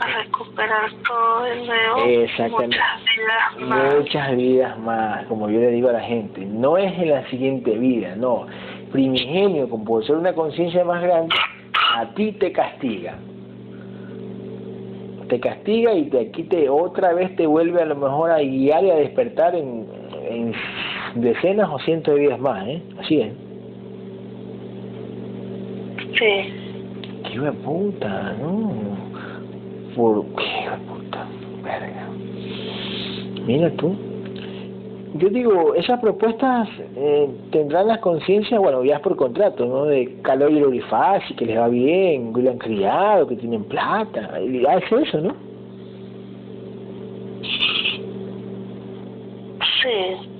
a, 0.00 0.06
recuperar 0.06 0.90
todo 1.06 1.42
de 1.42 1.66
nuevo. 1.66 2.04
Exactamente. 2.04 2.76
Muchas 2.76 3.16
vidas 3.16 3.68
más. 3.68 3.94
Muchas 3.94 4.36
vidas 4.36 4.78
más, 4.78 5.26
como 5.26 5.50
yo 5.50 5.60
le 5.60 5.70
digo 5.70 5.88
a 5.88 5.92
la 5.92 6.00
gente. 6.00 6.44
No 6.44 6.76
es 6.76 6.92
en 6.98 7.10
la 7.10 7.28
siguiente 7.30 7.70
vida, 7.78 8.14
no. 8.16 8.46
Primigenio, 8.92 9.68
como 9.68 9.84
por 9.84 10.06
ser 10.06 10.16
una 10.16 10.32
conciencia 10.32 10.84
más 10.84 11.02
grande, 11.02 11.34
a 11.96 12.06
ti 12.14 12.32
te 12.32 12.52
castiga. 12.52 13.16
Te 15.28 15.40
castiga 15.40 15.94
y 15.94 16.10
te, 16.10 16.20
aquí 16.20 16.44
te 16.44 16.68
otra 16.68 17.14
vez 17.14 17.34
te 17.36 17.46
vuelve 17.46 17.80
a 17.82 17.86
lo 17.86 17.96
mejor 17.96 18.30
a 18.30 18.38
guiar 18.38 18.84
y 18.84 18.90
a 18.90 18.96
despertar 18.96 19.54
en, 19.54 19.86
en 20.28 20.54
decenas 21.14 21.70
o 21.70 21.78
cientos 21.80 22.14
de 22.14 22.20
vidas 22.20 22.40
más, 22.40 22.66
¿eh? 22.66 22.82
Así 22.98 23.20
es. 23.20 23.32
Sí. 26.18 26.64
Qué 27.24 27.40
de 27.40 27.52
puta, 27.52 28.34
¿no? 28.40 29.03
Por 29.96 30.24
qué 30.36 30.42
hijo 30.44 30.70
de 30.70 30.76
puta, 31.02 31.26
verga. 31.62 32.08
Mira 33.46 33.70
tú. 33.76 33.94
Yo 35.16 35.28
digo, 35.28 35.74
esas 35.76 36.00
propuestas 36.00 36.68
eh, 36.96 37.28
tendrán 37.52 37.86
las 37.86 37.98
conciencias, 38.00 38.58
bueno, 38.60 38.82
ya 38.82 38.96
es 38.96 39.00
por 39.00 39.14
contrato, 39.14 39.64
¿no? 39.64 39.84
De 39.84 40.16
calor 40.22 40.50
y 40.74 40.80
fácil, 40.80 41.36
que 41.36 41.46
les 41.46 41.56
va 41.56 41.68
bien, 41.68 42.32
que 42.34 42.42
lo 42.42 42.50
han 42.50 42.58
criado, 42.58 43.26
que 43.28 43.36
tienen 43.36 43.62
plata. 43.64 44.40
Y 44.40 44.60
ya 44.62 44.74
es 44.74 44.90
eso, 44.90 45.20
¿no? 45.20 45.34
Sí. 49.82 50.30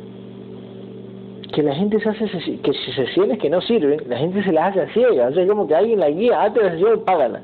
que 1.53 1.63
la 1.63 1.73
gente 1.77 2.01
se 2.01 2.09
hace 2.09 2.25
que 2.27 2.73
se- 2.73 2.93
sesiones 2.95 3.39
que 3.39 3.49
no 3.49 3.61
sirven, 3.61 4.01
la 4.09 4.19
gente 4.19 4.43
se 4.43 4.51
las 4.51 4.71
hace 4.71 4.81
a 4.81 4.93
ciegas, 4.93 5.31
o 5.31 5.35
sea, 5.37 5.47
como 5.47 5.69
que 5.69 5.75
alguien 5.77 6.01
la 6.01 6.11
guía, 6.11 6.43
hazte 6.43 6.61
la 6.65 6.73
sesión, 6.73 7.05
págala. 7.05 7.43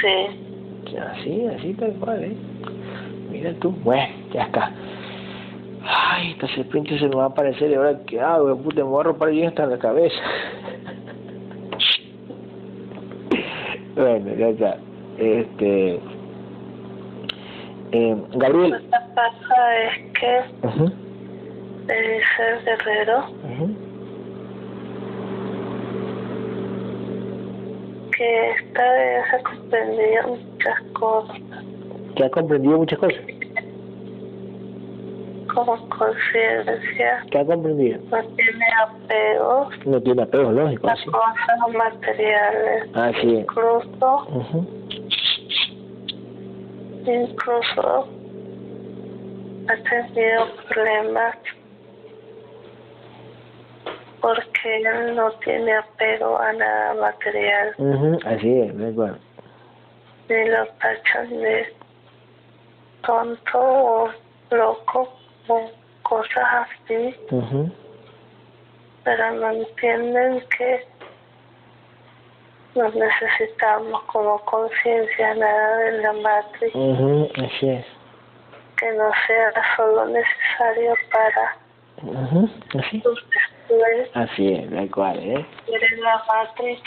Sí. 0.00 0.96
Así, 0.98 1.46
así 1.46 1.74
tal 1.74 1.92
cual, 1.94 2.24
¿eh? 2.24 2.36
Mira 3.30 3.52
tú, 3.54 3.70
bueno, 3.82 4.06
ya 4.32 4.42
está. 4.44 4.70
Ay, 5.84 6.30
esta 6.32 6.46
serpiente 6.48 6.98
se 6.98 7.08
me 7.08 7.16
va 7.16 7.24
a 7.24 7.28
aparecer 7.28 7.70
y 7.70 7.74
ahora 7.74 7.98
qué 8.06 8.20
hago, 8.20 8.56
puta, 8.58 8.76
me 8.76 8.82
voy 8.84 9.00
a 9.00 9.04
ropar 9.04 9.30
bien 9.30 9.48
hasta 9.48 9.66
la 9.66 9.78
cabeza. 9.78 10.16
bueno, 13.96 14.34
ya 14.34 14.48
está. 14.48 14.78
Este... 15.18 16.00
Eh, 17.92 18.16
Gabriel. 18.34 18.72
Lo 18.72 18.78
que 18.78 18.88
pasa 19.14 19.76
es 19.84 19.92
que 20.18 20.40
me 21.86 21.94
dice 21.94 22.42
el 22.50 22.58
guerrero 22.64 23.18
ujú. 23.44 23.85
Que 28.16 28.50
esta 28.50 28.92
vez 28.92 29.24
ha 29.34 29.42
comprendido 29.42 30.28
muchas 30.28 30.80
cosas 30.92 31.36
Que 32.16 32.24
ha 32.24 32.30
comprendido 32.30 32.78
muchas 32.78 32.98
cosas. 32.98 33.20
como 35.54 35.88
conciencia, 35.88 37.24
Que 37.30 37.38
ha 37.38 37.44
comprendido. 37.46 37.98
no 38.10 38.22
tiene 38.36 38.66
apegos 38.86 39.86
No 39.86 40.02
tiene 40.02 40.22
apego, 40.22 40.52
lógico, 40.52 40.88
a 40.88 40.92
así. 40.92 41.04
cosas 41.06 41.74
materiales. 41.74 42.90
Así 42.94 43.34
es. 43.36 43.40
Incluso, 43.40 44.26
incluso 47.06 48.08
ha 49.68 49.76
tenido 49.88 50.46
problemas 50.68 51.36
porque 54.20 54.76
él 54.76 55.14
no 55.14 55.30
tiene 55.44 55.72
apego 55.74 56.38
a 56.38 56.52
nada 56.52 56.94
material. 56.94 57.74
Así 58.24 58.60
es, 58.60 58.76
de 58.76 58.88
acuerdo. 58.90 59.18
ni 60.28 60.44
lo 60.48 60.66
tachan 60.80 61.30
de 61.30 61.74
tonto 63.06 63.58
o 63.60 64.10
loco 64.50 65.12
o 65.48 65.70
cosas 66.02 66.44
así, 66.84 67.14
pero 69.04 69.30
no 69.34 69.50
entienden 69.52 70.42
que 70.56 70.86
nos 72.74 72.94
necesitamos 72.94 74.02
como 74.04 74.38
conciencia 74.44 75.34
nada 75.34 75.76
de 75.78 75.98
la 76.02 76.12
matriz, 76.12 76.72
Así 77.44 77.70
es. 77.70 77.86
que 78.76 78.92
no 78.92 79.10
sea 79.26 79.52
solo 79.76 80.06
necesario 80.06 80.94
para 81.12 81.56
Así. 82.78 83.02
Así 84.14 84.52
es, 84.52 84.70
tal 84.70 84.90
cual, 84.90 85.18
¿eh? 85.18 85.46
de 85.66 85.96
la 85.98 86.22
matriz. 86.26 86.80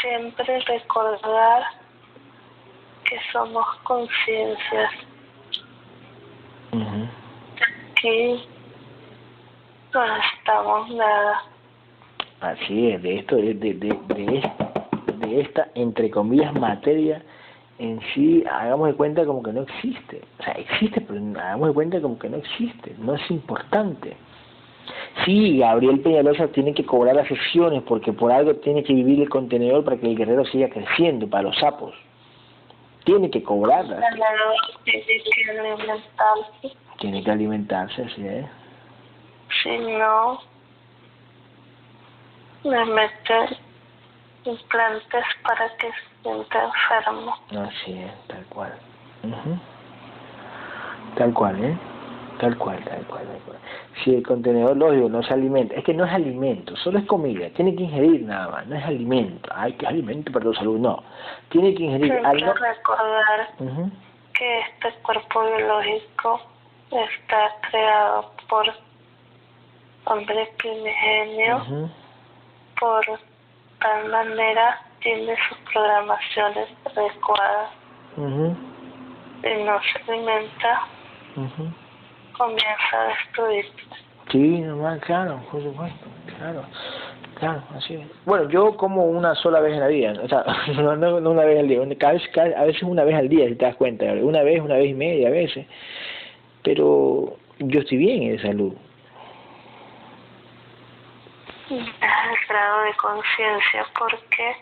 Siempre 0.00 0.60
recordar 0.60 1.62
que 3.04 3.18
somos 3.32 3.66
conciencias 3.84 4.90
Ujú. 6.72 7.08
aquí 7.92 8.48
no 9.94 10.16
necesitamos 10.16 10.90
nada. 10.90 11.42
Así 12.40 12.90
es, 12.90 13.02
de 13.02 13.18
esto, 13.18 13.36
de, 13.36 13.54
de, 13.54 13.74
de, 13.74 14.50
de 15.06 15.40
esta, 15.40 15.68
entre 15.74 16.10
comillas, 16.10 16.52
materia 16.54 17.22
en 17.82 18.00
sí, 18.14 18.44
hagamos 18.48 18.86
de 18.88 18.94
cuenta 18.94 19.26
como 19.26 19.42
que 19.42 19.52
no 19.52 19.62
existe. 19.62 20.22
O 20.38 20.42
sea, 20.44 20.52
existe, 20.54 21.00
pero 21.00 21.20
hagamos 21.40 21.68
de 21.68 21.74
cuenta 21.74 22.00
como 22.00 22.16
que 22.16 22.30
no 22.30 22.36
existe, 22.36 22.94
no 22.98 23.14
es 23.16 23.30
importante. 23.30 24.16
Sí, 25.24 25.58
Gabriel 25.58 26.00
Peñalosa 26.00 26.46
tiene 26.48 26.74
que 26.74 26.86
cobrar 26.86 27.16
las 27.16 27.26
sesiones 27.26 27.82
porque 27.82 28.12
por 28.12 28.30
algo 28.30 28.54
tiene 28.56 28.84
que 28.84 28.92
vivir 28.92 29.20
el 29.20 29.28
contenedor 29.28 29.84
para 29.84 29.96
que 29.96 30.06
el 30.06 30.16
guerrero 30.16 30.44
siga 30.46 30.68
creciendo, 30.68 31.28
para 31.28 31.44
los 31.44 31.58
sapos. 31.58 31.92
Tiene 33.04 33.30
que 33.30 33.42
cobrarlas, 33.42 34.00
tiene 37.00 37.24
que 37.24 37.30
alimentarse, 37.32 38.02
así 38.02 38.24
es. 38.24 38.46
si 39.62 39.76
no, 39.78 40.40
le 42.62 42.84
implantes 44.44 45.24
para 45.42 45.68
que 45.76 45.88
se 45.88 46.22
sienta 46.22 46.64
enfermo. 46.64 47.34
Así 47.68 47.92
es, 47.98 48.28
tal 48.28 48.44
cual. 48.46 48.72
Ujú. 49.22 49.58
Tal 51.16 51.34
cual, 51.34 51.64
¿eh? 51.64 51.76
Tal 52.40 52.56
cual, 52.58 52.82
tal 52.84 53.04
cual, 53.06 53.24
tal 53.26 53.38
cual. 53.40 53.58
Si 54.02 54.14
el 54.14 54.26
contenedor 54.26 54.76
lógico 54.76 55.08
no 55.08 55.22
se 55.22 55.32
alimenta, 55.34 55.74
es 55.76 55.84
que 55.84 55.94
no 55.94 56.04
es 56.04 56.12
alimento, 56.12 56.74
solo 56.76 56.98
es 56.98 57.04
comida, 57.06 57.48
tiene 57.50 57.76
que 57.76 57.84
ingerir 57.84 58.22
nada 58.22 58.48
más, 58.48 58.66
no 58.66 58.76
es 58.76 58.84
alimento. 58.84 59.48
Ay, 59.54 59.74
que 59.74 59.84
es 59.84 59.90
alimento 59.90 60.32
para 60.32 60.44
tu 60.46 60.54
salud, 60.54 60.78
no. 60.78 61.02
Tiene 61.50 61.74
que 61.74 61.84
ingerir 61.84 62.12
Hay 62.12 62.20
que 62.38 62.44
algo. 62.44 62.54
recordar 62.54 63.48
Ujú, 63.60 63.90
que 64.34 64.60
este 64.60 64.90
cuerpo 65.02 65.44
biológico 65.44 66.40
está 66.90 67.50
creado 67.70 68.32
por 68.48 68.66
hombre 70.06 70.52
primigenio, 70.58 71.90
por 72.80 73.04
tal 73.82 74.08
manera 74.08 74.80
tiene 75.00 75.34
sus 75.48 75.58
programaciones 75.72 76.68
adecuadas 76.84 77.70
y 78.16 79.64
no 79.64 79.80
se 79.80 80.12
alimenta, 80.12 80.86
ujú. 81.36 81.68
comienza 82.36 83.00
a 83.00 83.08
destruir. 83.08 83.66
Sí, 84.30 84.60
nomás, 84.60 85.00
claro, 85.00 85.40
por 85.50 85.62
supuesto, 85.62 86.06
claro. 86.38 86.62
Claro, 87.38 87.60
así 87.74 87.94
es. 87.94 88.06
Bueno, 88.24 88.48
yo 88.50 88.76
como 88.76 89.04
una 89.04 89.34
sola 89.34 89.58
vez 89.58 89.72
en 89.72 89.80
la 89.80 89.88
vida, 89.88 90.14
o 90.22 90.28
sea, 90.28 90.44
no, 90.76 90.94
no, 90.94 91.20
no 91.20 91.30
una 91.32 91.44
vez 91.44 91.58
al 91.58 91.66
día, 91.66 91.80
cada 91.98 92.12
vez, 92.12 92.22
cada, 92.32 92.60
a 92.60 92.64
veces 92.64 92.84
una 92.84 93.02
vez 93.02 93.16
al 93.16 93.28
día, 93.28 93.48
si 93.48 93.56
te 93.56 93.64
das 93.64 93.74
cuenta, 93.74 94.04
una 94.04 94.44
vez, 94.44 94.60
una 94.60 94.76
vez 94.76 94.90
y 94.90 94.94
media 94.94 95.26
a 95.26 95.32
veces, 95.32 95.66
pero 96.62 97.36
yo 97.58 97.80
estoy 97.80 97.98
bien 97.98 98.36
de 98.36 98.40
salud. 98.40 98.72
El 101.70 101.86
grado 102.48 102.82
de 102.82 102.94
conciencia, 102.94 103.86
porque 103.98 104.56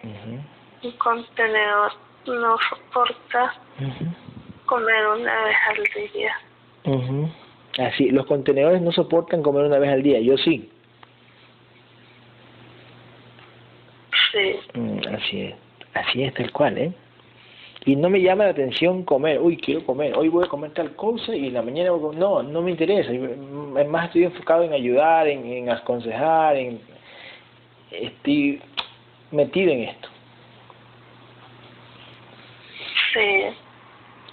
un 0.82 0.92
contenedor 0.92 1.92
no 2.26 2.56
soporta 2.68 3.54
comer 4.66 5.06
una 5.06 5.44
vez 5.44 5.56
al 5.68 6.10
día. 6.12 6.36
Así, 7.78 8.10
los 8.10 8.26
contenedores 8.26 8.80
no 8.82 8.92
soportan 8.92 9.42
comer 9.42 9.64
una 9.64 9.78
vez 9.78 9.90
al 9.90 10.02
día, 10.02 10.20
yo 10.20 10.36
sí. 10.36 10.70
Sí. 14.32 14.60
Mm, 14.74 14.98
así 15.14 15.40
es, 15.42 15.54
así 15.94 16.22
es 16.22 16.34
tal 16.34 16.52
cual, 16.52 16.78
¿eh? 16.78 16.92
Y 17.86 17.96
no 17.96 18.10
me 18.10 18.20
llama 18.20 18.44
la 18.44 18.50
atención 18.50 19.04
comer, 19.04 19.40
uy, 19.40 19.56
quiero 19.56 19.84
comer, 19.86 20.14
hoy 20.14 20.28
voy 20.28 20.44
a 20.44 20.48
comer 20.48 20.72
tal 20.72 20.94
cosa 20.96 21.34
y 21.34 21.46
en 21.46 21.54
la 21.54 21.62
mañana 21.62 21.90
voy 21.92 22.00
a 22.00 22.02
comer. 22.02 22.18
No, 22.18 22.42
no 22.42 22.60
me 22.60 22.72
interesa. 22.72 23.10
Es 23.10 23.88
más, 23.88 24.06
estoy 24.06 24.24
enfocado 24.24 24.64
en 24.64 24.72
ayudar, 24.74 25.26
en, 25.28 25.46
en 25.46 25.70
aconsejar, 25.70 26.56
en. 26.56 26.80
Estoy 27.90 28.60
metido 29.30 29.72
en 29.72 29.80
esto. 29.80 30.08
Sí. 33.14 33.44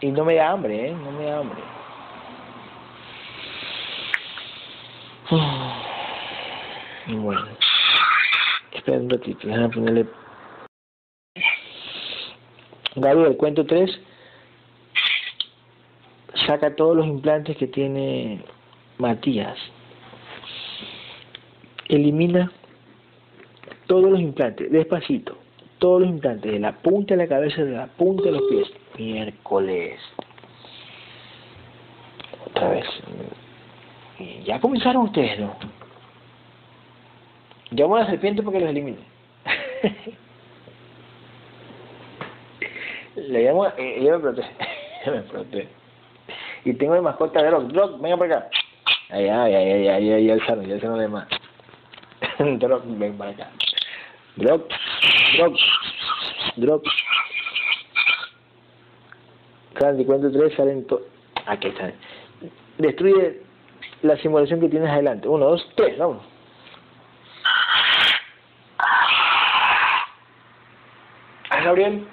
Y 0.01 0.11
no 0.11 0.25
me 0.25 0.35
da 0.35 0.51
hambre, 0.51 0.89
¿eh? 0.89 0.91
No 0.91 1.11
me 1.11 1.25
da 1.25 1.39
hambre. 1.39 1.59
Bueno. 7.09 7.47
Espera 8.73 8.97
un 8.97 9.09
ratito, 9.09 9.47
déjame 9.47 9.69
ponerle... 9.69 10.05
Gabriel, 12.97 13.37
cuento 13.37 13.63
tres. 13.65 13.91
Saca 16.47 16.75
todos 16.75 16.97
los 16.97 17.05
implantes 17.05 17.55
que 17.57 17.67
tiene 17.67 18.41
Matías. 18.97 19.55
Elimina 21.89 22.51
todos 23.85 24.11
los 24.11 24.19
implantes, 24.19 24.71
despacito. 24.71 25.37
Todos 25.77 26.01
los 26.01 26.09
implantes, 26.09 26.51
de 26.51 26.59
la 26.59 26.71
punta 26.71 27.13
de 27.13 27.23
la 27.23 27.27
cabeza, 27.27 27.63
de 27.63 27.77
la 27.77 27.85
punta 27.85 28.23
de 28.23 28.31
los 28.31 28.41
pies. 28.49 28.67
Miércoles. 28.97 29.99
Otra 32.47 32.69
vez. 32.69 32.85
Ya 34.43 34.59
comenzaron 34.59 35.03
ustedes, 35.03 35.39
¿no? 35.39 35.55
Llamo 37.69 37.97
a 37.97 37.99
la 37.99 38.07
serpiente 38.07 38.41
porque 38.41 38.59
los 38.59 38.69
elimine. 38.69 38.97
Le 43.27 43.43
llamo, 43.43 43.67
eh, 43.67 43.95
ella 43.99 44.13
me 44.13 44.19
protege. 44.19 44.49
me 45.11 45.21
protege. 45.23 45.69
Y 46.63 46.73
tengo 46.73 46.93
de 46.93 47.01
mascota 47.01 47.43
de 47.43 47.49
Rock. 47.49 47.73
Rock, 47.73 48.01
venga 48.01 48.17
para 48.17 48.37
acá. 48.37 48.49
Ay, 49.09 49.27
ay, 49.27 49.55
ay, 49.55 49.71
ay, 49.71 49.87
ay, 49.87 50.11
ay, 50.11 50.25
ya 50.25 50.45
sano, 50.45 50.63
ya 50.63 50.79
sano 50.79 50.97
de 50.97 51.07
más. 51.07 51.27
Drop, 52.59 52.83
ven 52.85 53.17
para 53.17 53.31
acá. 53.31 53.49
Drop, 54.37 54.69
drop, 55.37 55.55
drop. 56.55 56.83
Candy, 59.73 60.05
cuento 60.05 60.31
tres, 60.31 60.53
salen 60.55 60.87
todos. 60.87 61.03
Aquí 61.45 61.67
están. 61.67 61.93
Destruye 62.77 63.41
la 64.03 64.17
simulación 64.17 64.59
que 64.59 64.69
tienes 64.69 64.89
adelante. 64.89 65.27
Uno, 65.27 65.47
dos, 65.47 65.69
tres, 65.75 65.97
vamos. 65.97 66.23
Gabriel? 71.49 72.07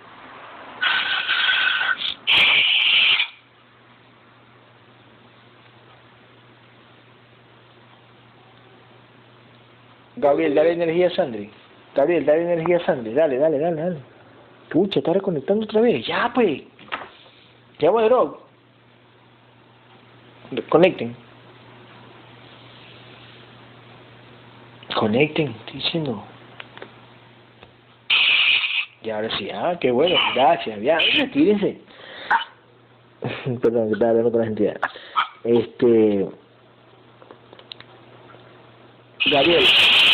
Gabriel, 10.24 10.54
dale 10.54 10.72
energía 10.72 11.08
a 11.08 11.10
Sandri. 11.10 11.50
Gabriel, 11.94 12.24
dale 12.24 12.50
energía 12.50 12.78
a 12.78 12.86
Sandri. 12.86 13.12
Dale, 13.12 13.36
dale, 13.36 13.58
dale, 13.58 13.76
dale. 13.76 13.96
Pucha, 14.70 15.00
está 15.00 15.12
reconectando 15.12 15.66
otra 15.66 15.82
vez. 15.82 16.06
Ya, 16.06 16.32
pues. 16.34 16.62
Llamo 17.78 17.98
a 17.98 18.04
Drog. 18.04 18.38
Conecten. 20.70 21.14
Conecten, 24.94 25.48
estoy 25.48 25.74
diciendo. 25.74 26.24
Y 29.02 29.10
ahora 29.10 29.28
sí, 29.36 29.50
ah, 29.50 29.76
qué 29.78 29.90
bueno, 29.90 30.16
gracias, 30.34 30.80
ya, 30.80 30.96
retírese. 31.18 31.82
Perdón, 33.60 33.88
que 33.88 33.92
estaba 33.92 34.10
hablando 34.12 34.32
con 34.32 34.40
la. 34.40 34.80
Este. 35.44 36.28
Gabriel, 39.26 39.64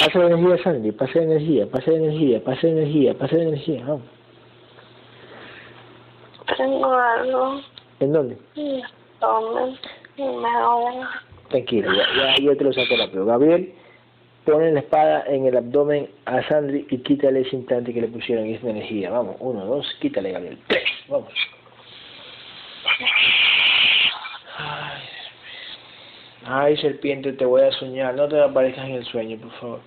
pasa 0.00 0.18
la 0.18 0.26
energía, 0.26 0.62
Sandy, 0.64 0.92
pasa 0.92 1.18
la 1.18 1.24
energía, 1.24 1.66
pasa 1.70 1.90
la 1.90 1.96
energía, 1.98 2.42
pasa 2.42 2.66
la 2.66 2.72
energía, 2.72 3.14
pasa 3.14 3.36
la 3.36 3.42
energía, 3.42 3.84
vamos. 3.86 4.02
Tengo 6.56 6.92
algo. 6.92 7.60
¿En 8.00 8.12
dónde? 8.12 8.36
¿Dónde? 9.20 9.78
Me 10.16 10.26
Tranquilo, 11.48 11.92
ya, 11.92 12.04
ya, 12.16 12.36
ya 12.42 12.56
te 12.56 12.64
lo 12.64 12.72
saco 12.72 12.96
rápido. 12.96 13.26
Gabriel, 13.26 13.74
pone 14.44 14.72
la 14.72 14.80
espada 14.80 15.24
en 15.26 15.46
el 15.46 15.56
abdomen 15.56 16.08
a 16.26 16.42
Sandri 16.48 16.86
y 16.90 16.98
quítale 16.98 17.40
ese 17.40 17.56
implante 17.56 17.92
que 17.92 18.00
le 18.00 18.08
pusieron 18.08 18.46
y 18.46 18.54
esa 18.54 18.70
energía. 18.70 19.10
Vamos, 19.10 19.36
uno, 19.40 19.64
dos, 19.64 19.86
quítale, 20.00 20.32
Gabriel. 20.32 20.58
Tres, 20.66 20.88
vamos. 21.08 21.32
Ay, 24.58 25.02
Ay, 26.44 26.76
serpiente, 26.78 27.32
te 27.32 27.44
voy 27.44 27.62
a 27.62 27.72
soñar. 27.72 28.14
No 28.14 28.28
te 28.28 28.42
aparezcas 28.42 28.86
en 28.86 28.92
el 28.92 29.04
sueño, 29.04 29.38
por 29.38 29.50
favor. 29.52 29.80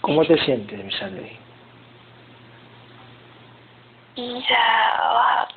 ¿Cómo 0.00 0.24
te 0.24 0.36
sientes, 0.44 0.84
mi 0.84 0.90
Sandri? 0.92 1.38
Ya, 4.16 5.48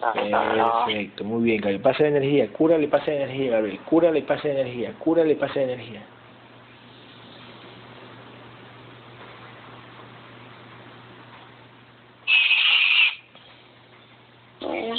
Perfecto, 0.86 1.24
muy 1.24 1.44
bien, 1.44 1.60
Gabriel. 1.60 1.82
Pasa 1.82 2.04
de 2.04 2.10
energía, 2.10 2.48
cúrale, 2.54 2.88
pasa 2.88 3.12
de 3.12 3.24
energía, 3.24 3.52
Gabriel. 3.52 3.80
Cúrale, 3.80 4.22
pasa 4.22 4.48
de 4.48 4.62
energía, 4.62 4.94
cúrale, 5.00 5.36
pasa 5.36 5.60
de 5.60 5.64
energía. 5.64 6.04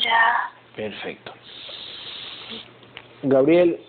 Ya. 0.03 0.51
Perfecto. 0.87 1.33
Gabriel, 3.25 3.81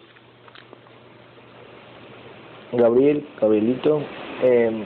Gabriel, 2.72 3.28
Gabrielito, 3.40 4.02
eh, 4.42 4.84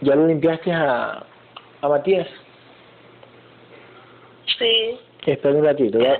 ¿ya 0.00 0.14
lo 0.14 0.26
limpiaste 0.26 0.72
a, 0.72 1.26
a 1.82 1.88
Matías? 1.88 2.26
Sí. 4.58 4.98
Espera 5.26 5.58
un 5.58 5.64
ratito, 5.66 5.98
¿ya? 5.98 6.18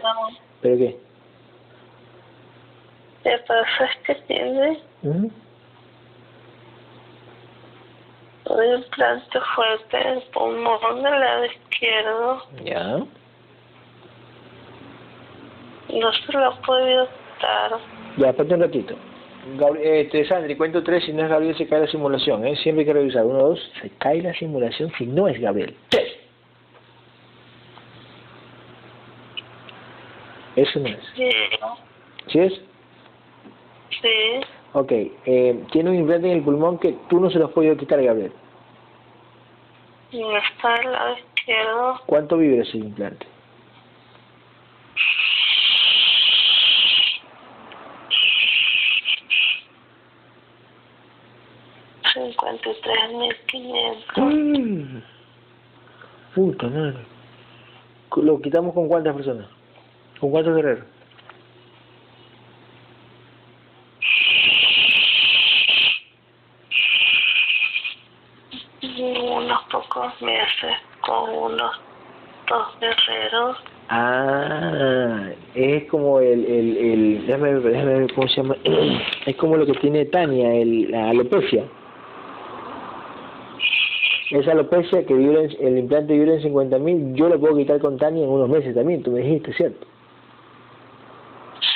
¿Pero 0.61 0.77
qué? 0.77 0.97
¿Qué 3.23 3.39
pasa? 3.49 3.85
Es 3.87 3.97
que 4.07 4.14
tiene 4.27 4.79
¿Mm? 5.01 5.29
un 8.51 8.64
implante 8.77 9.41
fuerte 9.57 9.97
en 9.97 10.09
el 10.09 10.23
pulmón 10.25 11.03
del 11.03 11.21
lado 11.21 11.45
izquierdo. 11.47 12.43
Ya. 12.64 13.03
No 15.95 16.12
se 16.12 16.32
lo 16.32 16.47
ha 16.47 16.61
podido 16.62 17.07
quitar. 17.07 17.72
Ya, 18.16 18.30
espérate 18.30 18.55
un 18.55 18.61
ratito. 18.61 18.95
Gabriel, 19.57 20.07
este, 20.07 20.24
Sandri, 20.26 20.57
cuento 20.57 20.82
tres, 20.82 21.05
si 21.05 21.12
no 21.12 21.22
es 21.22 21.30
Gabriel 21.30 21.57
se 21.57 21.66
cae 21.66 21.80
la 21.80 21.86
simulación, 21.86 22.47
¿eh? 22.47 22.57
Siempre 22.57 22.82
hay 22.82 22.86
que 22.86 22.93
revisar. 22.93 23.24
Uno, 23.24 23.38
dos, 23.38 23.72
se 23.80 23.91
cae 23.91 24.22
la 24.22 24.34
simulación 24.34 24.93
si 24.99 25.07
no 25.07 25.28
es 25.28 25.41
Gabriel. 25.41 25.74
Tres. 25.88 26.16
Eso 30.57 30.80
no 30.80 30.88
es. 30.88 30.99
Sí. 31.16 31.30
¿Sí 32.28 32.38
es? 32.38 32.53
Sí. 34.03 34.41
Ok, 34.72 34.93
eh, 34.93 35.64
tiene 35.72 35.91
un 35.91 35.97
implante 35.97 36.30
en 36.30 36.38
el 36.38 36.45
pulmón 36.45 36.78
que 36.78 36.97
tú 37.09 37.18
no 37.18 37.30
se 37.30 37.38
lo 37.38 37.47
has 37.47 37.53
podido 37.53 37.76
quitar, 37.76 38.03
Gabriel. 38.03 38.32
No 40.12 40.36
está 40.36 40.74
del 40.74 40.93
lado 40.93 41.16
izquierdo. 41.16 42.01
¿Cuánto 42.07 42.36
vibra 42.36 42.62
ese 42.62 42.78
implante? 42.78 43.26
Tres 52.59 53.13
mil 53.13 53.37
quinientos. 53.47 54.17
Mm. 54.17 54.99
Puta 56.35 56.69
madre. 56.69 57.05
¿Lo 58.17 58.41
quitamos 58.41 58.75
con 58.75 58.89
cuántas 58.89 59.15
personas? 59.15 59.47
¿Con 60.19 60.31
cuántos 60.31 60.55
guerreros? 60.57 60.85
Unos 68.83 69.63
pocos 69.71 70.23
meses 70.23 70.77
con 71.01 71.31
unos 71.31 71.81
dos 72.49 72.81
guerreros. 72.81 73.57
Ah, 73.89 75.31
es 75.55 75.85
como 75.89 76.21
el, 76.21 76.45
el, 76.45 76.77
el 76.77 77.27
déjame, 77.27 77.55
ver, 77.55 77.63
déjame 77.63 77.99
ver 78.01 78.15
cómo 78.15 78.29
se 78.29 78.37
llama, 78.37 78.57
es 79.27 79.37
como 79.37 79.57
lo 79.57 79.67
que 79.67 79.73
tiene 79.75 80.05
Tania, 80.07 80.55
el, 80.55 80.91
la 80.91 81.11
alopecia. 81.11 81.65
Esa 84.31 84.53
alopecia 84.53 85.05
que 85.05 85.14
dura, 85.14 85.43
en- 85.43 85.57
el 85.66 85.78
implante 85.78 86.16
dura 86.16 86.35
en 86.35 86.43
50 86.43 86.78
mil, 86.78 87.14
yo 87.14 87.28
lo 87.28 87.39
puedo 87.41 87.57
quitar 87.57 87.81
con 87.81 87.99
Tania 87.99 88.22
en 88.24 88.31
unos 88.31 88.49
meses 88.49 88.74
también, 88.74 89.03
tú 89.03 89.11
me 89.11 89.20
dijiste, 89.20 89.53
¿cierto? 89.55 89.87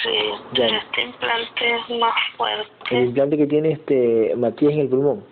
Sí, 0.03 0.11
Ya. 0.53 0.67
pero 0.67 0.77
este 0.79 1.03
implante 1.03 1.75
es 1.75 1.99
más 1.99 2.15
El 2.31 2.37
fuerte. 2.37 3.01
implante 3.01 3.37
que 3.39 3.47
tiene 3.47 3.73
este 3.73 4.35
Matías 4.37 4.73
en 4.75 4.81
el 4.81 4.89
pulmón. 4.89 5.25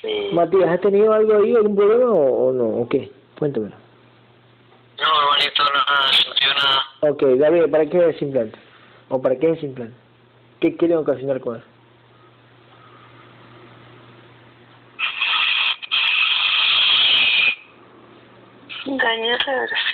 Sí. 0.00 0.28
Matías, 0.32 0.68
¿has 0.68 0.80
tenido 0.80 1.12
algo 1.12 1.36
ahí, 1.38 1.54
algún 1.56 1.74
problema 1.76 2.10
o, 2.12 2.48
o 2.48 2.52
no? 2.52 2.64
¿O 2.82 2.88
qué? 2.88 3.10
Cuéntamelo. 3.38 3.74
No, 4.98 5.04
hermanito, 5.22 5.62
nada, 5.64 6.12
sentido 6.12 6.54
nada. 6.54 7.12
Ok, 7.12 7.22
Gabriel, 7.38 7.70
¿para 7.70 7.86
qué 7.86 8.08
es 8.10 8.22
implante? 8.22 8.58
¿O 9.08 9.20
para 9.20 9.36
qué 9.36 9.50
es 9.50 9.58
ese 9.58 9.66
implante? 9.66 9.94
¿Qué 10.60 10.76
quieren 10.76 10.98
ocasionar 10.98 11.40
con 11.40 11.56
eso? 11.56 11.66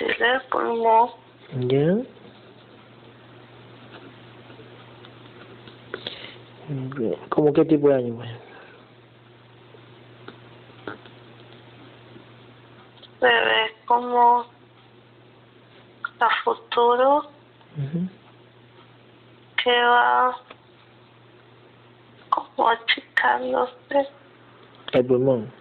Del 0.05 0.41
pulmón. 0.51 1.09
¿Ya? 1.67 1.95
¿Cómo 7.29 7.53
qué 7.53 7.65
tipo 7.65 7.89
de 7.89 7.93
daño? 7.95 8.15
Pues? 8.15 8.29
Se 13.19 13.25
ve 13.25 13.75
como 13.85 14.45
a 16.19 16.29
futuro 16.43 17.25
que 19.63 19.83
va 19.83 20.37
como 22.29 22.69
achicándose 22.69 24.07
El 24.93 25.05
pulmón. 25.05 25.51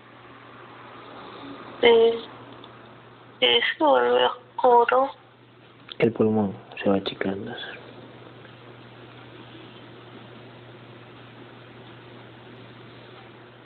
y 1.83 2.32
se 3.47 3.85
vuelve 3.85 4.25
oscuro. 4.27 5.11
El 5.99 6.13
pulmón 6.13 6.55
se 6.83 6.89
va 6.89 6.97
achicando. 6.97 7.53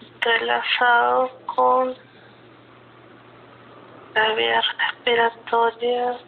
entrelazado 0.00 1.30
con 1.54 1.94
la 4.14 4.34
vía 4.34 4.60
respiratoria, 4.78 6.18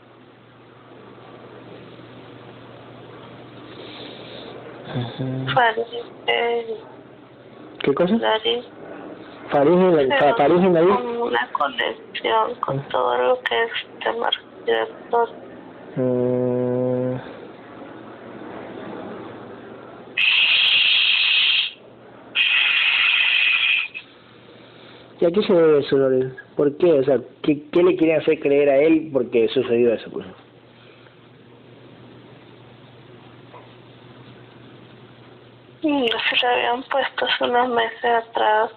Ujú. 4.94 5.46
faringe, 5.54 6.80
¿Qué 7.80 7.94
cosa? 7.94 8.14
nariz. 8.16 8.64
Faringe, 9.50 10.00
en 10.02 10.08
la- 10.08 10.34
faringe 10.36 10.66
en 10.66 10.72
nariz. 10.74 10.94
Como 10.96 11.24
una 11.24 11.48
conexión 11.52 12.54
con 12.60 12.80
todo 12.88 13.16
lo 13.18 13.40
que 13.42 13.62
es 13.64 13.70
sistema 13.80 14.30
respiratorio. 14.30 15.34
Mm. 15.96 17.16
¿Y 25.20 25.24
a 25.24 25.30
qué 25.32 25.42
se 25.42 25.52
debe 25.52 25.80
eso, 25.80 25.96
Lorel? 25.96 26.36
¿Por 26.56 26.76
qué? 26.76 26.92
O 26.92 27.02
sea, 27.04 27.18
¿qué, 27.42 27.62
¿qué 27.72 27.82
le 27.82 27.96
quieren 27.96 28.20
hacer 28.20 28.38
creer 28.38 28.68
a 28.68 28.76
él 28.76 29.10
porque 29.12 29.48
sucedió 29.48 29.92
eso? 29.92 30.08
Pues? 30.10 30.26
Mm, 35.82 36.04
Se 36.06 36.36
le 36.46 36.52
habían 36.52 36.82
puesto 36.84 37.24
hace 37.24 37.44
unos 37.44 37.68
meses 37.70 38.04
atrás. 38.04 38.70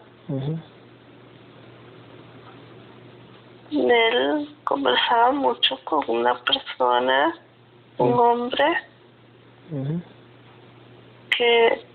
Él 3.71 4.55
conversaba 4.63 5.31
mucho 5.31 5.77
con 5.83 6.03
una 6.07 6.35
persona, 6.43 7.35
un 7.97 8.13
hombre, 8.13 8.65
que 11.37 11.85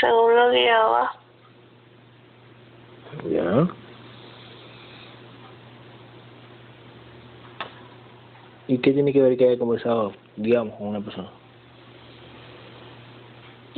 según 0.00 0.34
lo 0.34 0.50
guiaba, 0.50 1.12
Ya. 3.24 3.68
¿Y 8.68 8.78
qué 8.78 8.92
tiene 8.92 9.12
que 9.12 9.22
ver 9.22 9.36
que 9.36 9.48
haya 9.48 9.58
conversado, 9.58 10.12
digamos, 10.36 10.76
con 10.76 10.88
una 10.88 11.00
persona? 11.00 11.30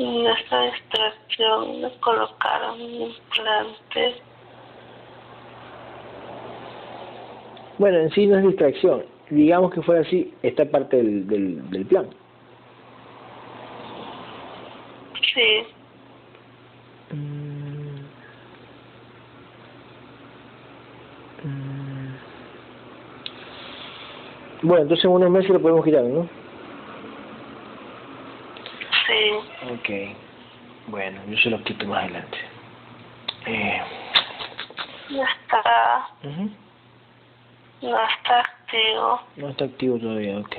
En 0.02 0.26
esta 0.26 0.62
distracción 0.62 1.82
le 1.82 1.90
colocaron 2.00 2.80
un 2.80 2.90
implante. 2.90 4.14
Bueno, 7.78 7.98
en 7.98 8.10
sí 8.10 8.26
no 8.26 8.38
es 8.38 8.44
distracción. 8.44 9.04
Digamos 9.30 9.72
que 9.72 9.82
fuera 9.82 10.00
así, 10.02 10.34
esta 10.42 10.64
parte 10.64 10.96
del, 10.96 11.26
del, 11.26 11.70
del 11.70 11.86
plan. 11.86 12.08
Sí, 15.32 15.66
Mm. 17.12 17.80
Mm. 21.44 22.14
Bueno, 24.62 24.82
entonces 24.82 25.04
en 25.04 25.10
unos 25.10 25.30
meses 25.30 25.50
lo 25.50 25.60
podemos 25.60 25.84
quitar, 25.84 26.04
¿no? 26.04 26.28
Ok. 29.72 29.90
Bueno, 30.86 31.20
yo 31.28 31.36
se 31.38 31.50
los 31.50 31.62
quito 31.62 31.86
más 31.86 32.04
adelante. 32.04 32.38
Eh. 33.46 33.82
No 35.10 35.24
está, 35.24 36.08
no 37.82 38.04
está 38.04 38.40
activo. 38.40 39.20
No 39.36 39.48
está 39.48 39.64
activo 39.64 39.98
todavía, 39.98 40.38
ok. 40.38 40.56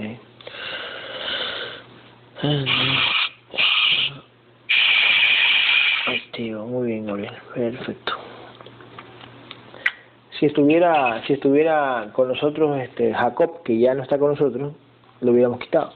Activo, 6.08 6.66
muy 6.66 6.88
bien, 6.88 7.06
Gabriel. 7.06 7.34
Perfecto. 7.54 8.14
Si 10.40 10.48
estuviera, 10.48 11.24
si 11.28 11.34
estuviera 11.34 12.10
con 12.14 12.28
nosotros 12.28 12.80
este 12.82 13.14
Jacob, 13.14 13.64
que 13.64 13.80
ya 13.80 13.94
no 13.94 14.04
está 14.04 14.18
con 14.18 14.32
nosotros, 14.32 14.74
lo 15.22 15.32
hubiéramos 15.32 15.60
quitado. 15.60 15.94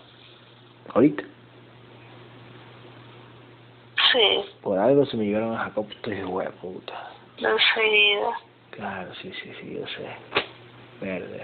Ahorita. 0.94 1.24
Sí, 4.16 4.46
Por 4.62 4.80
algo 4.80 5.06
se 5.06 5.18
me 5.18 5.26
llevaron 5.26 5.54
a 5.56 5.66
Jacob, 5.66 5.88
estoy 5.92 6.16
de 6.16 6.26
hueá, 6.26 6.50
puta. 6.62 7.12
enseguida. 7.38 8.32
Claro, 8.72 9.14
sí, 9.22 9.32
sí, 9.44 9.52
sí, 9.60 9.78
yo 9.78 9.86
sé. 9.88 10.06
Verde. 11.02 11.44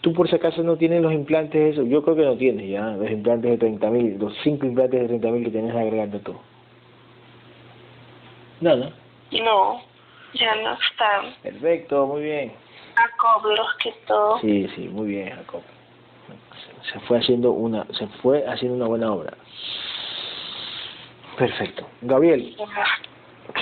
Tú 0.00 0.12
por 0.12 0.28
si 0.28 0.34
acaso 0.34 0.62
no 0.62 0.76
tienes 0.76 1.02
los 1.02 1.12
implantes 1.12 1.74
esos, 1.74 1.88
yo 1.88 2.02
creo 2.02 2.16
que 2.16 2.24
no 2.24 2.36
tienes 2.36 2.68
ya, 2.68 2.80
los 2.96 3.10
implantes 3.10 3.50
de 3.52 3.58
30 3.58 3.90
mil, 3.90 4.18
los 4.18 4.34
cinco 4.42 4.66
implantes 4.66 5.00
de 5.02 5.08
30 5.08 5.28
mil 5.28 5.44
que 5.44 5.50
tienes 5.50 5.74
agregando 5.74 6.18
tú. 6.20 6.34
No, 8.60 8.76
no. 8.76 8.90
No, 9.30 9.80
ya 10.34 10.54
no 10.56 10.72
están. 10.72 11.34
Perfecto, 11.42 12.06
muy 12.06 12.22
bien. 12.22 12.52
Jacob 12.96 13.44
los 13.50 13.74
quitó. 13.76 14.38
Sí, 14.40 14.68
sí, 14.74 14.88
muy 14.88 15.08
bien, 15.08 15.30
Jacob. 15.30 15.62
Se 16.92 16.98
fue 17.00 17.18
haciendo 17.18 17.52
una, 17.52 17.86
se 17.92 18.06
fue 18.22 18.44
haciendo 18.46 18.76
una 18.76 18.86
buena 18.86 19.12
obra. 19.12 19.34
Perfecto. 21.40 21.88
Gabriel, 22.02 22.54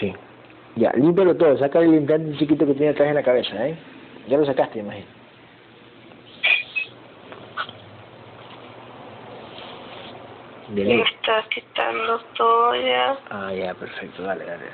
sí. 0.00 0.12
Ya, 0.74 0.90
límpialo 0.96 1.36
todo, 1.36 1.56
saca 1.59 1.78
el 1.78 1.94
implante 1.94 2.36
chiquito 2.36 2.66
que 2.66 2.74
tiene 2.74 2.90
atrás 2.90 3.09
en 3.09 3.14
la 3.14 3.22
cabeza, 3.22 3.68
¿eh? 3.68 3.78
Ya 4.26 4.36
lo 4.36 4.44
sacaste, 4.44 4.80
imagino. 4.80 5.06
De 10.70 10.84
ley. 10.84 10.96
Me 10.96 11.02
está 11.05 11.44
quitando 11.55 12.18
todo 12.36 12.74
ya. 12.74 13.16
Ah, 13.30 13.55
ya, 13.55 13.72
perfecto, 13.74 14.24
dale, 14.24 14.44
dale. 14.44 14.64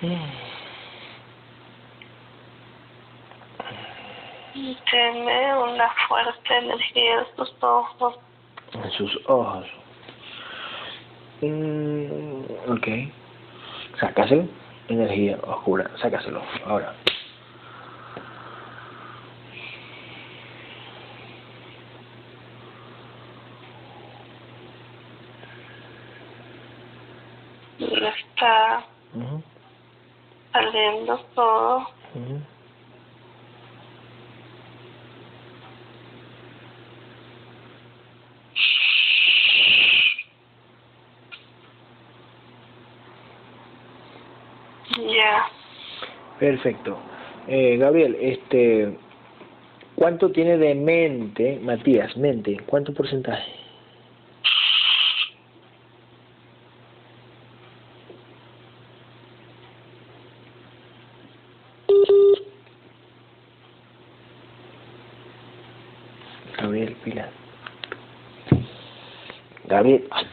dale. 0.00 0.18
Tiene 4.88 5.56
una 5.56 5.90
fuerte 6.06 6.56
energía 6.58 7.18
en 7.18 7.36
sus 7.36 7.52
ojos. 7.60 8.27
En 8.72 8.90
sus 8.92 9.18
ojos. 9.26 9.66
Mm, 11.40 12.42
ok. 12.70 12.88
Sácaselo. 13.98 14.46
Energía 14.88 15.38
oscura. 15.42 15.90
Sácaselo. 16.00 16.42
Ahora. 16.66 16.94
Está 27.78 28.84
saliendo 30.52 31.18
todo. 31.34 31.86
Ya. 32.14 32.57
Perfecto. 46.38 46.98
Eh, 47.48 47.76
Gabriel, 47.78 48.16
este, 48.20 48.96
¿cuánto 49.94 50.30
tiene 50.30 50.58
de 50.58 50.74
mente, 50.74 51.58
Matías, 51.62 52.16
mente? 52.16 52.58
¿Cuánto 52.66 52.94
porcentaje? 52.94 53.52
Gabriel, 66.58 66.96
pila. 67.04 67.28
Gabriel, 69.66 70.06
ay. 70.10 70.26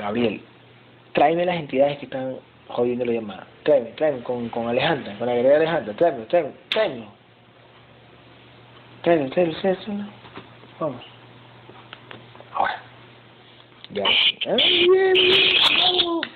Gabriel, 0.00 0.40
tráeme 1.12 1.44
las 1.44 1.56
entidades 1.56 1.98
que 1.98 2.06
están 2.06 2.36
jodiendo 2.70 3.04
la 3.04 3.12
llamada. 3.12 3.46
Tráeme, 3.62 3.90
tráeme 3.90 4.22
con, 4.22 4.48
con 4.48 4.68
Alejandra, 4.68 5.16
con 5.18 5.26
la 5.26 5.34
guerrera 5.34 5.56
Alejandra. 5.56 5.94
Tráeme, 5.94 6.24
tráeme, 6.26 6.50
tráeme. 6.68 7.04
Tráeme, 9.02 9.30
tráeme, 9.30 9.54
tráeme, 9.54 9.76
tráeme. 9.84 10.06
Vamos. 10.78 11.02
Ahora. 12.54 12.82
Ya. 13.90 14.04
Ah, 14.46 14.56
bien, 14.56 15.12
bien, 15.12 15.54
vamos. 15.78 16.26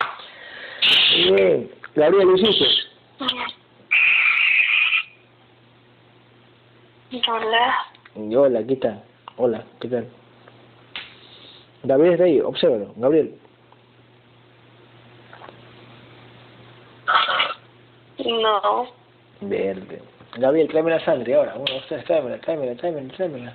Bien. 1.15 1.71
Gabriel, 1.95 2.27
¿lo 2.27 2.37
hiciste? 2.37 2.65
Hola. 7.29 7.87
Hola, 8.17 8.67
¿qué 8.67 8.77
tal? 8.77 9.03
Hola, 9.37 9.65
¿qué 9.81 9.89
tal? 9.89 10.09
Gabriel 11.85 12.15
está 12.15 12.25
ahí, 12.25 12.41
obsérvalo. 12.41 12.93
Gabriel. 12.97 13.39
No. 18.25 18.89
Verde. 19.41 20.03
Gabriel, 20.37 20.69
tráeme 20.69 20.91
la 20.91 21.01
sangre 21.05 21.35
ahora. 21.35 21.55
Uno, 21.55 21.65
dos, 21.65 21.87
tres, 21.87 22.05
tráemela, 22.05 22.39
tráemela, 22.39 22.75
tráemela. 22.77 23.53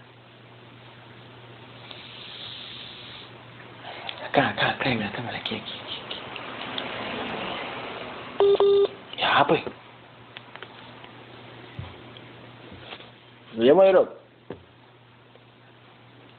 Acá, 4.27 4.49
acá, 4.49 4.77
tráemela, 4.79 5.11
tráemela, 5.11 5.37
aquí, 5.37 5.55
aquí. 5.55 5.73
aquí. 5.83 5.99
Ya, 9.17 9.45
pues. 9.47 9.61
Lo 13.55 13.63
llamo 13.63 13.81
a 13.81 13.85
Drop. 13.87 14.09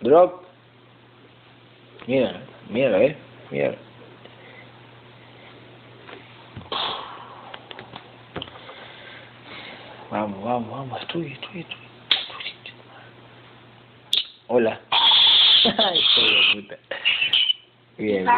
Drop. 0.01 0.43
Mira, 2.07 2.41
mira, 2.69 3.03
eh. 3.03 3.17
Mira. 3.51 3.90
Vamos, 10.11 10.43
vamos, 10.43 10.71
vamos, 10.71 11.01
estudia, 11.03 11.33
estudia, 11.33 11.61
estudia. 11.61 11.77
Hola. 14.49 14.81
Ay, 15.79 16.01
puta. 16.53 16.77
Bien, 17.97 18.25
bien. 18.25 18.29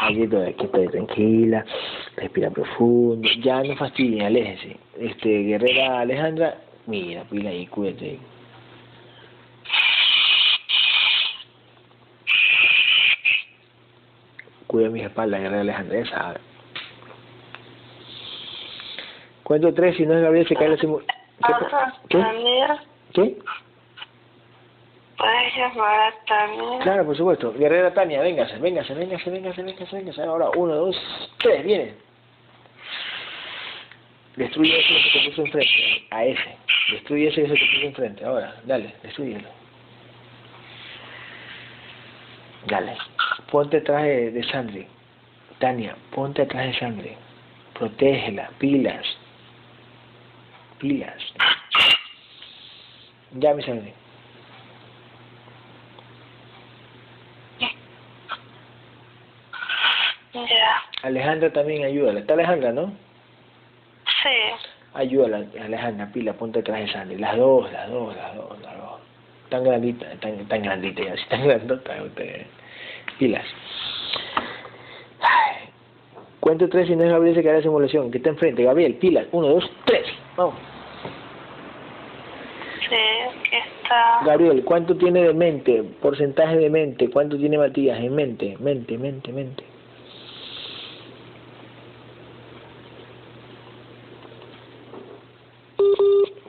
Aquí 0.00 0.22
estoy, 0.22 0.48
aquí 0.48 0.64
estoy, 0.64 0.88
tranquila. 0.88 1.64
Respira 2.16 2.50
profundo. 2.50 3.28
Ya 3.40 3.64
no 3.64 3.74
fastidien, 3.74 4.26
aléjense. 4.26 4.76
Este, 4.96 5.28
guerrera 5.42 6.00
Alejandra, 6.00 6.58
mira, 6.86 7.24
pila 7.24 7.50
ahí, 7.50 7.66
cuídate. 7.66 8.20
Cuida 14.68 14.88
mis 14.90 15.02
espaldas, 15.02 15.40
guerrera 15.40 15.62
Alejandra, 15.62 15.98
ya 15.98 16.10
sabe. 16.10 16.40
Cuento 19.48 19.72
tres, 19.72 19.96
si 19.96 20.04
no 20.04 20.12
es 20.12 20.20
Gabriel 20.22 20.46
se 20.46 20.54
cae 20.54 20.68
la 20.68 20.76
simu- 20.76 21.02
¿Qué? 22.10 22.18
¿Qué? 23.14 23.38
Puedes 25.16 25.56
llamar 25.56 26.00
a 26.00 26.12
Tania. 26.26 26.78
Claro, 26.82 27.06
por 27.06 27.16
supuesto. 27.16 27.54
Guerrera 27.54 27.94
Tania, 27.94 28.20
véngase, 28.20 28.58
véngase, 28.58 28.92
véngase, 28.92 29.30
véngase, 29.30 29.62
véngase, 29.62 29.96
véngase. 29.96 30.22
Ahora, 30.22 30.50
uno, 30.54 30.74
dos, 30.74 30.96
tres, 31.38 31.64
viene. 31.64 31.94
Destruye 34.36 34.78
ese 34.78 34.88
que 34.88 35.00
se 35.10 35.18
te 35.18 35.28
puso 35.30 35.42
enfrente. 35.46 36.06
A 36.10 36.24
ese. 36.26 36.56
Destruye 36.92 37.28
ese 37.28 37.42
que 37.44 37.48
se 37.48 37.54
te 37.54 37.60
puso 37.74 37.86
enfrente. 37.86 38.24
Ahora, 38.26 38.54
dale, 38.64 38.94
destruyelo. 39.02 39.48
Dale. 42.66 42.96
Ponte 43.50 43.78
atrás 43.78 44.02
de, 44.02 44.30
de 44.30 44.44
Sandri. 44.44 44.86
Tania, 45.58 45.96
ponte 46.14 46.42
atrás 46.42 46.66
de 46.66 46.78
Sandri. 46.78 47.16
Protégela, 47.72 48.50
pilas. 48.58 49.06
Pilas. 50.78 51.34
Ya, 53.32 53.52
mi 53.54 53.62
Sandri. 53.62 53.92
Ya. 60.34 60.82
Alejandra 61.02 61.52
también 61.52 61.84
ayúdala. 61.84 62.20
Está 62.20 62.34
Alejandra, 62.34 62.72
¿no? 62.72 62.92
Sí. 64.22 64.68
Ayúdala, 64.94 65.44
Alejandra, 65.60 66.10
pila, 66.12 66.32
ponte 66.32 66.60
atrás 66.60 66.80
de 66.80 66.92
Sandy. 66.92 67.16
Las 67.16 67.36
dos, 67.36 67.70
las 67.72 67.90
dos, 67.90 68.16
las 68.16 68.34
dos, 68.34 68.60
las 68.62 68.78
dos. 68.78 69.00
Tan 69.48 69.64
grandita, 69.64 70.06
tan, 70.20 70.46
tan 70.46 70.62
grandita 70.62 71.02
ya, 71.02 71.12
así 71.12 71.24
tan 71.28 71.44
grandota 71.46 72.02
usted. 72.02 72.46
Pilas. 73.18 73.44
Cuento 76.40 76.68
tres 76.68 76.88
y 76.88 76.96
no 76.96 77.04
es 77.04 77.10
Gabriel 77.10 77.34
se 77.34 77.42
cae 77.42 77.54
la 77.54 77.62
simulación. 77.62 78.10
Que 78.10 78.18
está 78.18 78.30
enfrente. 78.30 78.62
Gabriel, 78.62 78.94
pilas. 78.94 79.26
Uno, 79.32 79.48
dos, 79.48 79.70
tres. 79.84 80.06
Vamos. 80.38 80.54
Sí, 82.88 82.94
está. 83.50 84.20
Gabriel, 84.24 84.62
¿cuánto 84.64 84.96
tiene 84.96 85.24
de 85.24 85.34
mente? 85.34 85.82
Porcentaje 86.00 86.56
de 86.56 86.70
mente. 86.70 87.10
¿Cuánto 87.10 87.36
tiene 87.36 87.58
Matías 87.58 87.98
en 87.98 88.14
mente? 88.14 88.56
Mente, 88.60 88.96
mente, 88.96 89.32
mente. 89.32 89.64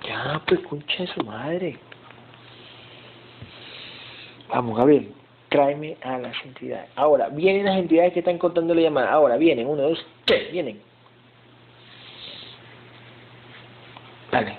Ya, 0.08 0.40
pues, 0.48 0.60
concha 0.68 1.04
de 1.04 1.08
su 1.08 1.24
madre. 1.24 1.80
Vamos, 4.50 4.78
Gabriel, 4.78 5.12
tráeme 5.50 5.98
a 6.04 6.20
las 6.20 6.36
entidades. 6.46 6.92
Ahora, 6.96 7.30
vienen 7.30 7.66
las 7.66 7.80
entidades 7.80 8.14
que 8.14 8.20
están 8.20 8.38
contando 8.38 8.76
la 8.76 8.82
llamada. 8.82 9.12
Ahora, 9.12 9.36
vienen. 9.38 9.66
Uno, 9.66 9.82
dos, 9.82 10.06
tres, 10.26 10.52
vienen. 10.52 10.89
Dale. 14.32 14.58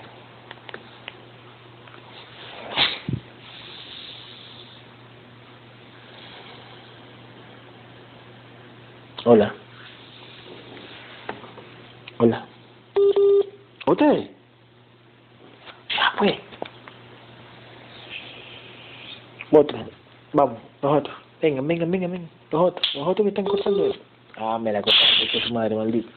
Hola. 9.23 9.53
Hola. 12.17 12.45
¿Otra 13.85 14.11
vez? 14.13 14.29
Ya, 15.89 16.13
pues. 16.17 16.35
Otro. 19.51 19.77
Vamos, 20.33 20.59
los 20.81 20.97
otros. 20.97 21.15
Vengan, 21.41 21.67
vengan, 21.67 21.91
vengan, 21.91 22.11
vengan. 22.11 22.29
Los 22.51 22.61
otros. 22.61 22.95
Los 22.95 23.07
otros 23.07 23.25
que 23.25 23.29
están 23.29 23.45
cortando 23.45 23.85
eso. 23.85 23.99
Ah, 24.37 24.57
me 24.59 24.71
la 24.73 24.81
cortaron. 24.81 25.21
Esto 25.21 25.37
es 25.37 25.43
su 25.45 25.53
madre 25.53 25.75
maldita. 25.75 26.09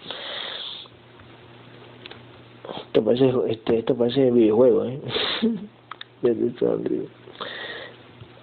Esto 3.04 3.34
parece, 3.34 3.52
este, 3.52 3.78
esto 3.80 3.94
parece 3.94 4.30
videojuego, 4.30 4.86
¿eh? 4.86 4.98
Desde 6.22 6.58
Sandri. 6.58 7.06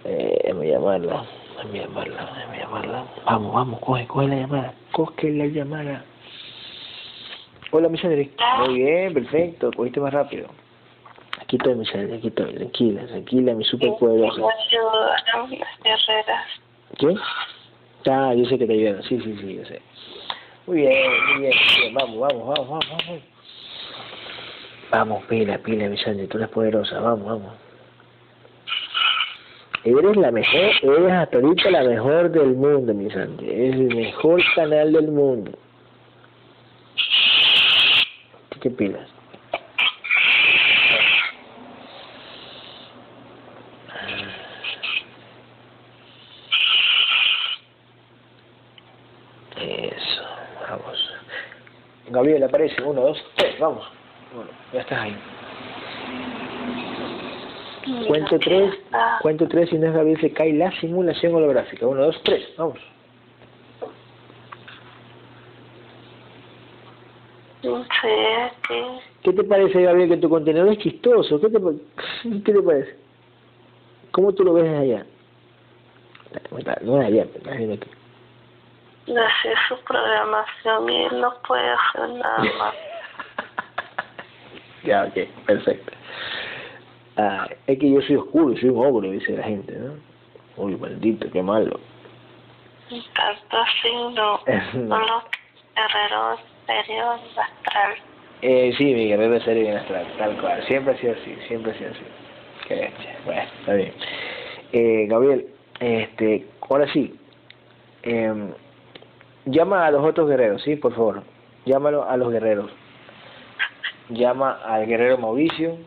Eh, 0.04 0.40
déjame 0.44 0.68
llamarla. 0.68 1.26
Déjame 1.58 1.80
llamarla, 1.80 2.34
déjame 2.36 2.58
llamarla. 2.60 3.06
Vamos, 3.26 3.54
vamos, 3.56 3.80
coge, 3.80 4.06
coge 4.06 4.28
la 4.28 4.36
llamada. 4.36 4.74
Coge 4.92 5.32
la 5.32 5.46
llamada. 5.48 6.06
Hola, 7.72 7.90
mi 7.90 7.98
Sandri. 7.98 8.32
Muy 8.60 8.76
bien, 8.76 9.14
perfecto. 9.16 9.72
Cogiste 9.76 10.00
más 10.00 10.14
rápido. 10.14 10.48
Aquí 11.42 11.56
estoy, 11.56 11.74
mi 11.74 11.86
Sandri, 11.88 12.18
aquí 12.18 12.28
estoy. 12.28 12.54
Tranquila, 12.54 13.08
tranquila, 13.08 13.54
mi 13.56 13.64
super 13.64 13.90
poderosa. 14.00 14.42
¿Qué? 17.00 17.16
Ah, 18.08 18.34
yo 18.36 18.46
sé 18.46 18.60
que 18.60 18.68
te 18.68 18.74
ayudaron. 18.74 19.02
Sí, 19.04 19.20
sí, 19.22 19.36
sí, 19.42 19.56
yo 19.56 19.66
sé. 19.66 19.82
Muy 20.68 20.82
bien, 20.82 20.94
muy 20.94 21.42
bien, 21.42 21.54
muy 21.56 21.82
bien. 21.82 21.94
Vamos, 21.96 22.20
vamos, 22.20 22.48
vamos, 22.48 22.70
vamos, 22.70 22.86
vamos. 23.08 23.41
Vamos, 24.92 25.24
pila, 25.24 25.58
pila, 25.60 25.88
mi 25.88 25.98
Sandy, 25.98 26.28
tú 26.28 26.38
eres 26.38 26.50
poderosa, 26.50 27.00
vamos, 27.00 27.26
vamos. 27.26 27.54
Eres 29.86 30.18
la 30.18 30.32
mejor, 30.32 30.72
eres 30.82 31.12
hasta 31.14 31.38
ahorita 31.38 31.72
la 31.72 31.84
mejor 31.84 32.30
del 32.30 32.54
mundo, 32.56 32.94
mi 32.94 33.10
Sandy. 33.10 33.50
Eres 33.50 33.76
el 33.76 33.96
mejor 33.96 34.44
canal 34.54 34.92
del 34.92 35.08
mundo. 35.08 35.52
¿Qué 38.60 38.70
pilas? 38.70 39.08
Eso, 49.56 50.24
vamos. 50.70 51.14
Gabriel 52.10 52.44
aparece, 52.44 52.84
uno, 52.84 53.02
dos, 53.02 53.24
tres, 53.38 53.58
vamos. 53.58 54.01
Bueno, 54.34 54.52
ya 54.74 54.82
estás 54.82 55.00
ahí. 55.00 55.18
Cuento 58.08 58.40
tres, 58.40 58.74
cuento 59.22 59.48
tres 59.48 59.74
y 59.74 59.78
no 59.78 59.88
es 59.88 59.94
Gabriel 59.94 60.22
se 60.22 60.32
cae 60.32 60.54
la 60.54 60.72
simulación 60.80 61.36
holográfica. 61.36 61.88
Uno, 61.88 62.06
dos, 62.06 62.22
tres, 62.24 62.48
vamos. 62.58 62.80
¿Qué 69.24 69.34
te 69.34 69.44
parece, 69.44 69.82
Gabriel, 69.82 70.10
que 70.10 70.18
tu 70.18 70.30
contenedor 70.30 70.70
es 70.70 70.80
chistoso? 70.80 71.40
¿Qué 71.40 71.50
te, 71.50 71.60
¿Qué 72.44 72.54
te 72.54 72.62
parece? 72.62 72.98
¿Cómo 74.12 74.34
tú 74.34 74.44
lo 74.44 74.54
ves 74.54 74.70
allá? 74.78 75.06
No 76.82 77.02
es 77.02 77.08
allá, 77.08 77.26
pero 77.34 77.56
es 77.56 77.78
aquí. 77.78 77.90
Gracias 79.08 79.60
su 79.68 79.78
programación 79.84 80.90
y 80.90 81.04
él 81.04 81.22
no 81.22 81.34
puede 81.48 81.70
hacer 81.70 82.10
nada 82.10 82.44
más. 82.58 82.91
Ya, 84.84 85.06
ok, 85.06 85.46
perfecto. 85.46 85.92
Ah, 87.18 87.48
es 87.68 87.78
que 87.78 87.92
yo 87.92 88.02
soy 88.02 88.16
oscuro, 88.16 88.56
soy 88.58 88.70
un 88.70 88.86
ogro, 88.86 89.12
dice 89.12 89.34
la 89.34 89.44
gente, 89.44 89.74
¿no? 89.74 89.94
Uy, 90.58 90.76
maldito, 90.76 91.30
qué 91.32 91.42
malo. 91.42 91.80
Tanto 92.90 93.58
así 93.58 93.92
no, 94.14 94.40
no 94.74 95.00
los 95.00 95.24
guerreros 95.76 96.40
serio 96.66 97.12
astral. 97.12 97.94
Eh, 98.42 98.74
sí, 98.78 98.86
mi 98.86 99.08
guerrero 99.08 99.40
serio 99.42 99.64
y 99.64 99.68
astral, 99.68 100.08
tal 100.18 100.40
cual. 100.42 100.66
Siempre 100.66 100.94
ha 100.94 100.98
sido 100.98 101.14
así, 101.14 101.36
siempre 101.48 101.72
ha 101.72 101.78
sido 101.78 101.92
así. 101.92 102.02
Qué 102.68 102.92
Bueno, 103.26 103.42
está 103.60 103.74
bien. 103.74 103.94
Eh, 104.74 105.06
Gabriel, 105.08 105.48
este, 105.80 106.48
ahora 106.70 106.92
sí, 106.92 107.14
eh, 108.04 108.34
llama 109.46 109.86
a 109.86 109.92
los 109.92 110.04
otros 110.04 110.30
guerreros, 110.30 110.62
¿sí? 110.64 110.76
Por 110.76 110.94
favor, 110.94 111.24
llámalo 111.66 112.08
a 112.10 112.18
los 112.18 112.32
guerreros. 112.32 112.72
Llama 114.12 114.60
al 114.66 114.88
guerrero 114.88 115.18
Mauricio, 115.18 115.78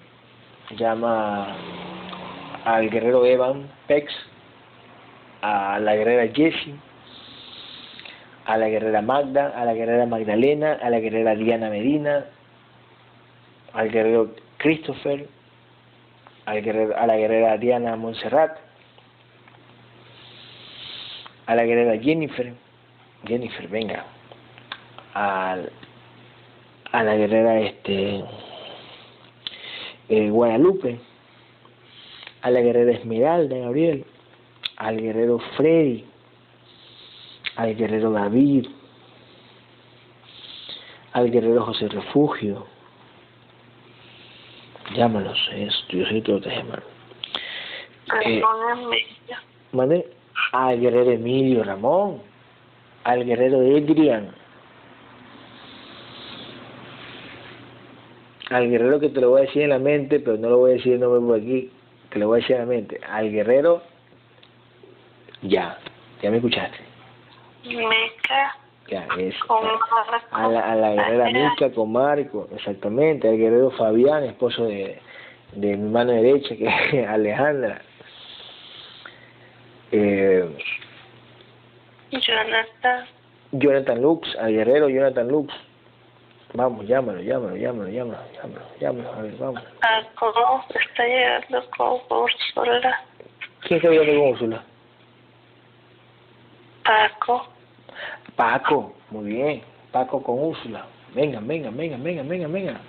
llama 0.79 1.55
al 2.65 2.89
guerrero 2.89 3.27
Evan 3.27 3.69
Pex, 3.87 4.11
a 5.43 5.79
la 5.79 5.95
guerrera 5.95 6.33
Jessie, 6.35 6.75
a 8.47 8.57
la 8.57 8.69
guerrera 8.71 9.03
Magda, 9.03 9.53
a 9.55 9.67
la 9.67 9.75
guerrera 9.75 10.07
Magdalena, 10.07 10.79
a 10.83 10.89
la 10.89 11.01
guerrera 11.01 11.35
Diana 11.35 11.69
Medina, 11.69 12.25
al 13.75 13.91
guerrero 13.91 14.31
Christopher, 14.57 15.29
al 16.47 16.63
guerrero, 16.63 16.97
a 16.97 17.07
la 17.07 17.17
guerrera 17.17 17.59
Diana 17.59 17.95
Montserrat, 17.95 18.57
a 21.45 21.55
la 21.55 21.65
guerrera 21.65 22.03
Jennifer, 22.03 22.55
Jennifer, 23.27 23.69
venga, 23.69 24.07
al, 25.13 25.71
a 26.95 27.03
la 27.03 27.16
guerrera 27.16 27.61
este 27.61 28.23
eh, 30.09 30.31
Guadalupe, 30.31 31.01
a 32.43 32.51
la 32.53 32.61
guerrera 32.61 32.93
Esmeralda, 32.93 33.57
Gabriel, 33.57 34.05
al 34.77 35.01
guerrero 35.01 35.41
Freddy, 35.57 36.05
al 37.57 37.75
guerrero 37.75 38.12
David, 38.12 38.69
al 41.15 41.33
guerrero 41.33 41.65
José 41.65 41.89
Refugio. 41.89 42.65
Llámalos, 44.95 45.51
es, 45.53 45.75
yo 45.89 46.07
soy 46.07 46.23
todo 46.23 46.41
te 46.41 46.51
llaman. 46.51 46.81
Eh, 48.25 48.43
mande 49.73 50.07
al 50.53 50.79
guerrero 50.79 51.11
Emilio 51.11 51.65
Ramón, 51.65 52.23
al 53.03 53.25
guerrero 53.25 53.59
Adrian, 53.59 54.44
al 58.55 58.71
guerrero 58.71 59.01
que 59.01 59.09
te 59.09 59.21
lo 59.21 59.31
voy 59.31 59.41
a 59.41 59.45
decir 59.47 59.63
en 59.63 59.71
la 59.71 59.81
mente, 59.81 60.21
pero 60.21 60.37
no 60.37 60.49
lo 60.49 60.59
voy 60.59 60.71
a 60.71 60.75
decir 60.75 60.93
el 60.93 61.01
nombre 61.01 61.21
por 61.21 61.41
aquí, 61.41 61.73
te 62.11 62.21
lo 62.21 62.29
voy 62.29 62.39
a 62.39 62.41
decir 62.41 62.55
en 62.55 62.63
la 62.63 62.67
mente, 62.69 63.01
al 63.05 63.33
guerrero, 63.33 63.83
ya, 65.43 65.77
ya 66.23 66.31
me 66.31 66.37
escuchaste. 66.37 66.79
Mica. 67.65 68.57
Ya, 68.89 69.09
es, 69.19 69.35
a, 70.31 70.49
la, 70.49 70.73
a 70.73 70.75
la 70.77 70.95
guerrera 70.95 71.31
Mica 71.31 71.73
con 71.73 71.91
Marco, 71.91 72.49
exactamente, 72.55 73.29
al 73.29 73.39
guerrero 73.39 73.73
Fabián, 73.73 74.23
esposo 74.23 74.67
de, 74.67 75.01
de 75.57 75.77
mi 75.77 75.91
mano 75.91 76.13
derecha, 76.13 76.55
que 76.55 76.67
es 76.67 77.09
Alejandra. 77.09 77.83
Eh, 79.91 80.49
Jonathan. 82.13 83.07
Jonathan 83.51 84.01
Lux, 84.01 84.37
al 84.37 84.53
guerrero 84.53 84.89
Jonathan 84.89 85.27
Lux. 85.27 85.53
Vamos, 86.57 86.87
llámalo, 86.87 87.21
llámalo, 87.21 87.57
llámalo, 87.57 87.91
llámalo, 87.91 88.23
llámalo, 88.33 88.65
llámalo, 88.79 89.13
a 89.13 89.23
ver, 89.23 89.37
vamos. 89.39 89.63
Paco 89.81 90.65
está 90.69 91.05
llegando 91.05 91.69
con 91.77 92.01
Úrsula. 92.17 93.01
¿Quién 93.63 93.79
está 93.79 93.91
llegando 93.91 94.21
con 94.21 94.31
Úrsula? 94.31 94.65
Paco. 96.85 97.49
Paco, 98.37 98.95
muy 99.11 99.33
bien. 99.33 99.63
Paco 99.91 100.23
con 100.23 100.39
Úrsula. 100.39 100.87
Venga, 101.13 101.41
venga, 101.43 101.71
venga, 101.71 101.97
venga, 101.97 102.23
venga, 102.23 102.47
venga. 102.47 102.81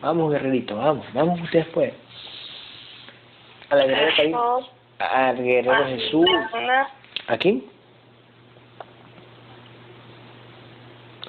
Vamos, 0.00 0.32
guerrerito, 0.32 0.74
vamos, 0.74 1.06
vamos 1.12 1.38
ustedes 1.42 1.66
pues. 1.74 1.92
A 3.68 3.76
la 3.76 3.84
guerrera. 3.84 4.38
Al 4.98 5.36
guerrero 5.36 5.86
Jesús. 5.88 6.26
¿A 7.26 7.36
quién? 7.36 7.64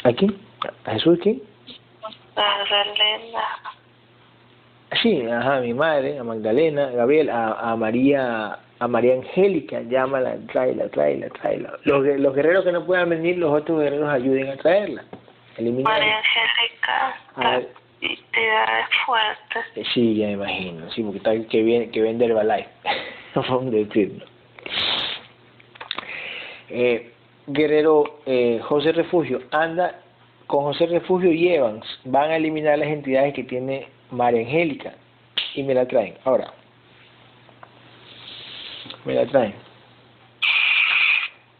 ¿A 0.05 0.13
quién? 0.13 0.39
¿A 0.85 0.91
Jesús 0.93 1.19
quién? 1.21 1.54
Magdalena. 2.35 3.43
Sí, 5.01 5.25
ajá, 5.27 5.59
mi 5.61 5.73
madre, 5.73 6.19
a 6.19 6.23
Magdalena, 6.23 6.89
Gabriel, 6.91 7.29
a, 7.29 7.71
a 7.71 7.75
María, 7.75 8.59
a 8.79 8.87
María 8.87 9.15
Angélica, 9.15 9.81
llámala, 9.81 10.35
tráela, 10.51 10.87
tráela, 10.89 11.29
tráela. 11.29 11.73
Los, 11.83 12.05
los 12.19 12.35
guerreros 12.35 12.63
que 12.63 12.71
no 12.71 12.85
puedan 12.85 13.09
venir, 13.09 13.37
los 13.37 13.51
otros 13.51 13.79
guerreros 13.81 14.09
ayuden 14.09 14.49
a 14.49 14.57
traerla. 14.57 15.03
Eliminar. 15.57 15.91
María 15.91 16.17
Angélica, 16.17 17.19
la 17.37 17.55
actividad 17.55 18.85
fuerte. 19.05 19.85
Sí, 19.93 20.15
ya 20.15 20.27
me 20.27 20.33
imagino, 20.33 20.91
sí, 20.91 21.01
porque 21.01 21.17
está 21.17 21.31
que, 21.49 21.63
viene, 21.63 21.89
que 21.89 22.01
vende 22.01 22.25
Herbalife, 22.25 22.69
a 23.35 23.59
decirlo. 23.71 24.25
Eh, 26.69 27.11
guerrero 27.47 28.19
eh, 28.25 28.59
José 28.63 28.91
Refugio, 28.91 29.41
anda 29.51 29.99
con 30.47 30.63
José 30.63 30.87
Refugio 30.87 31.31
y 31.31 31.49
Evans 31.49 31.85
van 32.05 32.31
a 32.31 32.37
eliminar 32.37 32.77
las 32.77 32.89
entidades 32.89 33.33
que 33.33 33.43
tiene 33.43 33.87
María 34.11 34.41
Angélica 34.41 34.93
y 35.55 35.63
me 35.63 35.73
la 35.73 35.87
traen. 35.87 36.15
Ahora, 36.23 36.53
me 39.05 39.13
la 39.13 39.25
traen. 39.27 39.55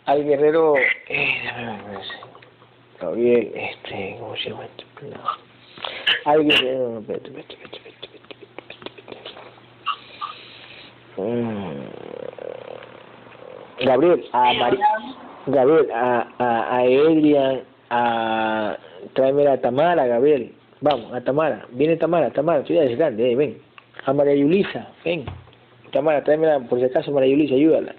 Al 0.06 0.24
guerrero, 0.24 0.76
eh, 0.78 1.38
Gabriel, 3.00 3.52
este, 3.56 4.18
¿cómo 4.20 4.36
se 4.38 4.50
llama 4.50 4.66
este? 4.66 4.84
No. 5.08 5.24
Al 6.26 6.44
guerrero, 6.46 6.90
no, 6.90 7.00
espérate, 7.00 7.28
espérate, 7.28 7.54
espérate, 7.54 7.78
espérate, 7.78 8.16
Gabriel, 13.80 14.26
a 14.32 14.54
María, 14.54 14.88
Gabriel, 15.48 15.92
a, 15.92 16.28
a, 16.38 16.78
a 16.78 16.80
Adrian, 16.80 17.64
a 17.90 18.78
tráeme 19.14 19.48
a 19.48 19.62
Tamara, 19.62 20.08
Gabriel. 20.08 20.52
Vamos, 20.82 21.14
a 21.14 21.22
Tamara. 21.22 21.66
Viene 21.72 21.98
Tamara, 21.98 22.32
Tamara, 22.32 22.64
tú 22.64 22.74
ya 22.74 22.84
eres 22.84 22.98
grande, 22.98 23.32
eh, 23.32 23.36
ven. 23.36 23.58
A 24.06 24.14
María 24.14 24.36
Yulisa, 24.36 24.90
ven. 25.04 25.26
Tamara, 25.92 26.24
tráemela, 26.24 26.60
por 26.60 26.80
si 26.80 26.86
acaso, 26.86 27.12
María 27.12 27.32
Yulisa, 27.32 27.56
ayúdala. 27.56 27.96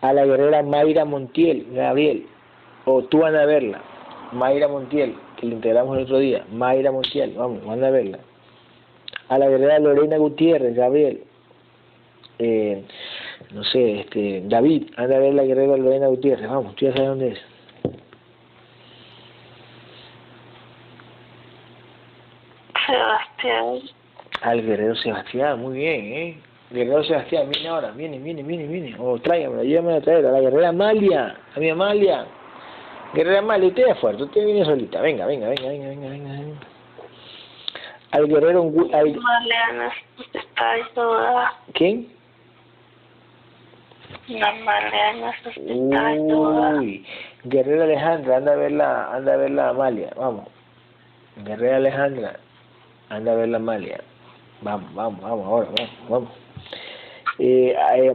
A 0.00 0.12
la 0.12 0.24
guerrera 0.24 0.62
Mayra 0.62 1.04
Montiel, 1.04 1.66
Gabriel. 1.72 2.26
O 2.86 3.02
tú 3.02 3.24
anda 3.24 3.42
a 3.42 3.46
verla. 3.46 3.82
Mayra 4.32 4.68
Montiel, 4.68 5.14
que 5.36 5.46
le 5.46 5.56
integramos 5.56 5.96
el 5.98 6.04
otro 6.04 6.18
día. 6.18 6.44
Mayra 6.52 6.90
Montiel, 6.92 7.34
vamos, 7.36 7.62
anda 7.68 7.88
a 7.88 7.90
verla. 7.90 8.18
A 9.28 9.38
la 9.38 9.48
guerrera 9.48 9.78
Lorena 9.78 10.16
Gutiérrez, 10.16 10.74
Gabriel. 10.74 11.22
Eh, 12.38 12.82
no 13.52 13.64
sé, 13.64 14.00
este, 14.00 14.42
David, 14.44 14.90
anda 14.96 15.16
a 15.16 15.20
ver 15.20 15.34
la 15.34 15.44
guerrera 15.44 15.76
Lorena 15.76 16.06
Gutiérrez, 16.06 16.48
vamos, 16.48 16.76
tú 16.76 16.86
ya 16.86 16.92
sabes 16.92 17.08
dónde 17.08 17.28
es. 17.28 17.40
Sebastián. 22.86 23.80
Al 24.42 24.62
guerrero 24.62 24.94
Sebastián, 24.96 25.60
muy 25.60 25.78
bien, 25.78 26.04
¿eh? 26.12 26.38
Guerrero 26.70 27.02
Sebastián, 27.04 27.50
viene 27.50 27.68
ahora, 27.68 27.90
viene, 27.90 28.18
viene, 28.18 28.42
viene, 28.42 28.66
viene. 28.66 28.96
O 28.98 29.12
oh, 29.12 29.18
tráigamela, 29.18 29.64
llévame 29.64 29.96
a 29.96 30.00
traer 30.00 30.24
a 30.26 30.32
la 30.32 30.40
guerrera 30.40 30.68
Amalia, 30.68 31.36
a 31.54 31.60
mi 31.60 31.70
Amalia. 31.70 32.26
Guerrera 33.12 33.40
Amalia, 33.40 33.68
usted 33.68 33.88
es 33.88 33.98
fuerte, 33.98 34.22
usted 34.22 34.44
viene 34.44 34.64
solita. 34.64 35.00
Venga, 35.00 35.26
venga, 35.26 35.48
venga, 35.48 35.68
venga, 35.68 35.88
venga, 35.88 36.08
venga. 36.08 36.32
venga. 36.32 36.60
Al 38.12 38.26
guerrero... 38.26 38.62
Al... 38.92 39.08
Amalia 39.08 39.92
está. 40.32 41.54
¿Quién? 41.74 42.19
Amalia 44.36 45.12
necesita 45.12 46.06
ayuda. 46.06 46.78
Uy, 46.78 47.04
Guerrera 47.44 47.84
Alejandra, 47.84 48.36
anda 48.36 48.52
a 48.52 48.56
verla, 48.56 49.12
anda 49.12 49.34
a 49.34 49.36
verla 49.36 49.68
Amalia, 49.70 50.10
vamos. 50.16 50.46
Guerrera 51.44 51.76
Alejandra, 51.76 52.38
anda 53.08 53.32
a 53.32 53.34
verla 53.34 53.56
Amalia. 53.56 54.00
Vamos, 54.62 54.94
vamos, 54.94 55.20
vamos, 55.20 55.46
ahora, 55.46 55.68
vamos, 55.76 56.08
vamos. 56.08 56.30
Eh, 57.38 57.74
eh, 57.96 58.14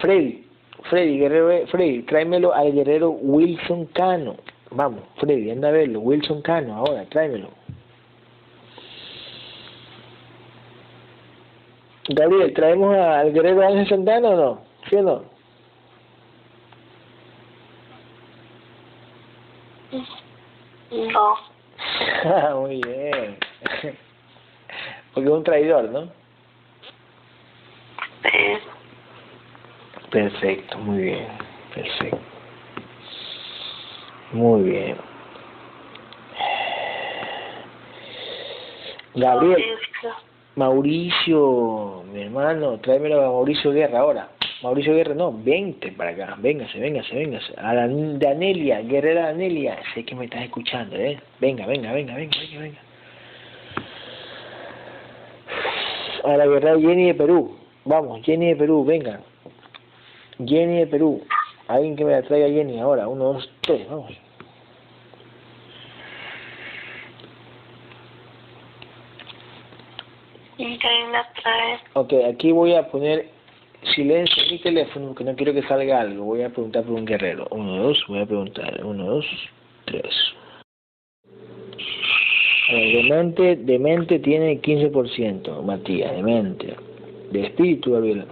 Freddy, 0.00 0.46
Freddy, 0.90 1.18
Guerrero, 1.18 1.66
Freddy, 1.68 2.02
tráemelo 2.02 2.54
al 2.54 2.72
guerrero 2.72 3.10
Wilson 3.10 3.86
Cano. 3.86 4.36
Vamos, 4.70 5.00
Freddy, 5.16 5.50
anda 5.50 5.68
a 5.68 5.72
verlo. 5.72 6.00
Wilson 6.00 6.42
Cano, 6.42 6.74
ahora, 6.74 7.04
tráemelo. 7.06 7.48
Gabriel, 12.08 12.52
¿traemos 12.54 12.96
al 12.96 13.32
guerrero 13.32 13.66
Ángel 13.66 13.88
Santana 13.88 14.28
o 14.28 14.36
no? 14.36 14.60
¿Sí 14.88 14.96
o 14.96 15.02
no? 15.02 15.35
No. 20.96 22.60
Muy 22.60 22.80
bien. 22.82 23.38
Porque 25.14 25.28
es 25.28 25.34
un 25.34 25.44
traidor, 25.44 25.84
¿no? 25.90 26.10
Sí. 28.22 28.58
Perfecto, 30.10 30.78
muy 30.78 31.02
bien. 31.02 31.28
Perfecto. 31.74 32.18
Muy 34.32 34.62
bien. 34.62 34.96
Gabriel. 39.14 39.62
Mauricio, 40.56 42.02
mi 42.12 42.22
hermano, 42.22 42.78
tráemelo 42.80 43.20
a 43.20 43.30
Mauricio 43.30 43.72
Guerra 43.72 44.00
ahora. 44.00 44.28
Mauricio 44.62 44.94
Guerra, 44.94 45.14
no, 45.14 45.32
vente 45.32 45.92
para 45.92 46.10
acá, 46.10 46.34
véngase, 46.38 46.78
véngase, 46.78 47.14
véngase. 47.14 47.52
A 47.58 47.74
la 47.74 47.88
Danelia, 47.88 48.80
guerrera 48.80 49.26
Danelia, 49.26 49.78
sé 49.94 50.04
que 50.04 50.14
me 50.14 50.24
estás 50.24 50.42
escuchando, 50.44 50.96
¿eh? 50.96 51.20
Venga, 51.40 51.66
venga, 51.66 51.92
venga, 51.92 52.14
venga, 52.14 52.38
venga, 52.38 52.60
venga. 52.60 52.78
A 56.24 56.36
la 56.38 56.46
guerrera 56.46 56.80
Jenny 56.80 57.08
de 57.08 57.14
Perú, 57.14 57.56
vamos, 57.84 58.24
Jenny 58.24 58.48
de 58.48 58.56
Perú, 58.56 58.84
venga. 58.84 59.20
Jenny 60.38 60.78
de 60.78 60.86
Perú, 60.86 61.22
alguien 61.68 61.94
que 61.94 62.04
me 62.04 62.12
la 62.12 62.22
traiga 62.22 62.48
Jenny 62.48 62.80
ahora, 62.80 63.08
uno, 63.08 63.34
dos, 63.34 63.50
tres, 63.60 63.86
vamos. 63.88 64.10
Ok, 71.92 72.14
aquí 72.30 72.52
voy 72.52 72.74
a 72.74 72.88
poner 72.88 73.35
silencio 73.94 74.42
en 74.42 74.52
mi 74.52 74.58
teléfono 74.58 75.06
porque 75.08 75.24
no 75.24 75.34
quiero 75.36 75.52
que 75.52 75.62
salga 75.62 76.00
algo. 76.00 76.24
Voy 76.24 76.42
a 76.42 76.50
preguntar 76.50 76.84
por 76.84 76.94
un 76.94 77.04
guerrero. 77.04 77.46
Uno, 77.50 77.76
dos, 77.82 78.04
voy 78.08 78.20
a 78.20 78.26
preguntar. 78.26 78.84
Uno, 78.84 79.04
dos, 79.04 79.26
tres. 79.84 80.14
de 82.70 83.06
mente, 83.08 83.56
de 83.56 83.78
mente 83.78 84.18
tiene 84.18 84.60
15%, 84.60 85.62
Matías, 85.62 86.14
de 86.16 86.22
mente. 86.22 86.74
De 87.30 87.44
espíritu, 87.44 87.92
Gabriela. 87.92 88.26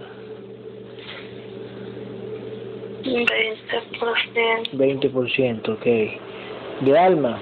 20%. 3.03 4.71
20%, 4.73 5.69
ok. 5.69 5.85
De 6.85 6.97
alma. 6.97 7.39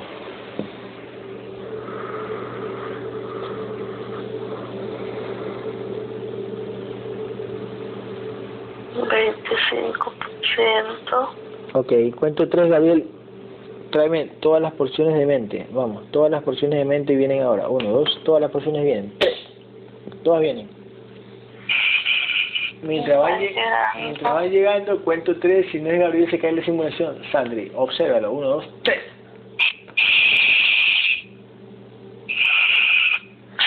25%. 9.73 11.29
Ok, 11.73 11.93
cuento 12.19 12.47
tres, 12.49 12.69
Gabriel. 12.69 13.07
Tráeme 13.91 14.25
todas 14.41 14.61
las 14.61 14.73
porciones 14.73 15.15
de 15.15 15.25
mente. 15.25 15.67
Vamos, 15.71 16.09
todas 16.11 16.31
las 16.31 16.43
porciones 16.43 16.79
de 16.79 16.85
mente 16.85 17.15
vienen 17.15 17.41
ahora. 17.43 17.69
Uno, 17.69 17.89
dos, 17.89 18.19
todas 18.23 18.41
las 18.41 18.51
porciones 18.51 18.83
vienen. 18.83 19.13
Tres. 19.19 19.37
Todas 20.23 20.41
vienen. 20.41 20.67
Mientras 22.81 23.17
va, 23.17 23.37
mientras 23.95 24.35
va 24.35 24.45
llegando, 24.45 24.99
cuento 25.03 25.39
tres. 25.39 25.67
Si 25.71 25.79
no 25.79 25.89
es 25.89 25.99
Gabriel, 25.99 26.29
se 26.29 26.39
cae 26.39 26.51
la 26.51 26.65
simulación. 26.65 27.21
Sandri, 27.31 27.71
obsérvalo. 27.75 28.31
Uno, 28.31 28.47
dos, 28.47 28.65
tres. 28.83 28.99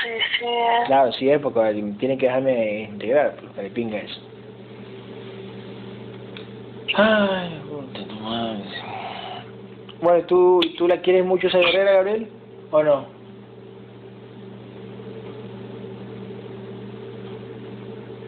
Sí, 0.02 0.08
sí 0.38 0.46
Claro, 0.86 1.12
sí 1.12 1.30
es, 1.30 1.40
porque 1.40 1.82
tiene 1.98 2.18
que 2.18 2.26
dejarme 2.26 2.82
integrar, 2.82 3.36
para 3.54 3.62
que 3.62 3.70
pinga 3.70 3.98
eso. 3.98 4.20
Ay, 6.98 7.62
puta 7.68 8.08
tu 8.08 8.14
madre. 8.14 8.64
Bueno, 10.00 10.24
¿tú, 10.26 10.60
¿tú 10.78 10.88
la 10.88 11.02
quieres 11.02 11.26
mucho 11.26 11.48
esa 11.48 11.58
guerrera, 11.58 11.92
Gabriel? 11.92 12.30
¿O 12.70 12.82
no? 12.82 13.04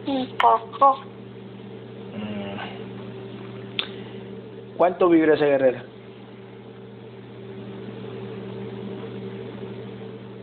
Un 0.05 0.27
poco. 0.37 0.99
Mm. 2.15 2.57
¿Cuánto 4.77 5.09
vibra 5.09 5.33
esa 5.33 5.45
guerrera? 5.45 5.83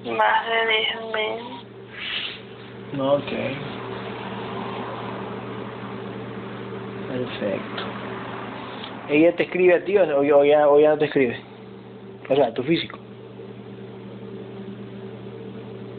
Más 0.04 0.46
de 0.48 0.66
10.000. 1.12 1.62
No, 2.96 3.14
ok. 3.14 3.32
Perfecto. 7.08 7.95
¿Ella 9.08 9.34
te 9.36 9.44
escribe 9.44 9.74
a 9.74 9.84
ti 9.84 9.96
o, 9.96 10.04
no, 10.04 10.18
o, 10.18 10.44
ya, 10.44 10.68
o 10.68 10.80
ya 10.80 10.90
no 10.90 10.98
te 10.98 11.04
escribe? 11.04 11.40
O 12.28 12.34
sea, 12.34 12.52
tu 12.52 12.62
físico. 12.64 12.98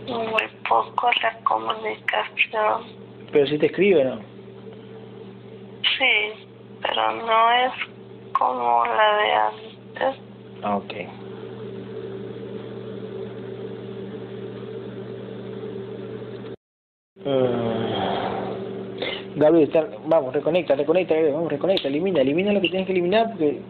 Muy 0.07 0.43
poco 0.67 1.09
la 1.21 1.39
comunicación. 1.43 2.83
Pero 3.31 3.47
si 3.47 3.57
te 3.57 3.67
escribe, 3.67 4.03
¿no? 4.03 4.19
Sí, 5.97 6.47
pero 6.81 7.11
no 7.13 7.51
es 7.51 7.71
como 8.33 8.85
la 8.85 9.17
de 9.17 9.33
antes. 9.33 10.21
Ah, 10.63 10.77
ok. 10.77 10.93
Mm. 17.25 17.67
Gabriel, 19.37 19.67
está, 19.67 19.87
vamos, 20.07 20.33
reconecta, 20.33 20.73
reconecta, 20.73 21.13
vamos, 21.31 21.51
reconecta, 21.51 21.87
elimina, 21.87 22.21
elimina 22.21 22.51
lo 22.51 22.59
que 22.59 22.69
tienes 22.69 22.87
que 22.87 22.93
eliminar 22.93 23.29
porque 23.29 23.61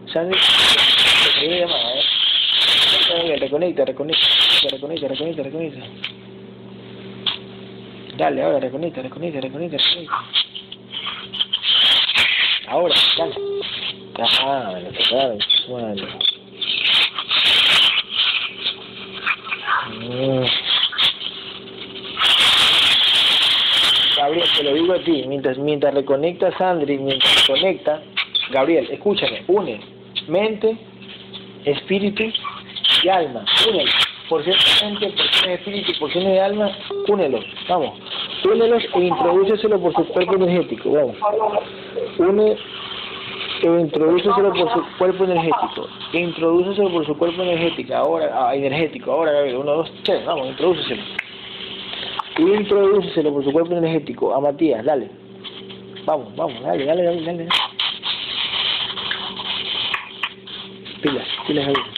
te 1.40 1.60
llamada, 1.60 1.94
¿eh? 1.94 3.36
Reconecta, 3.38 3.84
reconecta, 3.84 4.26
reconecta, 4.70 5.08
reconecta, 5.08 5.42
reconecta. 5.42 5.80
Dale, 8.16 8.42
ahora, 8.42 8.60
reconecta, 8.60 9.02
reconecta, 9.02 9.40
reconecta, 9.42 9.76
reconecta. 9.76 10.24
Ahora, 12.68 12.94
dale. 13.18 13.34
Ah, 14.40 14.72
me 14.74 14.80
lo 14.80 15.38
bueno. 15.68 16.06
Gabriel, 24.16 24.47
te 24.58 24.64
lo 24.64 24.74
digo 24.74 24.92
a 24.92 24.98
ti, 24.98 25.24
mientras, 25.28 25.56
mientras 25.56 25.94
reconecta 25.94 26.50
Sandri, 26.58 26.98
mientras 26.98 27.46
conecta, 27.46 28.02
Gabriel, 28.50 28.88
escúchame, 28.90 29.44
une 29.46 29.78
mente, 30.26 30.76
espíritu 31.64 32.24
y 33.04 33.08
alma, 33.08 33.44
únelo. 33.68 33.90
Porciones 34.28 34.80
de 34.80 34.86
mente, 34.86 35.06
porciones 35.10 35.46
de 35.46 35.54
espíritu, 35.54 35.92
porciones 36.00 36.32
de 36.32 36.40
alma, 36.40 36.76
únelos, 37.06 37.44
vamos. 37.68 37.98
Únelos 38.44 38.82
e 38.94 39.00
introdúceselo 39.00 39.80
por 39.80 39.94
su 39.94 40.04
cuerpo 40.08 40.34
energético, 40.34 40.90
vamos. 40.90 41.16
Une 42.18 42.56
e 43.62 43.80
introdúceselo 43.80 44.52
por 44.54 44.72
su 44.72 44.84
cuerpo 44.98 45.24
energético. 45.24 45.88
Introdúceselo 46.12 46.90
por 46.90 47.06
su 47.06 47.16
cuerpo 47.16 47.42
energético, 47.42 47.94
ahora, 47.94 48.30
ah, 48.34 48.56
energético, 48.56 49.12
ahora, 49.12 49.32
Gabriel, 49.32 49.58
uno, 49.58 49.76
dos, 49.76 49.92
tres, 50.02 50.24
vamos, 50.26 50.48
introdúceselo. 50.48 51.02
Introdúceselo 52.38 53.32
por 53.32 53.44
su 53.44 53.52
cuerpo 53.52 53.74
energético 53.76 54.32
a 54.32 54.40
Matías, 54.40 54.84
dale. 54.84 55.10
vamos, 56.04 56.34
vamos, 56.36 56.62
dale, 56.62 56.84
dale, 56.84 57.02
dale, 57.02 57.24
dale. 57.24 57.48
Pilas, 61.02 61.26
pilas 61.46 61.66
ahí. 61.66 61.97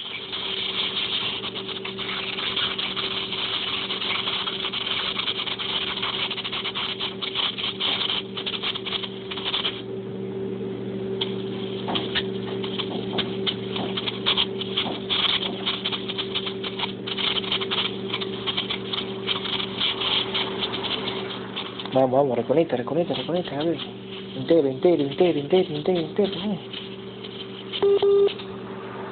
Vamos, 22.11 22.25
vamos, 22.25 22.39
reconecta, 22.39 22.77
reconecta, 22.77 23.15
reconecta, 23.15 23.57
a 23.57 23.63
ver. 23.63 23.79
Integra, 24.37 24.69
integra, 24.69 25.03
integra, 25.05 25.39
integra, 25.39 25.77
integra, 25.77 26.03
integra. 26.03 26.41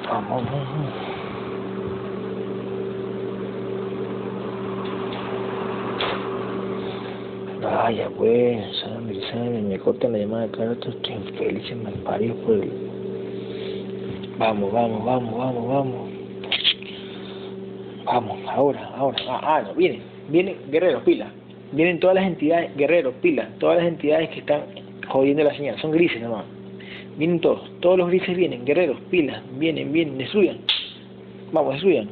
Vamos, 0.09 0.29
vamos, 0.29 0.51
vamos. 0.51 0.93
Vaya, 7.61 8.09
pues, 8.17 8.77
Sammy, 8.81 9.21
Sammy, 9.31 9.61
me 9.61 9.79
cortan 9.79 10.11
la 10.11 10.17
llamada 10.17 10.47
de 10.47 10.51
cada 10.51 10.73
rato, 10.73 10.89
estoy 10.89 11.13
infeliz, 11.13 11.75
malparido 11.81 12.35
por 12.35 12.55
el... 12.55 12.71
Vamos, 14.37 14.73
vamos, 14.73 15.05
vamos, 15.05 15.37
vamos, 15.37 15.67
vamos. 15.69 16.09
Vamos, 18.03 18.37
ahora, 18.49 18.91
ahora. 18.97 19.17
Ah, 19.25 19.39
ah, 19.41 19.61
no, 19.61 19.73
vienen, 19.75 20.01
vienen, 20.27 20.57
guerreros, 20.69 21.01
pila. 21.03 21.31
Vienen 21.71 21.99
todas 21.99 22.15
las 22.15 22.25
entidades, 22.25 22.75
guerreros, 22.75 23.13
pila, 23.21 23.49
todas 23.59 23.77
las 23.77 23.87
entidades 23.87 24.29
que 24.29 24.39
están 24.39 24.61
jodiendo 25.07 25.43
la 25.43 25.55
señal, 25.55 25.79
son 25.79 25.91
grises 25.91 26.21
nomás. 26.21 26.45
Vienen 27.17 27.39
todos, 27.41 27.69
todos 27.81 27.97
los 27.97 28.07
grises 28.07 28.35
vienen, 28.35 28.65
guerreros, 28.65 28.97
pilas, 29.09 29.41
vienen, 29.57 29.91
vienen, 29.91 30.17
destruyan. 30.17 30.57
Vamos, 31.51 31.73
destruyan. 31.73 32.07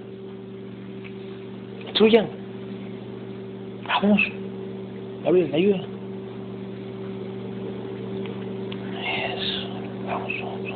Destruyan. 1.86 2.28
Vamos. 3.88 4.22
Gabriel, 5.24 5.54
ayuda. 5.54 5.78
Eso. 9.04 9.68
Vamos, 10.06 10.32
vamos. 10.42 10.68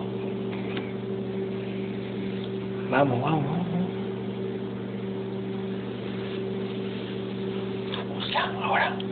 Vamos, 2.89 3.21
vamos, 3.21 3.60
ahora. 8.71 9.11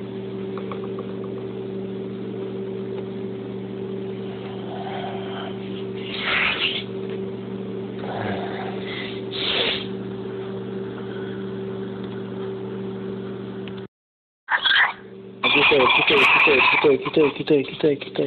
quita, 16.79 16.97
quita, 16.97 17.29
quita, 17.31 17.63
quita, 17.63 17.95
quita. 17.95 18.23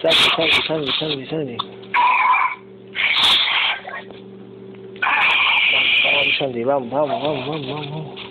Salve, 0.00 0.28
salve, 0.36 0.62
salve, 0.66 0.92
salve, 0.98 1.26
salve. 1.26 1.56
Salve, 6.38 6.64
vamos, 6.64 6.90
vamos, 6.90 7.22
vamos, 7.22 7.46
vamos, 7.46 7.90
vamos. 7.90 8.27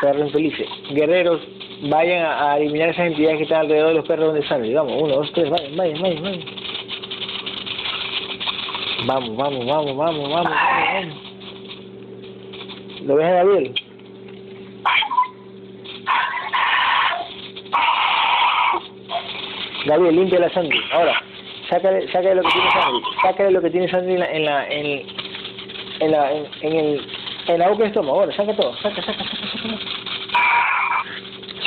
Perros 0.00 0.26
infelices. 0.26 0.68
Guerreros, 0.90 1.40
vayan 1.82 2.24
a, 2.24 2.56
eliminar 2.56 2.90
esas 2.90 3.06
entidades 3.06 3.38
que 3.38 3.42
están 3.44 3.60
alrededor 3.60 3.88
de 3.88 3.94
los 3.94 4.06
perros 4.06 4.26
donde 4.26 4.46
salen. 4.46 4.74
Vamos, 4.74 4.94
uno, 5.00 5.16
dos, 5.16 5.32
tres, 5.32 5.50
vayan, 5.50 5.76
vayan, 5.76 6.02
vayan, 6.02 6.22
vayan. 6.22 6.40
Vamos, 9.06 9.36
vamos, 9.36 9.66
vamos, 9.66 9.96
vamos, 9.96 9.96
vamos, 9.96 10.30
vamos, 10.30 10.52
vamos. 10.52 11.14
¿Lo 13.02 13.16
ves 13.16 13.26
a 13.26 13.30
Gabriel? 13.30 13.74
Gabriel, 19.86 20.16
limpia 20.16 20.40
la 20.40 20.50
sangre. 20.50 20.78
Ahora, 20.92 21.22
sácale, 21.68 22.06
sácale 22.12 22.34
lo 22.34 22.42
que 22.42 22.50
tiene 22.52 22.70
sangre. 22.70 23.02
Sácale 23.22 23.50
lo 23.50 23.62
que 23.62 23.70
tiene 23.70 23.90
sangre 23.90 24.12
en 24.12 24.20
la, 24.20 24.30
en 24.30 24.44
la, 24.44 24.70
en, 24.70 25.06
en 26.00 26.10
la, 26.10 26.32
en, 26.32 26.46
en 26.62 26.76
el, 26.76 27.06
en 27.48 27.58
la 27.58 27.68
boca 27.68 27.78
del 27.78 27.88
estómago. 27.88 28.20
Ahora, 28.20 28.36
saca 28.36 28.54
todo. 28.54 28.76
Saca, 28.76 29.02
saca, 29.02 29.24
saca, 29.24 29.39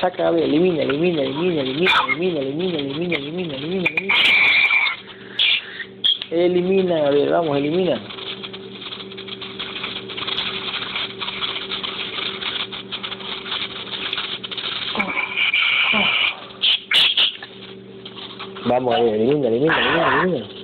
saca. 0.04 0.24
Gabriel, 0.24 0.50
elimina, 0.50 0.84
elimina, 0.84 1.22
elimina, 1.22 1.62
elimina, 1.62 2.00
elimina, 2.02 2.40
elimina, 2.40 2.78
elimina, 2.80 3.18
elimina, 3.18 3.56
elimina, 3.56 3.90
elimina. 3.90 4.14
Elimina, 6.32 6.96
Gabriel, 7.02 7.30
vamos, 7.30 7.58
elimina. 7.58 8.02
Vamos, 18.66 18.96
Gabriel, 18.96 19.22
elimina, 19.22 19.48
elimina, 19.48 19.78
elimina, 19.78 20.24
elimina. 20.24 20.63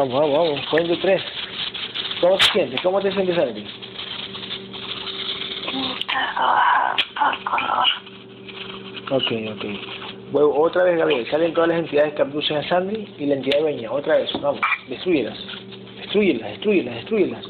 Vamos, 0.00 0.14
vamos, 0.14 0.32
vamos. 0.32 0.66
Cuento 0.70 0.98
tres. 1.02 1.22
¿Cómo 2.22 2.38
te 2.38 2.44
sientes? 2.46 2.80
¿Cómo 2.80 3.00
te 3.02 3.12
sientes, 3.12 3.36
bajar 6.36 6.96
al 7.16 7.44
color. 7.44 7.86
Ok, 9.10 9.30
ok. 9.56 9.64
Vuelvo 10.32 10.62
otra 10.62 10.84
vez, 10.84 10.96
Gabriel. 10.96 11.30
Salen 11.30 11.52
todas 11.52 11.68
las 11.68 11.80
entidades 11.80 12.14
que 12.14 12.22
abducen 12.22 12.56
a 12.56 12.68
Sandy 12.70 13.12
y 13.18 13.26
la 13.26 13.34
entidad 13.34 13.60
dueña. 13.60 13.92
Otra 13.92 14.16
vez. 14.16 14.32
Vamos. 14.40 14.62
Destruyelas. 14.88 15.38
Destruyelas, 15.98 16.48
destruyelas, 16.48 16.94
destruyelas. 16.94 17.46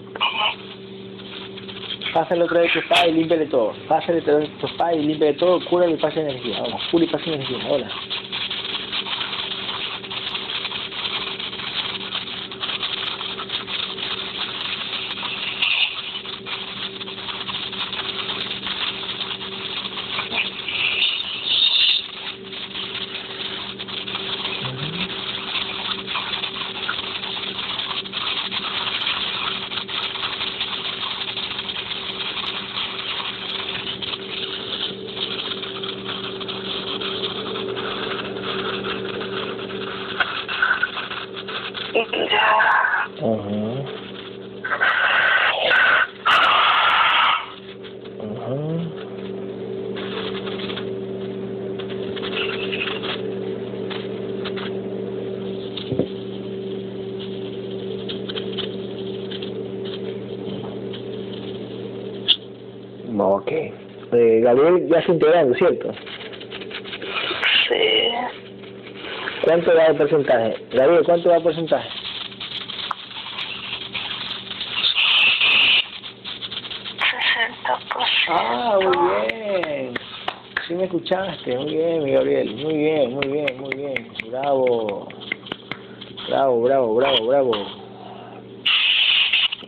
Pásale 2.13 2.43
otra 2.43 2.63
vez 2.63 2.73
tu 2.73 2.81
espada 2.81 3.07
y 3.07 3.13
límpiale 3.13 3.47
todo. 3.47 3.75
Pásale 3.87 4.19
otra 4.19 4.39
vez 4.39 4.59
tu 4.59 4.67
espada 4.67 4.93
y 4.95 5.05
límpiale 5.05 5.35
todo. 5.35 5.65
Cúrale 5.67 5.93
y 5.93 5.99
pase 5.99 6.21
energía. 6.21 6.63
Vamos. 6.63 6.83
Cura 6.91 7.05
y 7.05 7.09
pase 7.09 7.33
energía. 7.33 7.59
Hola. 7.71 7.89
Ya. 42.31 43.10
Ajá. 43.21 44.01
Ajá. 48.19 49.01
Ok. 63.19 63.53
Eh, 63.53 64.41
Gabriel 64.43 64.89
ya 64.89 65.03
se 65.03 65.13
integrando, 65.13 65.55
¿cierto? 65.55 65.93
Sí. 67.69 68.13
¿Cuánto 69.45 69.75
da 69.75 69.87
el 69.87 69.97
porcentaje? 69.97 70.57
Gabriel, 70.73 71.03
¿cuánto 71.05 71.29
da 71.29 71.37
el 71.37 71.43
porcentaje? 71.43 71.89
Ah, 78.29 78.79
muy 78.81 79.27
bien. 79.27 79.95
Sí 80.67 80.75
me 80.75 80.89
escuchaste, 81.01 81.57
muy 81.57 81.75
bien, 81.75 82.05
mi 82.05 82.11
Gabriel, 82.13 82.55
muy 82.57 82.75
bien, 82.75 83.15
muy 83.15 83.29
bien, 83.29 83.61
muy 83.61 83.75
bien. 83.75 84.13
Bravo. 84.31 85.09
Bravo, 86.29 86.63
bravo, 86.63 86.95
bravo, 86.95 87.27
bravo. 87.27 87.53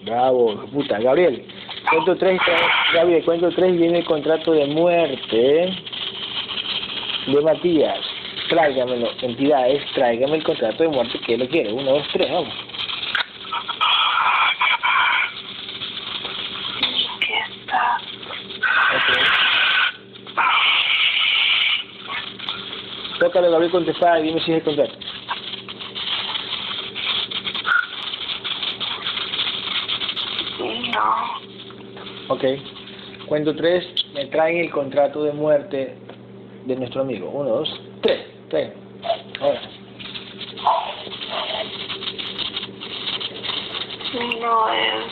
Bravo, 0.03 0.65
puta. 0.73 0.99
Gabriel, 1.01 1.45
cuento 1.91 2.17
tres, 2.17 2.41
Gabriel, 2.93 3.25
cuento 3.25 3.51
tres 3.51 3.77
viene 3.79 3.99
el 3.99 4.05
contrato 4.05 4.53
de 4.53 4.67
muerte 4.67 5.73
de 7.27 7.41
Matías. 7.41 8.01
Tráigamelo, 8.49 9.09
entidades, 9.23 9.83
tráigame 9.95 10.37
el 10.37 10.45
contrato 10.45 10.83
de 10.83 10.89
muerte 10.91 11.19
que 11.27 11.39
lo 11.39 11.49
quiere. 11.49 11.73
Uno, 11.73 11.93
dos, 11.93 12.07
tres, 12.13 12.31
vamos. 12.31 12.55
Tócale, 23.43 23.51
Gabriel, 23.51 23.73
contestar 23.73 24.21
y 24.21 24.29
dime 24.29 24.41
si 24.41 24.53
es 24.53 24.59
el 24.59 24.63
contrato. 24.63 24.95
No. 30.93 32.35
Ok. 32.35 32.45
Cuento 33.27 33.57
tres, 33.57 33.85
me 34.15 34.27
traen 34.27 34.59
el 34.59 34.71
contrato 34.71 35.25
de 35.25 35.33
muerte 35.33 35.99
de 36.67 36.77
nuestro 36.77 37.01
amigo. 37.01 37.31
Uno, 37.31 37.49
dos, 37.49 37.81
tres. 38.03 38.27
Tres. 38.49 38.71
Ahora. 39.41 39.61
No 44.41 44.73
es. 44.73 45.05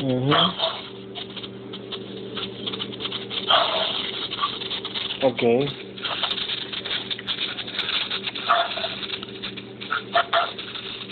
Ujú. 0.00 0.53
Ok. 5.24 5.42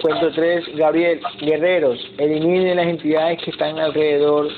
Cuento 0.00 0.30
tres, 0.32 0.64
Gabriel, 0.74 1.20
guerreros, 1.40 1.98
eliminen 2.18 2.76
las 2.76 2.86
entidades 2.86 3.40
que 3.42 3.50
están 3.50 3.78
alrededor 3.78 4.48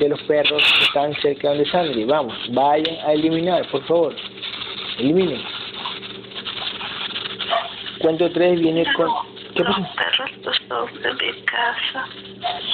de 0.00 0.08
los 0.08 0.20
perros 0.22 0.62
que 0.76 0.84
están 0.84 1.14
cerca 1.22 1.52
de 1.52 1.64
Sandri. 1.70 2.04
Vamos, 2.04 2.34
vayan 2.52 2.96
a 3.06 3.12
eliminar, 3.12 3.64
por 3.68 3.84
favor. 3.86 4.14
Eliminen. 4.98 5.40
Cuento 8.00 8.30
tres, 8.32 8.60
viene 8.60 8.84
con... 8.94 9.08
¿Qué 9.54 9.62
Los 9.62 9.76
pasa? 9.76 9.94
perros 9.94 10.30
los 10.44 10.56
son 10.68 11.02
de 11.02 11.12
mi 11.14 11.42
casa. 11.42 12.04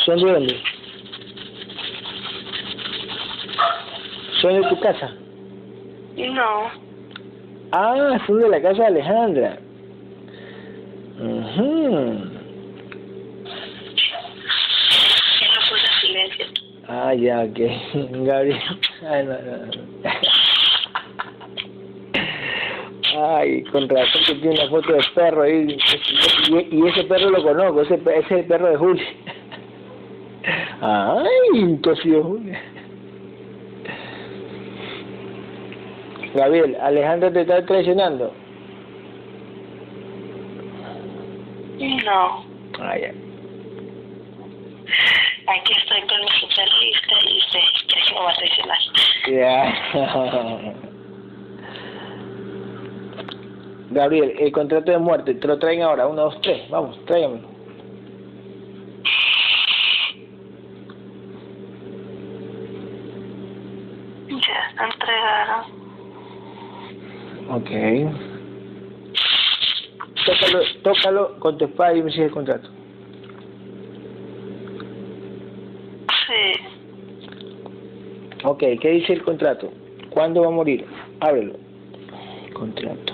¿Son 0.05 0.17
de 0.19 0.33
dónde? 0.33 0.63
¿Son 4.41 4.61
de 4.63 4.69
tu 4.69 4.81
casa? 4.81 5.13
No. 6.35 6.69
Ah, 7.71 8.19
son 8.27 8.41
de 8.41 8.49
la 8.49 8.61
casa 8.61 8.83
de 8.83 8.87
Alejandra. 8.87 9.59
Ujú. 11.21 12.15
Ya 15.41 15.49
no 15.55 15.61
silencio. 16.01 16.47
Ah, 16.89 17.15
ya, 17.15 17.45
ok. 17.45 17.59
Gabriel. 18.27 18.61
Ay, 19.09 19.27
no, 19.27 19.33
no, 19.33 19.67
no. 19.67 19.73
Ay, 23.37 23.63
con 23.71 23.89
razón 23.89 24.23
que 24.27 24.35
tiene 24.35 24.61
una 24.61 24.71
foto 24.71 24.93
de 24.93 25.05
perro 25.15 25.43
ahí. 25.43 25.79
Y, 26.49 26.77
y 26.77 26.89
ese 26.89 27.05
perro 27.05 27.31
lo 27.31 27.45
conozco, 27.45 27.83
ese, 27.83 27.95
ese 27.95 28.19
es 28.19 28.31
el 28.33 28.45
perro 28.47 28.71
de 28.71 28.77
Julia. 28.77 29.07
Ay, 30.81 31.79
tosido 31.81 32.25
Julia. 32.25 32.61
Gabriel, 36.35 36.77
Alejandra 36.81 37.33
te 37.33 37.43
está 37.43 37.65
traicionando. 37.65 38.35
No. 41.79 42.45
Ah, 42.81 42.99
ya. 42.99 43.13
Aquí 45.47 45.73
estoy 45.79 46.01
con 46.09 46.21
mi 46.21 46.31
superlista 46.41 47.15
y 47.23 47.41
sé 47.51 47.61
que 47.87 48.15
no 48.15 48.23
va 48.25 48.31
a 48.31 48.37
traicionar. 48.37 48.79
Ya. 49.29 49.75
Gabriel, 53.91 54.35
el 54.41 54.51
contrato 54.51 54.91
de 54.91 54.99
muerte, 54.99 55.35
te 55.35 55.47
lo 55.47 55.59
traen 55.59 55.83
ahora. 55.83 56.09
Uno, 56.09 56.23
dos, 56.23 56.41
tres. 56.41 56.69
Vamos, 56.69 56.99
tráigamelo. 57.05 57.49
Ya 64.29 64.73
se 64.77 64.85
entregaron. 64.85 65.85
Ok. 67.55 67.71
Tócalo, 70.27 70.59
tócalo 70.83 71.39
con 71.39 71.57
tu 71.57 71.67
espada 71.67 71.97
y 71.97 72.03
me 72.03 72.11
sigue 72.11 72.25
el 72.25 72.33
contrato. 72.33 72.69
Sí. 76.27 76.65
Ok, 78.43 78.59
¿qué 78.81 78.91
dice 78.91 79.13
el 79.13 79.23
contrato? 79.23 79.73
¿Cuándo 80.11 80.41
va 80.41 80.49
a 80.49 80.51
morir? 80.51 80.85
Ábrelo. 81.21 81.55
Contrato. 82.55 83.14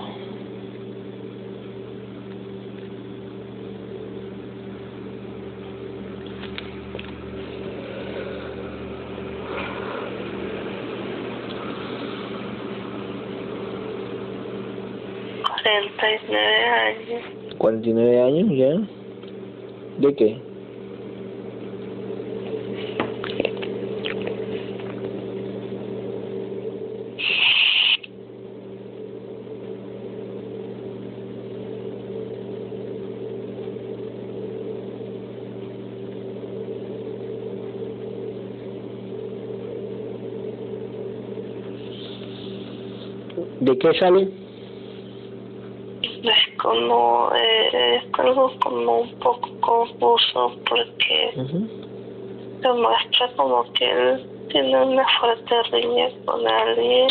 Cuarenta 15.71 16.11
y 16.11 16.19
nueve 16.27 16.65
años. 16.65 17.57
49 17.57 18.21
años 18.21 18.49
ya. 18.51 18.71
¿De 19.99 20.15
qué? 20.15 20.41
¿De 43.61 43.77
qué 43.77 43.93
sale? 43.93 44.27
Es 46.23 46.57
como, 46.61 47.31
eh, 47.35 47.95
es 47.97 48.19
algo 48.19 48.51
como 48.71 49.01
un 49.01 49.09
poco 49.19 49.49
confuso 49.59 50.51
porque 50.69 51.33
se 52.61 52.73
muestra 52.73 53.29
como 53.35 53.63
que 53.73 53.91
él 53.91 54.25
tiene 54.49 54.81
una 54.85 55.05
fuerte 55.19 55.55
riña 55.73 56.07
con 56.25 56.47
alguien 56.47 57.09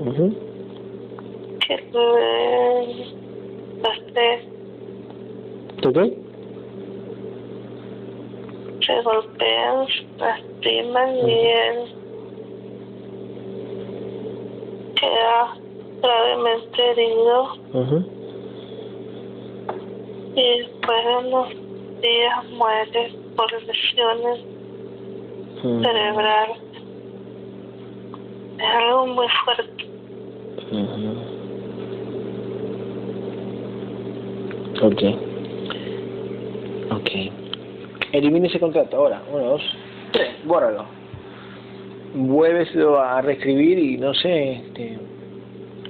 Ujú. 0.00 0.34
que 1.66 1.76
le 1.92 3.04
hace, 3.84 4.48
¿De 5.82 5.92
qué? 5.92 6.18
se 8.86 9.02
golpean, 9.02 9.86
lastiman 10.18 11.28
y 11.28 11.32
él 11.32 11.78
queda 14.98 15.54
gravemente 16.00 16.90
herido 16.90 17.42
Ujú. 17.74 18.04
y 20.36 20.64
unos 21.18 21.48
días 22.00 22.44
muere 22.52 23.12
por 23.36 23.50
lesiones 23.62 24.40
Ujú. 25.58 25.82
cerebrales. 25.82 26.58
Es 28.58 28.64
algo 28.76 29.06
muy 29.06 29.26
fuerte. 29.44 29.84
Ujú. 30.72 31.08
Ok. 34.86 35.02
Ok. 36.92 37.10
Elimine 38.12 38.48
ese 38.48 38.60
contrato 38.60 38.96
ahora. 38.96 39.22
Uno, 39.30 39.44
dos, 39.44 39.62
tres. 40.12 40.30
Bórralo. 40.44 40.84
Vuélveselo 42.14 42.98
a 43.00 43.20
reescribir 43.20 43.78
y 43.78 43.96
no 43.98 44.14
sé, 44.14 44.52
este. 44.54 44.98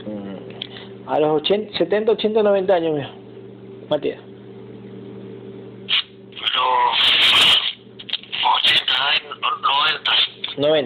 mm, 0.06 1.08
A 1.08 1.20
los 1.20 1.42
80, 1.42 1.78
70, 1.78 2.12
80, 2.12 2.42
90 2.42 2.74
años, 2.74 2.96
mío. 2.96 3.08
Matías. 3.88 4.20
Los 6.40 6.98
80 8.64 9.08
años, 9.10 9.38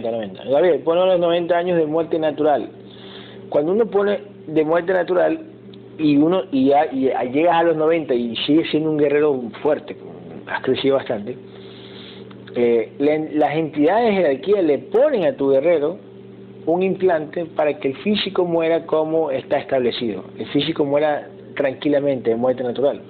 90. 0.00 0.10
90, 0.10 0.44
90. 0.44 0.44
Gabriel, 0.44 0.82
los 0.84 1.20
90 1.20 1.56
años 1.56 1.78
de 1.78 1.86
muerte 1.86 2.18
natural. 2.18 2.68
Cuando 3.48 3.72
uno 3.72 3.86
pone 3.86 4.20
de 4.46 4.64
muerte 4.64 4.92
natural 4.92 5.40
y 5.98 6.16
uno 6.16 6.42
y 6.50 6.68
ya 6.68 6.86
y 6.86 7.10
llegas 7.32 7.54
a 7.54 7.62
los 7.64 7.76
90 7.76 8.14
y 8.14 8.36
sigues 8.36 8.70
siendo 8.70 8.90
un 8.90 8.98
guerrero 8.98 9.40
fuerte, 9.62 9.96
has 10.46 10.62
crecido 10.62 10.96
bastante, 10.96 11.36
eh, 12.54 12.92
las 12.98 13.54
entidades 13.54 14.06
de 14.06 14.12
jerarquía 14.12 14.62
le 14.62 14.78
ponen 14.78 15.24
a 15.24 15.34
tu 15.34 15.50
guerrero 15.50 15.98
un 16.66 16.82
implante 16.82 17.44
para 17.46 17.78
que 17.78 17.88
el 17.88 17.96
físico 17.98 18.44
muera 18.44 18.86
como 18.86 19.30
está 19.30 19.58
establecido. 19.58 20.24
El 20.38 20.46
físico 20.48 20.84
muera 20.84 21.28
tranquilamente, 21.56 22.30
de 22.30 22.36
muerte 22.36 22.62
natural. 22.62 23.00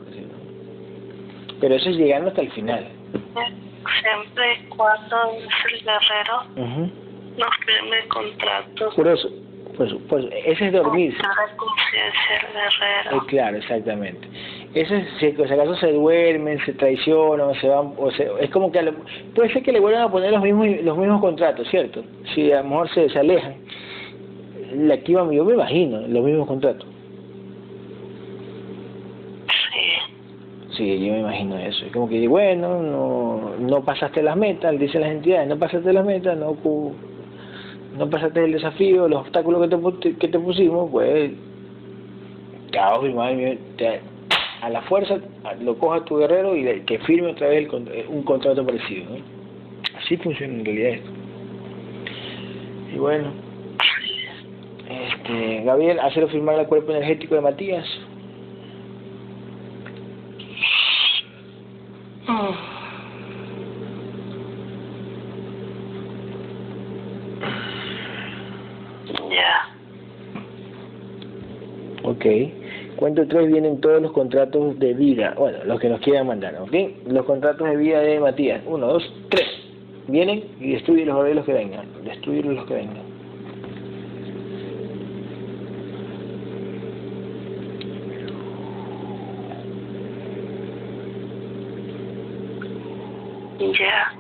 Pero 1.61 1.75
eso 1.75 1.91
es 1.91 1.97
llegando 1.97 2.29
hasta 2.29 2.41
el 2.41 2.51
final. 2.51 2.89
Siempre 4.01 4.69
cuando 4.69 5.17
es 5.33 5.73
el 5.73 5.85
guerrero 5.85 6.45
no 7.37 7.47
firme 7.65 8.09
contrato. 8.09 8.91
Por 8.95 9.09
eso, 9.09 9.29
pues, 9.77 9.93
pues 10.09 10.27
ese 10.45 10.67
es 10.67 10.73
dormir. 10.73 11.15
Eh, 13.13 13.19
claro, 13.29 13.57
exactamente. 13.57 14.29
Ese 14.75 14.99
es, 14.99 15.09
si, 15.19 15.33
si 15.33 15.43
acaso 15.43 15.77
se 15.77 15.93
duermen, 15.93 16.59
se 16.65 16.73
traicionan, 16.75 17.55
se 17.61 17.69
van, 17.69 17.95
o 17.97 18.11
se, 18.11 18.31
es 18.41 18.51
como 18.51 18.73
que 18.73 18.93
puede 19.35 19.53
ser 19.53 19.63
que 19.63 19.73
le 19.73 19.81
vuelvan 19.81 20.03
a 20.03 20.11
poner 20.11 20.33
los 20.33 20.43
mismos 20.43 20.67
los 20.83 20.97
mismos 20.97 21.21
contratos, 21.21 21.69
¿cierto? 21.69 22.03
Si 22.35 22.53
a 22.53 22.63
lo 22.63 22.69
mejor 22.69 22.89
se, 22.91 23.09
se 23.11 23.19
alejan, 23.19 23.57
le 24.75 24.95
activan, 24.95 25.31
yo 25.31 25.45
me 25.45 25.55
imagino, 25.55 26.01
los 26.01 26.25
mismos 26.25 26.47
contratos. 26.47 26.87
Sí, 30.77 31.05
yo 31.05 31.13
me 31.13 31.21
imagino 31.21 31.59
eso. 31.59 31.85
Es 31.85 31.93
como 31.93 32.09
que, 32.09 32.27
bueno, 32.29 32.83
no, 32.83 33.57
no 33.59 33.85
pasaste 33.85 34.23
las 34.23 34.37
metas, 34.37 34.79
dicen 34.79 35.03
las 35.03 35.11
entidades, 35.11 35.49
no 35.49 35.59
pasaste 35.59 35.93
las 35.93 36.05
metas, 36.05 36.37
no, 36.39 36.57
no 37.97 38.11
pasaste 38.11 38.45
el 38.45 38.53
desafío, 38.53 39.07
los 39.09 39.21
obstáculos 39.21 39.69
que 39.69 39.77
te, 39.77 40.17
que 40.17 40.29
te 40.29 40.39
pusimos, 40.39 40.91
pues, 40.91 41.33
caos, 42.73 43.05
te, 43.77 44.01
a 44.63 44.71
la 44.71 44.81
fuerza 44.83 45.19
lo 45.61 45.77
coja 45.77 46.05
tu 46.05 46.19
guerrero 46.19 46.57
y 46.57 46.81
que 46.83 46.99
firme 47.01 47.33
otra 47.33 47.49
vez 47.49 47.69
un 48.09 48.23
contrato 48.23 48.65
parecido. 48.65 49.07
Así 49.99 50.17
funciona 50.17 50.55
en 50.55 50.65
realidad 50.65 50.91
esto. 50.93 51.11
Y 52.95 52.99
bueno, 52.99 53.33
este, 54.89 55.65
Gabriel, 55.65 55.99
hazlo 56.01 56.29
firmar 56.29 56.59
el 56.61 56.67
cuerpo 56.67 56.93
energético 56.93 57.35
de 57.35 57.41
Matías. 57.41 57.87
Ya. 69.31 69.69
Ok. 72.05 72.25
Cuento 72.97 73.27
tres 73.27 73.49
vienen 73.49 73.81
todos 73.81 74.03
los 74.03 74.13
contratos 74.13 74.79
de 74.79 74.95
vida. 74.95 75.35
Bueno, 75.39 75.59
los 75.65 75.81
que 75.81 75.89
nos 75.89 76.01
quieran 76.01 76.27
mandar, 76.27 76.57
¿ok? 76.61 76.73
Los 77.09 77.25
contratos 77.25 77.69
de 77.69 77.77
vida 77.77 78.01
de 78.01 78.21
Matías. 78.21 78.63
Uno, 78.67 78.87
dos, 78.87 79.13
tres. 79.29 79.49
Vienen 80.09 80.45
y 80.61 80.73
destruyen 80.73 81.09
los 81.09 81.17
modelos 81.17 81.45
que 81.45 81.53
vengan. 81.53 81.87
Destruyen 82.05 82.55
los 82.55 82.67
que 82.67 82.75
vengan. 82.75 83.12
Ya. 93.71 94.13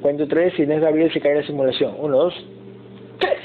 Cuento 0.00 0.26
tres, 0.28 0.54
si 0.54 0.66
no 0.66 0.74
es 0.74 0.80
Gabriel 0.80 1.12
se 1.12 1.20
cae 1.20 1.34
la 1.34 1.46
simulación. 1.46 1.94
Uno, 1.98 2.16
dos, 2.16 2.46
tres. 3.18 3.40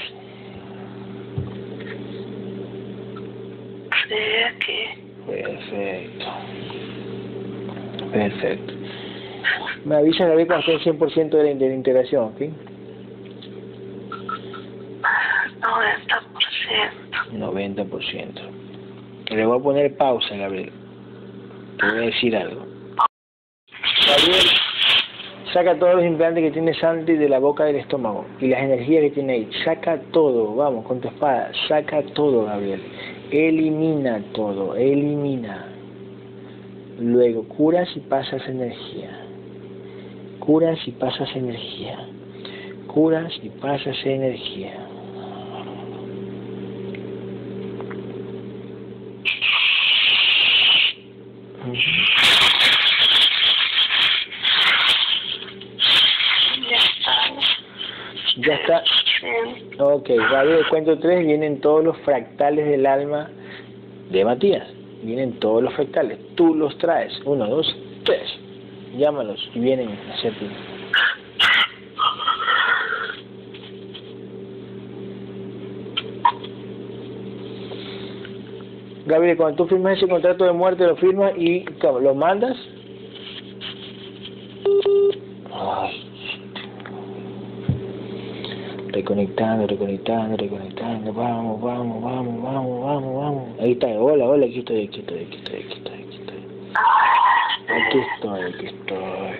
Aquí. 4.54 5.00
Perfecto. 5.26 6.26
Perfecto. 8.12 8.74
Me 9.84 9.96
avisa 9.96 10.26
Gabriel 10.26 10.48
cuando 10.48 10.72
esté 10.72 10.90
el 10.90 10.98
100% 10.98 11.30
de 11.30 11.42
la, 11.44 11.54
de 11.58 11.68
la 11.68 11.74
integración, 11.74 12.24
¿ok? 12.24 12.40
90%. 15.60 17.30
90%. 17.32 18.40
Le 19.30 19.46
voy 19.46 19.58
a 19.58 19.62
poner 19.62 19.96
pausa, 19.96 20.36
Gabriel. 20.36 20.72
Te 21.78 21.86
voy 21.86 21.98
a 21.98 22.00
decir 22.02 22.36
algo. 22.36 22.66
Gabriel, 24.06 24.46
saca 25.52 25.78
todos 25.78 25.96
los 25.96 26.04
implantes 26.04 26.44
que 26.44 26.50
tiene 26.50 26.74
Santi 26.74 27.14
de 27.14 27.28
la 27.28 27.38
boca 27.38 27.64
del 27.64 27.76
estómago 27.76 28.24
y 28.40 28.48
las 28.48 28.62
energías 28.62 29.02
que 29.02 29.10
tiene 29.10 29.32
ahí. 29.32 29.50
Saca 29.64 30.00
todo, 30.12 30.54
vamos, 30.54 30.84
con 30.86 31.00
tu 31.00 31.08
espada. 31.08 31.50
Saca 31.68 32.02
todo, 32.14 32.44
Gabriel. 32.44 32.80
Elimina 33.30 34.22
todo, 34.32 34.76
elimina. 34.76 35.66
Luego 36.98 37.44
curas 37.44 37.88
y 37.96 38.00
pasas 38.00 38.46
energía. 38.48 39.10
Curas 40.38 40.78
y 40.86 40.92
pasas 40.92 41.34
energía. 41.34 41.98
Curas 42.86 43.32
y 43.42 43.48
pasas 43.48 43.96
energía. 44.04 44.89
Ok, 59.82 60.10
Gabriel, 60.10 60.66
cuento 60.68 60.98
tres, 60.98 61.24
vienen 61.24 61.58
todos 61.62 61.82
los 61.82 61.96
fractales 62.00 62.66
del 62.66 62.84
alma 62.84 63.30
de 64.10 64.26
Matías. 64.26 64.68
Vienen 65.02 65.40
todos 65.40 65.62
los 65.62 65.72
fractales. 65.72 66.18
Tú 66.34 66.54
los 66.54 66.76
traes. 66.76 67.18
Uno, 67.24 67.48
dos, 67.48 67.74
tres. 68.04 68.28
Llámalos 68.98 69.40
y 69.54 69.60
vienen 69.60 69.88
hacia 70.12 70.32
ti. 70.32 70.50
Gabriel, 79.06 79.38
cuando 79.38 79.64
tú 79.64 79.66
firmas 79.70 79.96
ese 79.96 80.06
contrato 80.08 80.44
de 80.44 80.52
muerte, 80.52 80.84
lo 80.84 80.96
firmas 80.96 81.32
y 81.38 81.64
lo 82.02 82.14
mandas. 82.14 82.54
Reconectando, 88.92 89.66
reconectando, 89.68 90.36
reconectando. 90.36 91.12
Vamos, 91.12 91.60
vamos, 91.60 92.02
vamos, 92.02 92.42
vamos, 92.42 92.82
vamos, 92.82 93.14
vamos. 93.14 93.60
Ahí 93.60 93.72
está. 93.72 93.86
Hola, 93.86 94.26
hola, 94.26 94.46
aquí 94.46 94.58
estoy, 94.58 94.86
aquí 94.86 95.00
estoy, 95.00 95.18
aquí 95.20 95.36
estoy, 95.36 95.60
aquí 95.60 95.72
estoy, 95.74 96.02
aquí 96.02 96.16
estoy. 96.16 96.42
Aquí 97.68 97.98
estoy, 97.98 98.42
aquí 98.42 98.66
estoy. 98.66 99.36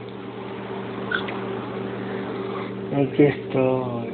Aquí 2.95 3.23
estoy. 3.23 4.11